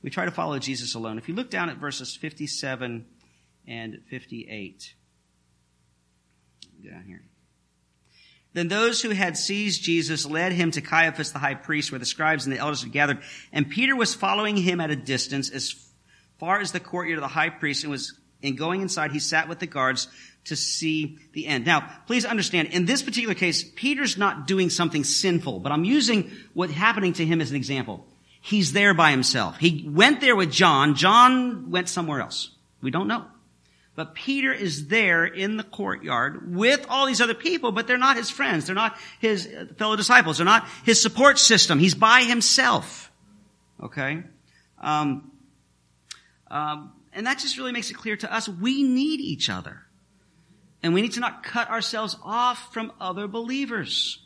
We 0.00 0.10
try 0.10 0.24
to 0.24 0.30
follow 0.30 0.58
Jesus 0.58 0.94
alone. 0.94 1.18
If 1.18 1.28
you 1.28 1.34
look 1.34 1.50
down 1.50 1.70
at 1.70 1.78
verses 1.78 2.14
57 2.14 3.04
and 3.66 4.00
58, 4.08 4.94
down 6.84 7.04
here. 7.06 7.22
Then 8.52 8.68
those 8.68 9.02
who 9.02 9.10
had 9.10 9.36
seized 9.36 9.82
Jesus 9.82 10.24
led 10.24 10.52
him 10.52 10.70
to 10.72 10.80
Caiaphas 10.80 11.32
the 11.32 11.40
high 11.40 11.54
priest, 11.54 11.90
where 11.90 11.98
the 11.98 12.06
scribes 12.06 12.46
and 12.46 12.54
the 12.54 12.60
elders 12.60 12.82
had 12.82 12.92
gathered. 12.92 13.20
And 13.52 13.68
Peter 13.68 13.96
was 13.96 14.14
following 14.14 14.56
him 14.56 14.80
at 14.80 14.90
a 14.90 14.96
distance 14.96 15.50
as 15.50 15.74
far 16.38 16.60
as 16.60 16.70
the 16.70 16.80
courtyard 16.80 17.18
of 17.18 17.22
the 17.22 17.28
high 17.28 17.50
priest 17.50 17.82
and 17.82 17.90
was, 17.90 18.16
in 18.44 18.56
going 18.56 18.82
inside, 18.82 19.10
he 19.10 19.18
sat 19.18 19.48
with 19.48 19.58
the 19.58 19.66
guards 19.66 20.08
to 20.44 20.54
see 20.54 21.18
the 21.32 21.46
end. 21.46 21.64
Now, 21.64 21.90
please 22.06 22.24
understand, 22.24 22.68
in 22.68 22.84
this 22.84 23.02
particular 23.02 23.34
case, 23.34 23.64
Peter's 23.64 24.18
not 24.18 24.46
doing 24.46 24.68
something 24.68 25.02
sinful, 25.02 25.60
but 25.60 25.72
I'm 25.72 25.84
using 25.84 26.30
what's 26.52 26.74
happening 26.74 27.14
to 27.14 27.24
him 27.24 27.40
as 27.40 27.50
an 27.50 27.56
example. 27.56 28.06
He's 28.42 28.74
there 28.74 28.92
by 28.92 29.10
himself. 29.10 29.56
He 29.58 29.88
went 29.88 30.20
there 30.20 30.36
with 30.36 30.52
John. 30.52 30.94
John 30.94 31.70
went 31.70 31.88
somewhere 31.88 32.20
else. 32.20 32.50
We 32.82 32.90
don't 32.90 33.08
know. 33.08 33.24
But 33.96 34.14
Peter 34.14 34.52
is 34.52 34.88
there 34.88 35.24
in 35.24 35.56
the 35.56 35.62
courtyard 35.62 36.54
with 36.54 36.84
all 36.90 37.06
these 37.06 37.22
other 37.22 37.32
people, 37.32 37.72
but 37.72 37.86
they're 37.86 37.96
not 37.96 38.16
his 38.16 38.28
friends. 38.28 38.66
They're 38.66 38.74
not 38.74 38.98
his 39.20 39.48
fellow 39.78 39.96
disciples. 39.96 40.36
They're 40.36 40.44
not 40.44 40.68
his 40.84 41.00
support 41.00 41.38
system. 41.38 41.78
He's 41.78 41.94
by 41.94 42.24
himself. 42.24 43.10
Okay? 43.82 44.24
Um, 44.80 45.30
um, 46.50 46.92
and 47.14 47.26
that 47.26 47.38
just 47.38 47.56
really 47.58 47.72
makes 47.72 47.90
it 47.90 47.94
clear 47.94 48.16
to 48.16 48.32
us 48.32 48.48
we 48.48 48.82
need 48.82 49.20
each 49.20 49.48
other. 49.48 49.82
And 50.82 50.92
we 50.92 51.00
need 51.00 51.12
to 51.12 51.20
not 51.20 51.42
cut 51.42 51.70
ourselves 51.70 52.16
off 52.22 52.72
from 52.74 52.92
other 53.00 53.26
believers. 53.26 54.18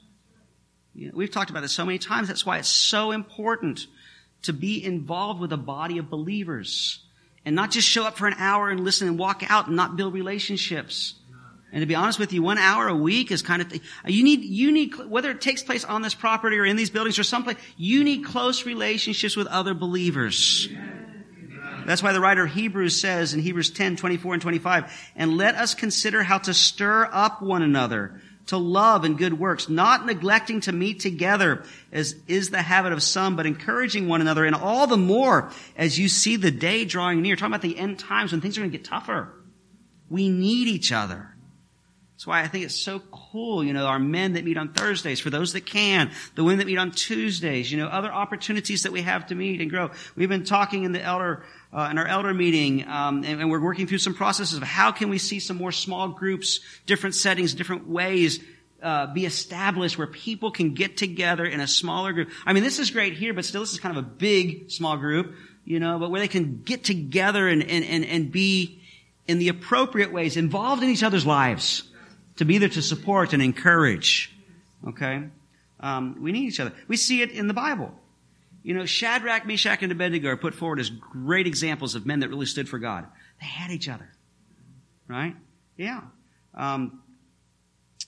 You 0.92 1.06
know, 1.06 1.12
we've 1.14 1.30
talked 1.30 1.50
about 1.50 1.60
this 1.60 1.72
so 1.72 1.86
many 1.86 1.98
times. 1.98 2.26
That's 2.26 2.44
why 2.44 2.58
it's 2.58 2.68
so 2.68 3.12
important 3.12 3.86
to 4.42 4.52
be 4.52 4.84
involved 4.84 5.40
with 5.40 5.52
a 5.52 5.56
body 5.56 5.98
of 5.98 6.10
believers 6.10 7.04
and 7.44 7.54
not 7.54 7.70
just 7.70 7.86
show 7.86 8.04
up 8.04 8.16
for 8.16 8.26
an 8.26 8.34
hour 8.38 8.70
and 8.70 8.80
listen 8.80 9.06
and 9.06 9.18
walk 9.18 9.48
out 9.48 9.68
and 9.68 9.76
not 9.76 9.96
build 9.96 10.14
relationships. 10.14 11.14
And 11.72 11.82
to 11.82 11.86
be 11.86 11.94
honest 11.94 12.18
with 12.18 12.32
you, 12.32 12.42
one 12.42 12.58
hour 12.58 12.88
a 12.88 12.94
week 12.94 13.30
is 13.30 13.42
kind 13.42 13.62
of, 13.62 13.68
th- 13.68 13.82
you 14.06 14.24
need, 14.24 14.42
you 14.42 14.72
need, 14.72 14.94
whether 14.96 15.30
it 15.30 15.40
takes 15.40 15.62
place 15.62 15.84
on 15.84 16.02
this 16.02 16.14
property 16.14 16.56
or 16.56 16.64
in 16.64 16.76
these 16.76 16.90
buildings 16.90 17.18
or 17.18 17.24
someplace, 17.24 17.58
you 17.76 18.02
need 18.02 18.24
close 18.24 18.64
relationships 18.64 19.36
with 19.36 19.46
other 19.46 19.74
believers. 19.74 20.68
That's 21.88 22.02
why 22.02 22.12
the 22.12 22.20
writer 22.20 22.44
of 22.44 22.50
Hebrews 22.50 23.00
says 23.00 23.32
in 23.32 23.40
Hebrews 23.40 23.70
10, 23.70 23.96
24 23.96 24.34
and 24.34 24.42
25, 24.42 25.10
and 25.16 25.38
let 25.38 25.54
us 25.54 25.72
consider 25.74 26.22
how 26.22 26.36
to 26.36 26.52
stir 26.52 27.08
up 27.10 27.40
one 27.40 27.62
another 27.62 28.20
to 28.48 28.58
love 28.58 29.04
and 29.04 29.16
good 29.16 29.38
works, 29.38 29.70
not 29.70 30.04
neglecting 30.04 30.60
to 30.60 30.72
meet 30.72 31.00
together 31.00 31.64
as 31.90 32.14
is 32.26 32.50
the 32.50 32.60
habit 32.60 32.92
of 32.92 33.02
some, 33.02 33.36
but 33.36 33.46
encouraging 33.46 34.06
one 34.06 34.20
another 34.20 34.44
and 34.44 34.54
all 34.54 34.86
the 34.86 34.98
more 34.98 35.50
as 35.78 35.98
you 35.98 36.10
see 36.10 36.36
the 36.36 36.50
day 36.50 36.84
drawing 36.84 37.22
near. 37.22 37.36
Talking 37.36 37.54
about 37.54 37.62
the 37.62 37.78
end 37.78 37.98
times 37.98 38.32
when 38.32 38.42
things 38.42 38.58
are 38.58 38.60
going 38.60 38.70
to 38.70 38.76
get 38.76 38.86
tougher. 38.86 39.32
We 40.10 40.28
need 40.28 40.68
each 40.68 40.92
other. 40.92 41.34
That's 42.18 42.26
why 42.26 42.42
I 42.42 42.48
think 42.48 42.64
it's 42.64 42.74
so 42.74 43.00
cool, 43.12 43.62
you 43.62 43.72
know, 43.72 43.86
our 43.86 44.00
men 44.00 44.32
that 44.32 44.44
meet 44.44 44.58
on 44.58 44.72
Thursdays, 44.72 45.20
for 45.20 45.30
those 45.30 45.52
that 45.52 45.64
can, 45.64 46.10
the 46.34 46.42
women 46.42 46.58
that 46.58 46.66
meet 46.66 46.76
on 46.76 46.90
Tuesdays, 46.90 47.70
you 47.70 47.78
know, 47.78 47.86
other 47.86 48.12
opportunities 48.12 48.82
that 48.82 48.90
we 48.90 49.02
have 49.02 49.28
to 49.28 49.36
meet 49.36 49.60
and 49.60 49.70
grow. 49.70 49.92
We've 50.16 50.28
been 50.28 50.42
talking 50.42 50.82
in 50.82 50.90
the 50.90 51.00
elder 51.00 51.44
uh, 51.72 51.88
in 51.90 51.98
our 51.98 52.06
elder 52.06 52.32
meeting, 52.32 52.86
um, 52.88 53.24
and, 53.24 53.40
and, 53.40 53.50
we're 53.50 53.60
working 53.60 53.86
through 53.86 53.98
some 53.98 54.14
processes 54.14 54.56
of 54.56 54.62
how 54.62 54.90
can 54.90 55.10
we 55.10 55.18
see 55.18 55.38
some 55.38 55.56
more 55.56 55.72
small 55.72 56.08
groups, 56.08 56.60
different 56.86 57.14
settings, 57.14 57.52
different 57.52 57.86
ways 57.86 58.40
uh, 58.82 59.06
be 59.12 59.26
established 59.26 59.98
where 59.98 60.06
people 60.06 60.50
can 60.50 60.74
get 60.74 60.96
together 60.96 61.44
in 61.44 61.60
a 61.60 61.66
smaller 61.66 62.12
group. 62.12 62.30
I 62.46 62.52
mean, 62.52 62.62
this 62.62 62.78
is 62.78 62.90
great 62.90 63.14
here, 63.14 63.34
but 63.34 63.44
still, 63.44 63.60
this 63.60 63.72
is 63.72 63.80
kind 63.80 63.96
of 63.96 64.04
a 64.04 64.08
big 64.08 64.70
small 64.70 64.96
group, 64.96 65.34
you 65.64 65.80
know, 65.80 65.98
but 65.98 66.10
where 66.10 66.20
they 66.20 66.28
can 66.28 66.62
get 66.64 66.84
together 66.84 67.48
and 67.48 67.62
and 67.62 67.84
and, 67.84 68.04
and 68.04 68.32
be 68.32 68.80
in 69.26 69.38
the 69.38 69.48
appropriate 69.48 70.12
ways 70.12 70.36
involved 70.36 70.82
in 70.82 70.88
each 70.88 71.02
other's 71.02 71.26
lives 71.26 71.82
to 72.36 72.44
be 72.44 72.58
there 72.58 72.68
to 72.68 72.82
support 72.82 73.32
and 73.32 73.42
encourage. 73.42 74.32
Okay, 74.86 75.24
um, 75.80 76.22
we 76.22 76.32
need 76.32 76.46
each 76.46 76.60
other. 76.60 76.72
We 76.86 76.96
see 76.96 77.20
it 77.20 77.32
in 77.32 77.48
the 77.48 77.54
Bible. 77.54 77.92
You 78.68 78.74
know, 78.74 78.84
Shadrach, 78.84 79.46
Meshach, 79.46 79.82
and 79.82 79.90
Abednego 79.90 80.28
are 80.28 80.36
put 80.36 80.54
forward 80.54 80.78
as 80.78 80.90
great 80.90 81.46
examples 81.46 81.94
of 81.94 82.04
men 82.04 82.20
that 82.20 82.28
really 82.28 82.44
stood 82.44 82.68
for 82.68 82.78
God. 82.78 83.06
They 83.40 83.46
had 83.46 83.70
each 83.70 83.88
other. 83.88 84.06
Right? 85.06 85.34
Yeah. 85.78 86.02
Um, 86.54 87.00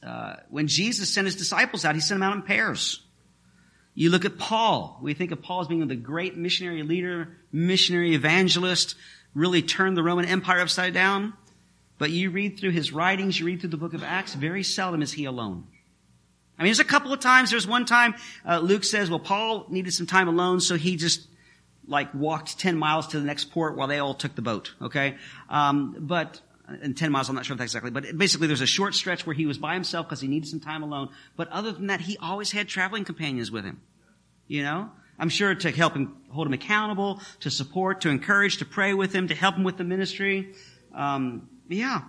uh, 0.07 0.35
when 0.51 0.67
Jesus 0.67 1.09
sent 1.09 1.25
his 1.25 1.37
disciples 1.37 1.87
out, 1.87 1.95
he 1.95 2.03
sent 2.03 2.21
them 2.21 2.29
out 2.29 2.37
in 2.37 2.43
pairs. 2.43 3.01
You 3.95 4.11
look 4.11 4.27
at 4.27 4.37
Paul. 4.37 4.99
We 5.01 5.15
think 5.15 5.31
of 5.31 5.41
Paul 5.41 5.63
as 5.63 5.69
being 5.69 5.89
the 5.89 5.97
great 5.97 6.37
missionary 6.37 6.83
leader, 6.83 7.39
missionary 7.51 8.15
evangelist, 8.15 8.97
really 9.35 9.63
turned 9.63 9.97
the 9.97 10.03
Roman 10.03 10.27
Empire 10.27 10.61
upside 10.61 10.93
down. 10.93 11.33
But 11.97 12.11
you 12.11 12.29
read 12.29 12.61
through 12.61 12.73
his 12.73 12.93
writings, 12.93 13.41
you 13.41 13.47
read 13.47 13.61
through 13.61 13.71
the 13.71 13.79
book 13.79 13.95
of 13.95 14.05
Acts, 14.05 14.35
very 14.35 14.63
seldom 14.63 15.01
is 15.01 15.11
he 15.11 15.25
alone. 15.25 15.69
I 16.61 16.63
mean, 16.63 16.69
there's 16.69 16.81
a 16.81 16.85
couple 16.85 17.11
of 17.11 17.21
times. 17.21 17.51
There's 17.51 17.67
one 17.67 17.87
time 17.87 18.15
uh, 18.47 18.59
Luke 18.59 18.85
says, 18.85 19.09
well, 19.09 19.19
Paul 19.19 19.65
needed 19.71 19.95
some 19.95 20.07
time 20.07 20.29
alone, 20.29 20.61
so 20.61 20.77
he 20.77 20.97
just 20.97 21.27
like 21.87 22.13
walked 22.15 22.59
10 22.59 22.77
miles 22.77 23.07
to 23.09 23.19
the 23.19 23.25
next 23.25 23.47
port 23.47 23.77
while 23.77 23.89
they 23.89 23.99
all 23.99 24.13
took 24.13 24.35
the 24.35 24.43
boat. 24.43 24.75
Okay. 24.83 25.17
Um, 25.49 25.97
but, 25.99 26.39
and 26.69 26.95
10 26.95 27.11
miles, 27.13 27.31
I'm 27.31 27.35
not 27.35 27.47
sure 27.47 27.55
if 27.55 27.59
that's 27.59 27.73
exactly, 27.73 27.91
but 27.91 28.17
basically 28.17 28.47
there's 28.47 28.61
a 28.61 28.67
short 28.67 28.95
stretch 28.95 29.27
where 29.27 29.35
he 29.35 29.47
was 29.47 29.57
by 29.57 29.73
himself 29.73 30.07
because 30.07 30.21
he 30.21 30.29
needed 30.29 30.51
some 30.51 30.61
time 30.61 30.83
alone. 30.83 31.09
But 31.35 31.49
other 31.49 31.73
than 31.73 31.87
that, 31.87 32.03
he 32.03 32.19
always 32.19 32.53
had 32.53 32.69
traveling 32.69 33.07
companions 33.07 33.51
with 33.51 33.65
him. 33.65 33.81
You 34.47 34.63
know? 34.63 34.91
I'm 35.19 35.31
sure 35.31 35.55
to 35.55 35.71
help 35.71 35.95
him, 35.95 36.15
hold 36.31 36.47
him 36.47 36.53
accountable, 36.53 37.23
to 37.41 37.51
support, 37.51 38.03
to 38.03 38.11
encourage, 38.11 38.59
to 38.59 38.67
pray 38.67 38.93
with 38.93 39.15
him, 39.15 39.29
to 39.29 39.35
help 39.35 39.55
him 39.55 39.65
with 39.65 39.79
the 39.79 39.85
ministry. 39.85 40.53
Um, 40.95 41.49
yeah. 41.69 42.03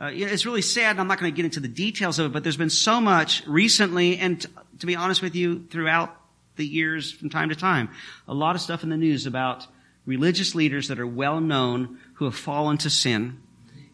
Uh, 0.00 0.10
it's 0.12 0.46
really 0.46 0.62
sad. 0.62 0.92
And 0.92 1.00
I'm 1.00 1.08
not 1.08 1.18
going 1.18 1.32
to 1.32 1.36
get 1.36 1.44
into 1.44 1.60
the 1.60 1.68
details 1.68 2.18
of 2.18 2.26
it, 2.26 2.32
but 2.32 2.42
there's 2.42 2.56
been 2.56 2.70
so 2.70 3.00
much 3.00 3.44
recently, 3.46 4.18
and 4.18 4.40
t- 4.40 4.48
to 4.78 4.86
be 4.86 4.94
honest 4.94 5.22
with 5.22 5.34
you, 5.34 5.66
throughout 5.70 6.14
the 6.56 6.66
years 6.66 7.10
from 7.10 7.30
time 7.30 7.48
to 7.48 7.56
time, 7.56 7.88
a 8.26 8.34
lot 8.34 8.54
of 8.54 8.60
stuff 8.60 8.82
in 8.82 8.90
the 8.90 8.96
news 8.96 9.26
about 9.26 9.66
religious 10.06 10.54
leaders 10.54 10.88
that 10.88 10.98
are 10.98 11.06
well 11.06 11.40
known 11.40 11.98
who 12.14 12.24
have 12.24 12.36
fallen 12.36 12.78
to 12.78 12.90
sin 12.90 13.40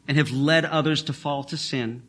and 0.06 0.16
have 0.16 0.30
led 0.30 0.64
others 0.64 1.02
to 1.04 1.12
fall 1.12 1.44
to 1.44 1.56
sin. 1.56 2.02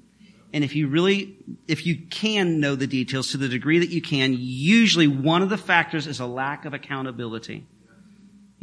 And 0.53 0.63
if 0.63 0.75
you 0.75 0.87
really, 0.87 1.37
if 1.67 1.85
you 1.85 1.97
can 2.09 2.59
know 2.59 2.75
the 2.75 2.87
details 2.87 3.31
to 3.31 3.37
the 3.37 3.49
degree 3.49 3.79
that 3.79 3.89
you 3.89 4.01
can, 4.01 4.35
usually 4.37 5.07
one 5.07 5.41
of 5.41 5.49
the 5.49 5.57
factors 5.57 6.07
is 6.07 6.19
a 6.19 6.25
lack 6.25 6.65
of 6.65 6.73
accountability 6.73 7.65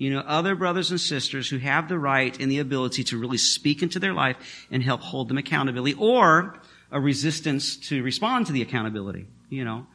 you 0.03 0.12
know, 0.12 0.18
other 0.18 0.57
brothers 0.57 0.90
and 0.90 1.00
sisters 1.00 1.48
who 1.48 1.59
have 1.59 1.88
the 1.88 1.96
right 1.96 2.36
and 2.40 2.50
the 2.50 2.59
ability 2.59 3.05
to 3.05 3.16
really 3.16 3.38
speak 3.38 3.84
into 3.84 4.00
their 4.00 4.12
life 4.12 4.66
and 4.68 4.82
help 4.82 5.00
hold 5.00 5.28
them 5.28 5.38
accountability 5.38 5.94
or 5.96 6.59
a 6.90 7.00
resistance 7.00 7.76
to 7.76 8.03
respond 8.03 8.46
to 8.46 8.53
the 8.53 8.62
accountability, 8.62 9.28
you 9.48 9.64
know. 9.64 9.86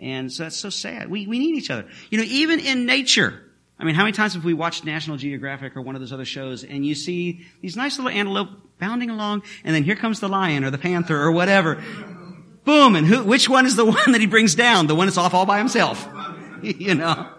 And 0.00 0.32
so 0.32 0.44
that's 0.44 0.56
so 0.56 0.70
sad. 0.70 1.10
We, 1.10 1.26
we 1.26 1.38
need 1.38 1.56
each 1.56 1.70
other. 1.70 1.86
You 2.08 2.16
know, 2.16 2.24
even 2.26 2.58
in 2.58 2.86
nature, 2.86 3.38
I 3.78 3.84
mean, 3.84 3.94
how 3.94 4.04
many 4.04 4.12
times 4.12 4.32
have 4.32 4.46
we 4.46 4.54
watched 4.54 4.86
National 4.86 5.18
Geographic 5.18 5.76
or 5.76 5.82
one 5.82 5.94
of 5.94 6.00
those 6.00 6.14
other 6.14 6.24
shows 6.24 6.64
and 6.64 6.86
you 6.86 6.94
see 6.94 7.46
these 7.60 7.76
nice 7.76 7.98
little 7.98 8.10
antelope 8.10 8.48
bounding 8.78 9.10
along 9.10 9.42
and 9.62 9.74
then 9.74 9.84
here 9.84 9.94
comes 9.94 10.20
the 10.20 10.28
lion 10.30 10.64
or 10.64 10.70
the 10.70 10.78
panther 10.78 11.20
or 11.20 11.32
whatever. 11.32 11.84
Boom! 12.64 12.96
And 12.96 13.06
who, 13.06 13.24
which 13.24 13.46
one 13.46 13.66
is 13.66 13.76
the 13.76 13.84
one 13.96 14.12
that 14.12 14.22
he 14.22 14.26
brings 14.26 14.54
down? 14.54 14.86
The 14.86 14.94
one 14.94 15.06
that's 15.06 15.18
off 15.18 15.34
all 15.34 15.44
by 15.44 15.58
himself. 15.58 16.08
you 16.62 16.94
know? 16.94 17.30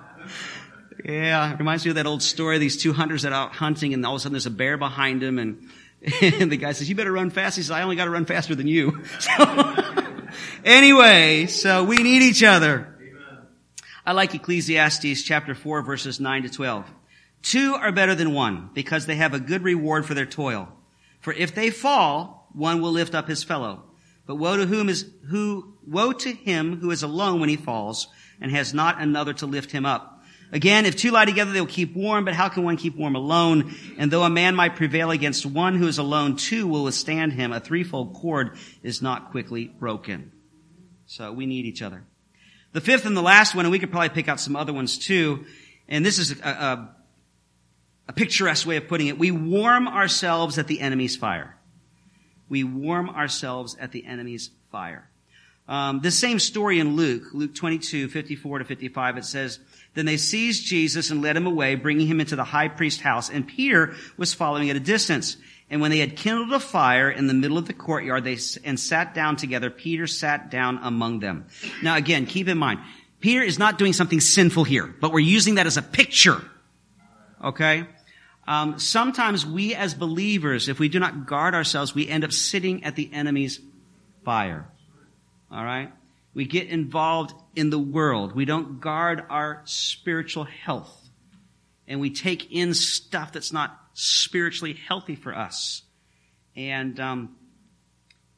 Yeah, 1.04 1.54
it 1.54 1.60
reminds 1.60 1.86
me 1.86 1.90
of 1.90 1.96
that 1.96 2.06
old 2.06 2.22
story, 2.22 2.58
these 2.58 2.82
two 2.82 2.94
hunters 2.94 3.24
that 3.24 3.32
are 3.32 3.46
out 3.46 3.56
hunting 3.56 3.94
and 3.94 4.06
all 4.06 4.16
of 4.16 4.18
a 4.18 4.20
sudden 4.22 4.34
there's 4.34 4.46
a 4.46 4.52
bear 4.52 4.78
behind 4.78 5.22
them 5.22 5.40
and, 5.40 5.68
and 6.22 6.52
the 6.52 6.58
guy 6.58 6.74
says, 6.74 6.90
you 6.90 6.96
better 6.96 7.12
run 7.12 7.30
fast. 7.30 7.56
He 7.56 7.64
says, 7.64 7.72
I 7.72 7.84
only 7.84 7.96
got 7.96 8.06
to 8.06 8.12
run 8.12 8.26
faster 8.26 8.56
than 8.56 8.68
you. 8.68 9.02
So, 9.20 9.76
anyway, 10.66 11.48
so 11.48 11.84
we 11.84 11.98
need 11.98 12.22
each 12.22 12.44
other. 12.44 12.96
I 14.06 14.14
like 14.14 14.34
Ecclesiastes 14.34 15.24
chapter 15.24 15.54
4 15.54 15.82
verses 15.82 16.20
9 16.20 16.44
to 16.44 16.50
12. 16.50 16.92
Two 17.42 17.74
are 17.74 17.92
better 17.92 18.16
than 18.16 18.34
one 18.34 18.70
because 18.74 19.06
they 19.06 19.16
have 19.16 19.34
a 19.34 19.40
good 19.40 19.64
reward 19.64 20.06
for 20.06 20.14
their 20.14 20.26
toil. 20.26 20.70
For 21.20 21.34
if 21.34 21.54
they 21.54 21.70
fall, 21.70 22.48
one 22.54 22.82
will 22.82 22.92
lift 22.92 23.16
up 23.16 23.28
his 23.28 23.44
fellow. 23.44 23.84
But 24.26 24.36
woe 24.36 24.58
to 24.58 24.66
whom 24.66 24.90
is, 24.90 25.10
who, 25.30 25.76
woe 25.86 26.14
to 26.14 26.32
him 26.32 26.80
who 26.80 26.92
is 26.92 27.04
alone 27.04 27.40
when 27.40 27.50
he 27.50 27.58
falls 27.58 28.08
and 28.40 28.52
has 28.52 28.74
not 28.74 29.02
another 29.02 29.34
to 29.34 29.46
lift 29.46 29.72
him 29.72 29.86
up. 29.86 30.11
Again, 30.52 30.86
if 30.86 30.98
two 30.98 31.12
lie 31.12 31.26
together, 31.26 31.52
they 31.52 31.62
will 31.62 31.68
keep 31.68 31.96
warm, 31.96 32.26
but 32.26 32.34
how 32.34 32.50
can 32.50 32.64
one 32.64 32.76
keep 32.76 32.98
warm 32.98 33.16
alone? 33.16 33.74
And 33.98 34.12
though 34.12 34.24
a 34.24 34.30
man 34.30 34.56
might 34.56 34.76
prevail 34.76 35.10
against 35.10 35.46
one 35.46 35.76
who 35.78 35.88
is 35.88 35.98
alone, 35.98 36.36
two 36.36 36.68
will 36.68 36.84
withstand 36.84 37.34
him. 37.34 37.54
A 37.54 37.60
threefold 37.60 38.16
cord 38.16 38.58
is 38.84 39.02
not 39.02 39.32
quickly 39.32 39.68
broken. 39.68 40.32
So 41.06 41.32
we 41.32 41.46
need 41.46 41.66
each 41.66 41.82
other. 41.82 42.04
The 42.74 42.82
fifth 42.82 43.06
and 43.06 43.16
the 43.16 43.22
last 43.22 43.56
one, 43.56 43.66
and 43.66 43.72
we 43.72 43.80
could 43.80 43.92
probably 43.92 44.10
pick 44.10 44.28
out 44.28 44.40
some 44.40 44.56
other 44.56 44.74
ones 44.74 44.98
too, 44.98 45.46
and 45.88 46.06
this 46.06 46.20
is 46.20 46.40
a, 46.42 46.48
a, 46.48 46.96
a 48.10 48.14
picturesque 48.14 48.66
way 48.66 48.78
of 48.78 48.88
putting 48.88 49.08
it. 49.08 49.18
We 49.18 49.32
warm 49.32 49.88
ourselves 49.88 50.58
at 50.58 50.68
the 50.68 50.80
enemy's 50.80 51.16
fire. 51.16 51.58
We 52.50 52.64
warm 52.64 53.10
ourselves 53.10 53.78
at 53.80 53.92
the 53.92 54.06
enemy's 54.06 54.52
fire. 54.72 55.11
Um, 55.68 56.02
the 56.02 56.12
same 56.12 56.40
story 56.40 56.80
in 56.80 56.96
Luke, 56.96 57.24
Luke 57.34 57.56
22, 57.56 58.10
54 58.10 58.60
to 58.60 58.66
55, 58.66 59.18
it 59.18 59.26
says, 59.26 59.60
Then 59.94 60.06
they 60.06 60.18
seized 60.18 60.66
Jesus 60.66 61.12
and 61.12 61.22
led 61.22 61.38
him 61.38 61.48
away, 61.48 61.76
bringing 61.76 62.08
him 62.08 62.20
into 62.20 62.36
the 62.36 62.44
high 62.44 62.68
priest's 62.68 63.02
house, 63.02 63.30
and 63.30 63.48
Peter 63.48 63.96
was 64.18 64.34
following 64.34 64.70
at 64.70 64.76
a 64.76 64.82
distance. 64.82 65.38
And 65.70 65.80
when 65.80 65.92
they 65.92 66.00
had 66.00 66.18
kindled 66.18 66.52
a 66.52 66.60
fire 66.60 67.10
in 67.10 67.28
the 67.28 67.34
middle 67.34 67.58
of 67.58 67.66
the 67.66 67.74
courtyard, 67.74 68.26
they 68.26 68.38
and 68.66 68.78
sat 68.78 69.14
down 69.14 69.38
together, 69.38 69.70
Peter 69.70 70.06
sat 70.08 70.52
down 70.52 70.80
among 70.84 71.22
them. 71.22 71.46
Now 71.82 71.96
again, 71.96 72.26
keep 72.26 72.50
in 72.50 72.58
mind, 72.58 72.82
Peter 73.22 73.42
is 73.42 73.58
not 73.58 73.78
doing 73.78 73.94
something 73.94 74.20
sinful 74.20 74.66
here, 74.66 74.94
but 75.00 75.14
we're 75.14 75.20
using 75.20 75.56
that 75.56 75.68
as 75.68 75.78
a 75.78 75.82
picture. 75.82 76.44
Okay? 77.42 77.86
Um, 78.48 78.80
sometimes 78.80 79.46
we 79.46 79.76
as 79.76 79.94
believers, 79.94 80.68
if 80.68 80.80
we 80.80 80.90
do 80.90 81.00
not 81.00 81.28
guard 81.28 81.56
ourselves, 81.56 81.96
we 81.96 82.08
end 82.08 82.24
up 82.24 82.34
sitting 82.34 82.84
at 82.84 82.96
the 82.96 83.10
enemy's 83.14 83.62
fire. 84.26 84.68
All 85.52 85.64
right? 85.64 85.92
We 86.34 86.46
get 86.46 86.68
involved 86.68 87.34
in 87.56 87.70
the 87.70 87.80
world. 87.80 88.34
We 88.34 88.46
don't 88.46 88.80
guard 88.80 89.24
our 89.30 89.62
spiritual 89.66 90.46
health. 90.46 90.98
And 91.88 92.00
we 92.00 92.10
take 92.10 92.52
in 92.52 92.74
stuff 92.74 93.34
that's 93.34 93.52
not 93.52 93.78
spiritually 93.94 94.74
healthy 94.88 95.16
for 95.16 95.36
us. 95.36 95.82
And 96.56 97.00
um, 97.00 97.36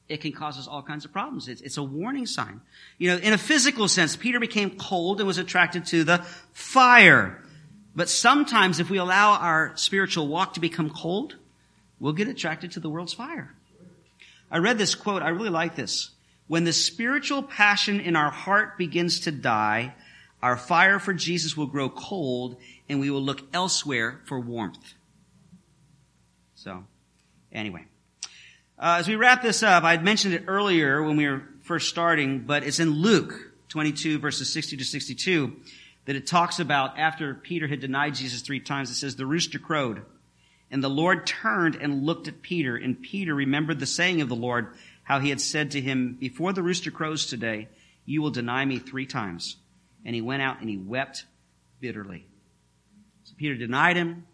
it 0.10 0.22
can 0.22 0.32
cause 0.32 0.58
us 0.58 0.68
all 0.68 0.82
kinds 0.82 1.06
of 1.06 1.12
problems. 1.12 1.48
It's, 1.48 1.62
it's 1.62 1.78
a 1.78 1.84
warning 1.84 2.26
sign. 2.26 2.62
You 2.98 3.12
know, 3.12 3.18
in 3.18 3.34
a 3.34 3.38
physical 3.38 3.88
sense, 3.88 4.16
Peter 4.16 4.40
became 4.40 4.72
cold 4.72 5.20
and 5.20 5.28
was 5.28 5.38
attracted 5.38 5.86
to 5.88 6.04
the 6.04 6.20
fire. 6.52 7.44
But 7.96 8.10
sometimes 8.10 8.80
if 8.80 8.90
we 8.90 8.98
allow 8.98 9.34
our 9.34 9.74
spiritual 9.76 10.28
walk 10.28 10.56
to 10.56 10.60
become 10.60 10.90
cold, 10.90 11.36
we'll 12.00 12.14
get 12.14 12.28
attracted 12.28 12.72
to 12.72 12.80
the 12.80 12.90
world's 12.90 13.14
fire. 13.14 13.54
I 14.50 14.58
read 14.58 14.80
this 14.80 14.96
quote. 14.96 15.22
I 15.22 15.30
really 15.30 15.50
like 15.50 15.76
this. 15.76 16.10
When 16.48 16.64
the 16.64 16.74
spiritual 16.74 17.44
passion 17.44 18.00
in 18.00 18.16
our 18.16 18.32
heart 18.32 18.78
begins 18.78 19.22
to 19.22 19.32
die, 19.32 19.96
our 20.42 20.58
fire 20.58 21.00
for 21.00 21.14
Jesus 21.14 21.56
will 21.56 21.68
grow 21.68 21.90
cold 21.90 22.58
and 22.90 23.00
we 23.00 23.10
will 23.10 23.22
look 23.22 23.42
elsewhere 23.54 24.22
for 24.26 24.40
warmth. 24.40 24.94
So, 26.56 26.84
anyway. 27.52 27.86
Uh, 28.78 28.98
as 29.00 29.08
we 29.08 29.16
wrap 29.16 29.42
this 29.42 29.64
up, 29.64 29.84
I 29.84 29.98
mentioned 29.98 30.34
it 30.34 30.44
earlier 30.48 31.02
when 31.02 31.16
we 31.16 31.28
were 31.28 31.44
first 31.62 31.90
starting, 31.90 32.40
but 32.40 32.64
it's 32.64 32.80
in 32.80 32.90
Luke 32.90 33.54
22 33.70 34.20
verses 34.20 34.52
60 34.52 34.78
to 34.78 34.84
62 34.84 35.56
that 36.06 36.16
it 36.16 36.28
talks 36.28 36.60
about 36.60 36.98
after 37.00 37.34
Peter 37.34 37.68
had 37.68 37.80
denied 37.80 38.16
Jesus 38.16 38.42
three 38.42 38.60
times, 38.60 38.92
it 38.92 38.96
says, 38.96 39.16
the 39.16 39.26
rooster 39.26 39.60
crowed. 39.60 40.02
And 40.70 40.84
the 40.84 40.90
Lord 40.90 41.26
turned 41.26 41.76
and 41.76 42.04
looked 42.04 42.28
at 42.28 42.42
Peter, 42.42 42.76
and 42.76 43.02
Peter 43.02 43.34
remembered 43.34 43.80
the 43.80 43.86
saying 43.86 44.22
of 44.22 44.30
the 44.30 44.36
Lord, 44.36 44.74
how 45.04 45.20
he 45.20 45.30
had 45.30 45.42
said 45.42 45.72
to 45.72 45.82
him, 45.82 46.18
before 46.20 46.54
the 46.54 46.64
rooster 46.64 46.92
crows 46.92 47.26
today, 47.26 47.68
you 48.06 48.22
will 48.22 48.32
deny 48.32 48.64
me 48.64 48.80
three 48.80 49.06
times. 49.06 49.58
And 50.06 50.16
he 50.16 50.22
went 50.22 50.42
out 50.42 50.60
and 50.60 50.70
he 50.70 50.78
wept 50.78 51.26
bitterly. 51.80 52.26
So 53.24 53.34
Peter 53.38 53.56
denied 53.56 53.96
him. 53.96 54.26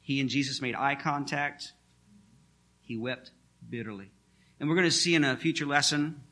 He 0.00 0.20
and 0.20 0.28
Jesus 0.28 0.62
made 0.62 0.74
eye 0.74 0.94
contact. 0.94 1.72
He 2.82 2.96
wept 2.96 3.30
bitterly. 3.68 4.10
And 4.58 4.68
we're 4.68 4.74
going 4.74 4.88
to 4.88 4.90
see 4.90 5.14
in 5.14 5.24
a 5.24 5.36
future 5.36 5.66
lesson 5.66 6.22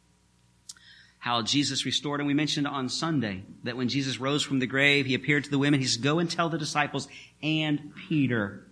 how 1.18 1.42
Jesus 1.42 1.84
restored. 1.84 2.20
And 2.20 2.26
we 2.26 2.34
mentioned 2.34 2.66
on 2.66 2.88
Sunday 2.88 3.44
that 3.64 3.76
when 3.76 3.88
Jesus 3.88 4.18
rose 4.18 4.42
from 4.42 4.60
the 4.60 4.66
grave, 4.66 5.06
he 5.06 5.14
appeared 5.14 5.44
to 5.44 5.50
the 5.50 5.58
women. 5.58 5.80
He 5.80 5.86
says, 5.86 5.96
go 5.98 6.18
and 6.18 6.30
tell 6.30 6.48
the 6.48 6.58
disciples 6.58 7.08
and 7.42 7.92
Peter. 8.08 8.65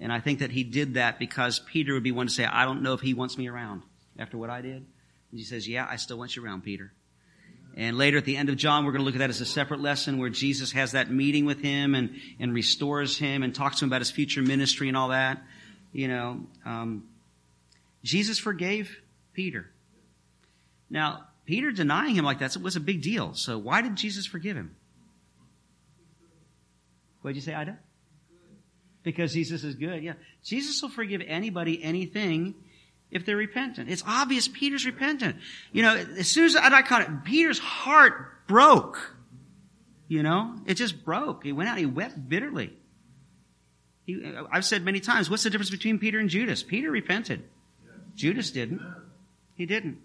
And 0.00 0.12
I 0.12 0.20
think 0.20 0.40
that 0.40 0.50
he 0.50 0.64
did 0.64 0.94
that 0.94 1.18
because 1.18 1.58
Peter 1.60 1.94
would 1.94 2.02
be 2.02 2.12
one 2.12 2.26
to 2.26 2.32
say, 2.32 2.44
I 2.44 2.64
don't 2.64 2.82
know 2.82 2.94
if 2.94 3.00
he 3.00 3.14
wants 3.14 3.38
me 3.38 3.48
around 3.48 3.82
after 4.18 4.36
what 4.36 4.50
I 4.50 4.60
did. 4.60 4.76
And 4.76 5.38
he 5.38 5.44
says, 5.44 5.68
yeah, 5.68 5.86
I 5.88 5.96
still 5.96 6.18
want 6.18 6.36
you 6.36 6.44
around, 6.44 6.62
Peter. 6.62 6.92
And 7.76 7.98
later 7.98 8.18
at 8.18 8.24
the 8.24 8.36
end 8.36 8.48
of 8.48 8.56
John, 8.56 8.84
we're 8.84 8.92
going 8.92 9.00
to 9.00 9.04
look 9.04 9.16
at 9.16 9.18
that 9.18 9.30
as 9.30 9.40
a 9.40 9.46
separate 9.46 9.80
lesson 9.80 10.18
where 10.18 10.30
Jesus 10.30 10.72
has 10.72 10.92
that 10.92 11.10
meeting 11.10 11.44
with 11.44 11.60
him 11.60 11.94
and, 11.94 12.20
and 12.38 12.54
restores 12.54 13.18
him 13.18 13.42
and 13.42 13.54
talks 13.54 13.78
to 13.78 13.84
him 13.84 13.88
about 13.88 14.00
his 14.00 14.10
future 14.10 14.42
ministry 14.42 14.88
and 14.88 14.96
all 14.96 15.08
that. 15.08 15.42
You 15.92 16.08
know, 16.08 16.46
um, 16.64 17.08
Jesus 18.04 18.38
forgave 18.38 18.96
Peter. 19.32 19.70
Now, 20.88 21.24
Peter 21.46 21.72
denying 21.72 22.14
him 22.14 22.24
like 22.24 22.38
that 22.38 22.56
was 22.56 22.76
a 22.76 22.80
big 22.80 23.02
deal. 23.02 23.34
So 23.34 23.58
why 23.58 23.82
did 23.82 23.96
Jesus 23.96 24.26
forgive 24.26 24.56
him? 24.56 24.76
What 27.22 27.30
did 27.30 27.36
you 27.36 27.42
say, 27.42 27.54
Ida? 27.54 27.78
Because 29.04 29.32
Jesus 29.32 29.62
is 29.62 29.76
good. 29.76 30.02
Yeah. 30.02 30.14
Jesus 30.42 30.82
will 30.82 30.88
forgive 30.88 31.22
anybody 31.24 31.80
anything 31.82 32.54
if 33.10 33.24
they're 33.24 33.36
repentant. 33.36 33.88
It's 33.88 34.02
obvious 34.06 34.48
Peter's 34.48 34.84
repentant. 34.84 35.36
You 35.72 35.82
know, 35.82 35.94
as 35.94 36.26
soon 36.26 36.46
as 36.46 36.56
I 36.56 36.82
caught 36.82 37.02
it, 37.02 37.24
Peter's 37.24 37.60
heart 37.60 38.46
broke. 38.48 39.14
You 40.08 40.22
know, 40.22 40.56
it 40.66 40.74
just 40.74 41.04
broke. 41.04 41.44
He 41.44 41.52
went 41.52 41.68
out, 41.68 41.78
he 41.78 41.86
wept 41.86 42.28
bitterly. 42.28 42.72
He, 44.06 44.34
I've 44.50 44.64
said 44.64 44.84
many 44.84 45.00
times, 45.00 45.30
what's 45.30 45.44
the 45.44 45.50
difference 45.50 45.70
between 45.70 45.98
Peter 45.98 46.18
and 46.18 46.28
Judas? 46.28 46.62
Peter 46.62 46.90
repented. 46.90 47.42
Judas 48.14 48.50
didn't. 48.50 48.82
He 49.54 49.66
didn't. 49.66 49.98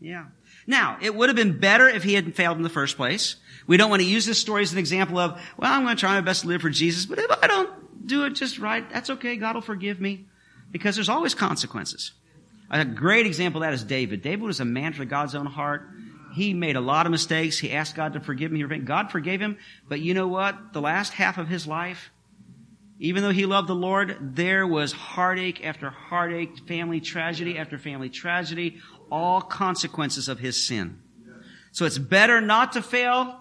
Yeah. 0.00 0.26
Now, 0.66 0.98
it 1.00 1.14
would 1.14 1.28
have 1.28 1.36
been 1.36 1.58
better 1.58 1.88
if 1.88 2.02
he 2.02 2.14
hadn't 2.14 2.32
failed 2.36 2.56
in 2.56 2.62
the 2.62 2.68
first 2.68 2.96
place. 2.96 3.36
We 3.66 3.76
don't 3.76 3.90
want 3.90 4.02
to 4.02 4.08
use 4.08 4.26
this 4.26 4.38
story 4.38 4.62
as 4.62 4.72
an 4.72 4.78
example 4.78 5.18
of, 5.18 5.40
well, 5.56 5.72
I'm 5.72 5.84
going 5.84 5.96
to 5.96 6.00
try 6.00 6.14
my 6.14 6.20
best 6.20 6.42
to 6.42 6.48
live 6.48 6.60
for 6.60 6.70
Jesus, 6.70 7.06
but 7.06 7.18
if 7.18 7.30
I 7.30 7.46
don't 7.46 7.70
do 8.06 8.24
it 8.24 8.30
just 8.30 8.58
right, 8.58 8.88
that's 8.90 9.10
okay. 9.10 9.36
God 9.36 9.54
will 9.54 9.62
forgive 9.62 10.00
me. 10.00 10.26
Because 10.70 10.96
there's 10.96 11.08
always 11.08 11.34
consequences. 11.34 12.12
A 12.70 12.84
great 12.84 13.26
example 13.26 13.62
of 13.62 13.66
that 13.66 13.74
is 13.74 13.84
David. 13.84 14.22
David 14.22 14.42
was 14.42 14.58
a 14.58 14.64
man 14.64 14.92
for 14.92 15.04
God's 15.04 15.34
own 15.34 15.46
heart. 15.46 15.88
He 16.34 16.52
made 16.52 16.74
a 16.74 16.80
lot 16.80 17.06
of 17.06 17.12
mistakes. 17.12 17.58
He 17.58 17.70
asked 17.70 17.94
God 17.94 18.14
to 18.14 18.20
forgive 18.20 18.52
him. 18.52 18.84
God 18.84 19.12
forgave 19.12 19.40
him. 19.40 19.56
But 19.88 20.00
you 20.00 20.14
know 20.14 20.26
what? 20.26 20.72
The 20.72 20.80
last 20.80 21.12
half 21.12 21.38
of 21.38 21.46
his 21.46 21.66
life, 21.66 22.10
even 22.98 23.22
though 23.22 23.30
he 23.30 23.46
loved 23.46 23.68
the 23.68 23.74
Lord, 23.74 24.16
there 24.20 24.66
was 24.66 24.90
heartache 24.90 25.64
after 25.64 25.90
heartache, 25.90 26.66
family 26.66 27.00
tragedy 27.00 27.56
after 27.56 27.78
family 27.78 28.08
tragedy, 28.08 28.78
all 29.12 29.40
consequences 29.40 30.28
of 30.28 30.40
his 30.40 30.66
sin. 30.66 31.00
So 31.70 31.84
it's 31.84 31.98
better 31.98 32.40
not 32.40 32.72
to 32.72 32.82
fail, 32.82 33.38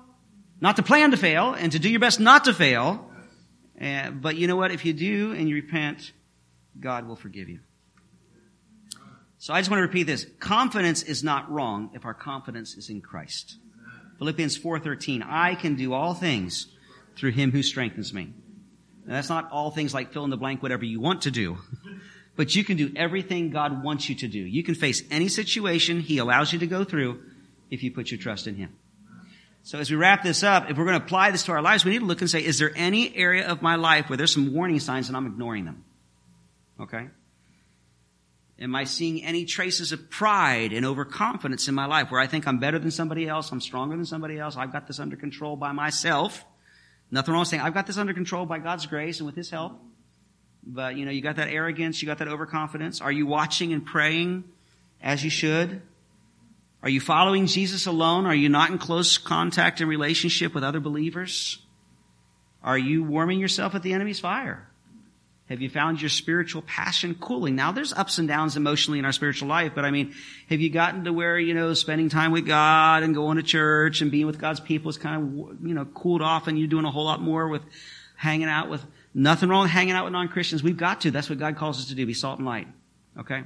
not 0.61 0.75
to 0.75 0.83
plan 0.83 1.11
to 1.11 1.17
fail, 1.17 1.53
and 1.53 1.71
to 1.71 1.79
do 1.79 1.89
your 1.89 1.99
best 1.99 2.19
not 2.19 2.45
to 2.45 2.53
fail. 2.53 3.09
But 3.83 4.37
you 4.37 4.47
know 4.47 4.55
what? 4.55 4.71
If 4.71 4.85
you 4.85 4.93
do 4.93 5.33
and 5.33 5.49
you 5.49 5.55
repent, 5.55 6.11
God 6.79 7.07
will 7.07 7.15
forgive 7.15 7.49
you. 7.49 7.59
So 9.37 9.53
I 9.53 9.59
just 9.59 9.69
want 9.69 9.79
to 9.79 9.87
repeat 9.87 10.03
this. 10.03 10.25
Confidence 10.39 11.03
is 11.03 11.23
not 11.23 11.51
wrong 11.51 11.89
if 11.93 12.05
our 12.05 12.13
confidence 12.13 12.75
is 12.75 12.89
in 12.89 13.01
Christ. 13.01 13.57
Philippians 14.17 14.57
4:13, 14.57 15.21
I 15.21 15.55
can 15.55 15.75
do 15.75 15.91
all 15.91 16.13
things 16.13 16.67
through 17.17 17.31
him 17.31 17.51
who 17.51 17.61
strengthens 17.61 18.13
me. 18.13 18.33
That's 19.05 19.27
not 19.27 19.51
all 19.51 19.69
things 19.69 19.93
like 19.93 20.13
fill 20.13 20.23
in 20.23 20.29
the 20.29 20.37
blank 20.37 20.63
whatever 20.63 20.85
you 20.85 21.01
want 21.01 21.23
to 21.23 21.31
do. 21.31 21.57
But 22.35 22.55
you 22.55 22.63
can 22.63 22.77
do 22.77 22.91
everything 22.95 23.51
God 23.51 23.83
wants 23.83 24.09
you 24.09 24.15
to 24.15 24.27
do. 24.27 24.39
You 24.39 24.63
can 24.63 24.73
face 24.73 25.03
any 25.11 25.27
situation 25.27 25.99
he 25.99 26.17
allows 26.17 26.51
you 26.51 26.57
to 26.57 26.65
go 26.65 26.83
through 26.83 27.21
if 27.69 27.83
you 27.83 27.91
put 27.91 28.09
your 28.09 28.19
trust 28.19 28.47
in 28.47 28.55
him. 28.55 28.73
So 29.65 29.79
as 29.79 29.89
we 29.89 29.95
wrap 29.95 30.23
this 30.23 30.43
up, 30.43 30.69
if 30.69 30.77
we're 30.77 30.83
going 30.83 30.99
to 30.99 31.05
apply 31.05 31.31
this 31.31 31.43
to 31.43 31.53
our 31.53 31.61
lives, 31.61 31.85
we 31.85 31.91
need 31.91 31.99
to 31.99 32.05
look 32.05 32.19
and 32.19 32.29
say, 32.29 32.43
is 32.43 32.59
there 32.59 32.73
any 32.75 33.15
area 33.15 33.47
of 33.47 33.61
my 33.61 33.75
life 33.75 34.09
where 34.09 34.17
there's 34.17 34.33
some 34.33 34.53
warning 34.53 34.81
signs 34.81 35.07
and 35.07 35.15
I'm 35.15 35.25
ignoring 35.25 35.63
them? 35.63 35.85
Okay? 36.81 37.07
Am 38.59 38.75
I 38.75 38.83
seeing 38.83 39.23
any 39.23 39.45
traces 39.45 39.93
of 39.93 40.09
pride 40.09 40.73
and 40.73 40.85
overconfidence 40.85 41.69
in 41.69 41.75
my 41.75 41.85
life 41.85 42.11
where 42.11 42.19
I 42.19 42.27
think 42.27 42.45
I'm 42.45 42.59
better 42.59 42.77
than 42.77 42.91
somebody 42.91 43.27
else, 43.27 43.51
I'm 43.53 43.61
stronger 43.61 43.95
than 43.95 44.05
somebody 44.05 44.37
else, 44.37 44.57
I've 44.57 44.73
got 44.73 44.85
this 44.85 44.99
under 44.99 45.15
control 45.15 45.55
by 45.55 45.71
myself? 45.71 46.43
Nothing 47.09 47.33
wrong 47.33 47.41
with 47.41 47.47
saying, 47.47 47.63
I've 47.63 47.73
got 47.73 47.87
this 47.87 47.97
under 47.97 48.13
control 48.13 48.45
by 48.45 48.59
God's 48.59 48.85
grace 48.85 49.19
and 49.19 49.25
with 49.25 49.35
His 49.35 49.49
help. 49.49 49.79
But, 50.65 50.97
you 50.97 51.05
know, 51.05 51.11
you 51.11 51.21
got 51.21 51.37
that 51.37 51.49
arrogance, 51.49 52.01
you 52.01 52.05
got 52.05 52.17
that 52.17 52.27
overconfidence. 52.27 52.99
Are 52.99 53.11
you 53.11 53.27
watching 53.27 53.71
and 53.71 53.85
praying 53.85 54.43
as 55.01 55.23
you 55.23 55.29
should? 55.29 55.81
Are 56.83 56.89
you 56.89 56.99
following 56.99 57.47
Jesus 57.47 57.85
alone? 57.85 58.25
Are 58.25 58.35
you 58.35 58.49
not 58.49 58.69
in 58.69 58.77
close 58.77 59.17
contact 59.17 59.79
and 59.79 59.89
relationship 59.89 60.53
with 60.53 60.65
other 60.65 60.81
believers? 60.81 61.59
Are 62.61 62.77
you 62.77 63.03
warming 63.03 63.39
yourself 63.39 63.73
at 63.73 63.83
the 63.83 63.93
enemy's 63.93 64.19
fire? 64.19 64.67
Have 65.47 65.61
you 65.61 65.69
found 65.69 66.01
your 66.01 66.09
spiritual 66.09 66.61
passion 66.61 67.15
cooling? 67.15 67.55
Now 67.55 67.71
there's 67.71 67.93
ups 67.93 68.17
and 68.17 68.27
downs 68.27 68.57
emotionally 68.57 68.99
in 68.99 69.05
our 69.05 69.11
spiritual 69.13 69.47
life, 69.47 69.71
but 69.75 69.85
I 69.85 69.91
mean, 69.91 70.13
have 70.49 70.59
you 70.59 70.69
gotten 70.69 71.05
to 71.05 71.13
where, 71.13 71.39
you 71.39 71.53
know, 71.53 71.73
spending 71.73 72.09
time 72.09 72.31
with 72.31 72.45
God 72.45 73.03
and 73.03 73.15
going 73.15 73.37
to 73.37 73.43
church 73.43 74.01
and 74.01 74.11
being 74.11 74.25
with 74.25 74.39
God's 74.39 74.59
people 74.59 74.89
is 74.89 74.97
kind 74.97 75.15
of, 75.15 75.65
you 75.65 75.73
know, 75.73 75.85
cooled 75.85 76.21
off 76.21 76.47
and 76.47 76.59
you're 76.59 76.67
doing 76.67 76.85
a 76.85 76.91
whole 76.91 77.05
lot 77.05 77.21
more 77.21 77.47
with 77.47 77.61
hanging 78.17 78.47
out 78.47 78.69
with, 78.69 78.83
nothing 79.13 79.47
wrong 79.47 79.63
with 79.63 79.71
hanging 79.71 79.93
out 79.93 80.03
with 80.05 80.13
non-Christians. 80.13 80.63
We've 80.63 80.77
got 80.77 81.01
to. 81.01 81.11
That's 81.11 81.29
what 81.29 81.39
God 81.39 81.55
calls 81.55 81.79
us 81.79 81.87
to 81.87 81.95
do. 81.95 82.05
Be 82.05 82.13
salt 82.13 82.39
and 82.39 82.47
light. 82.47 82.67
Okay? 83.19 83.43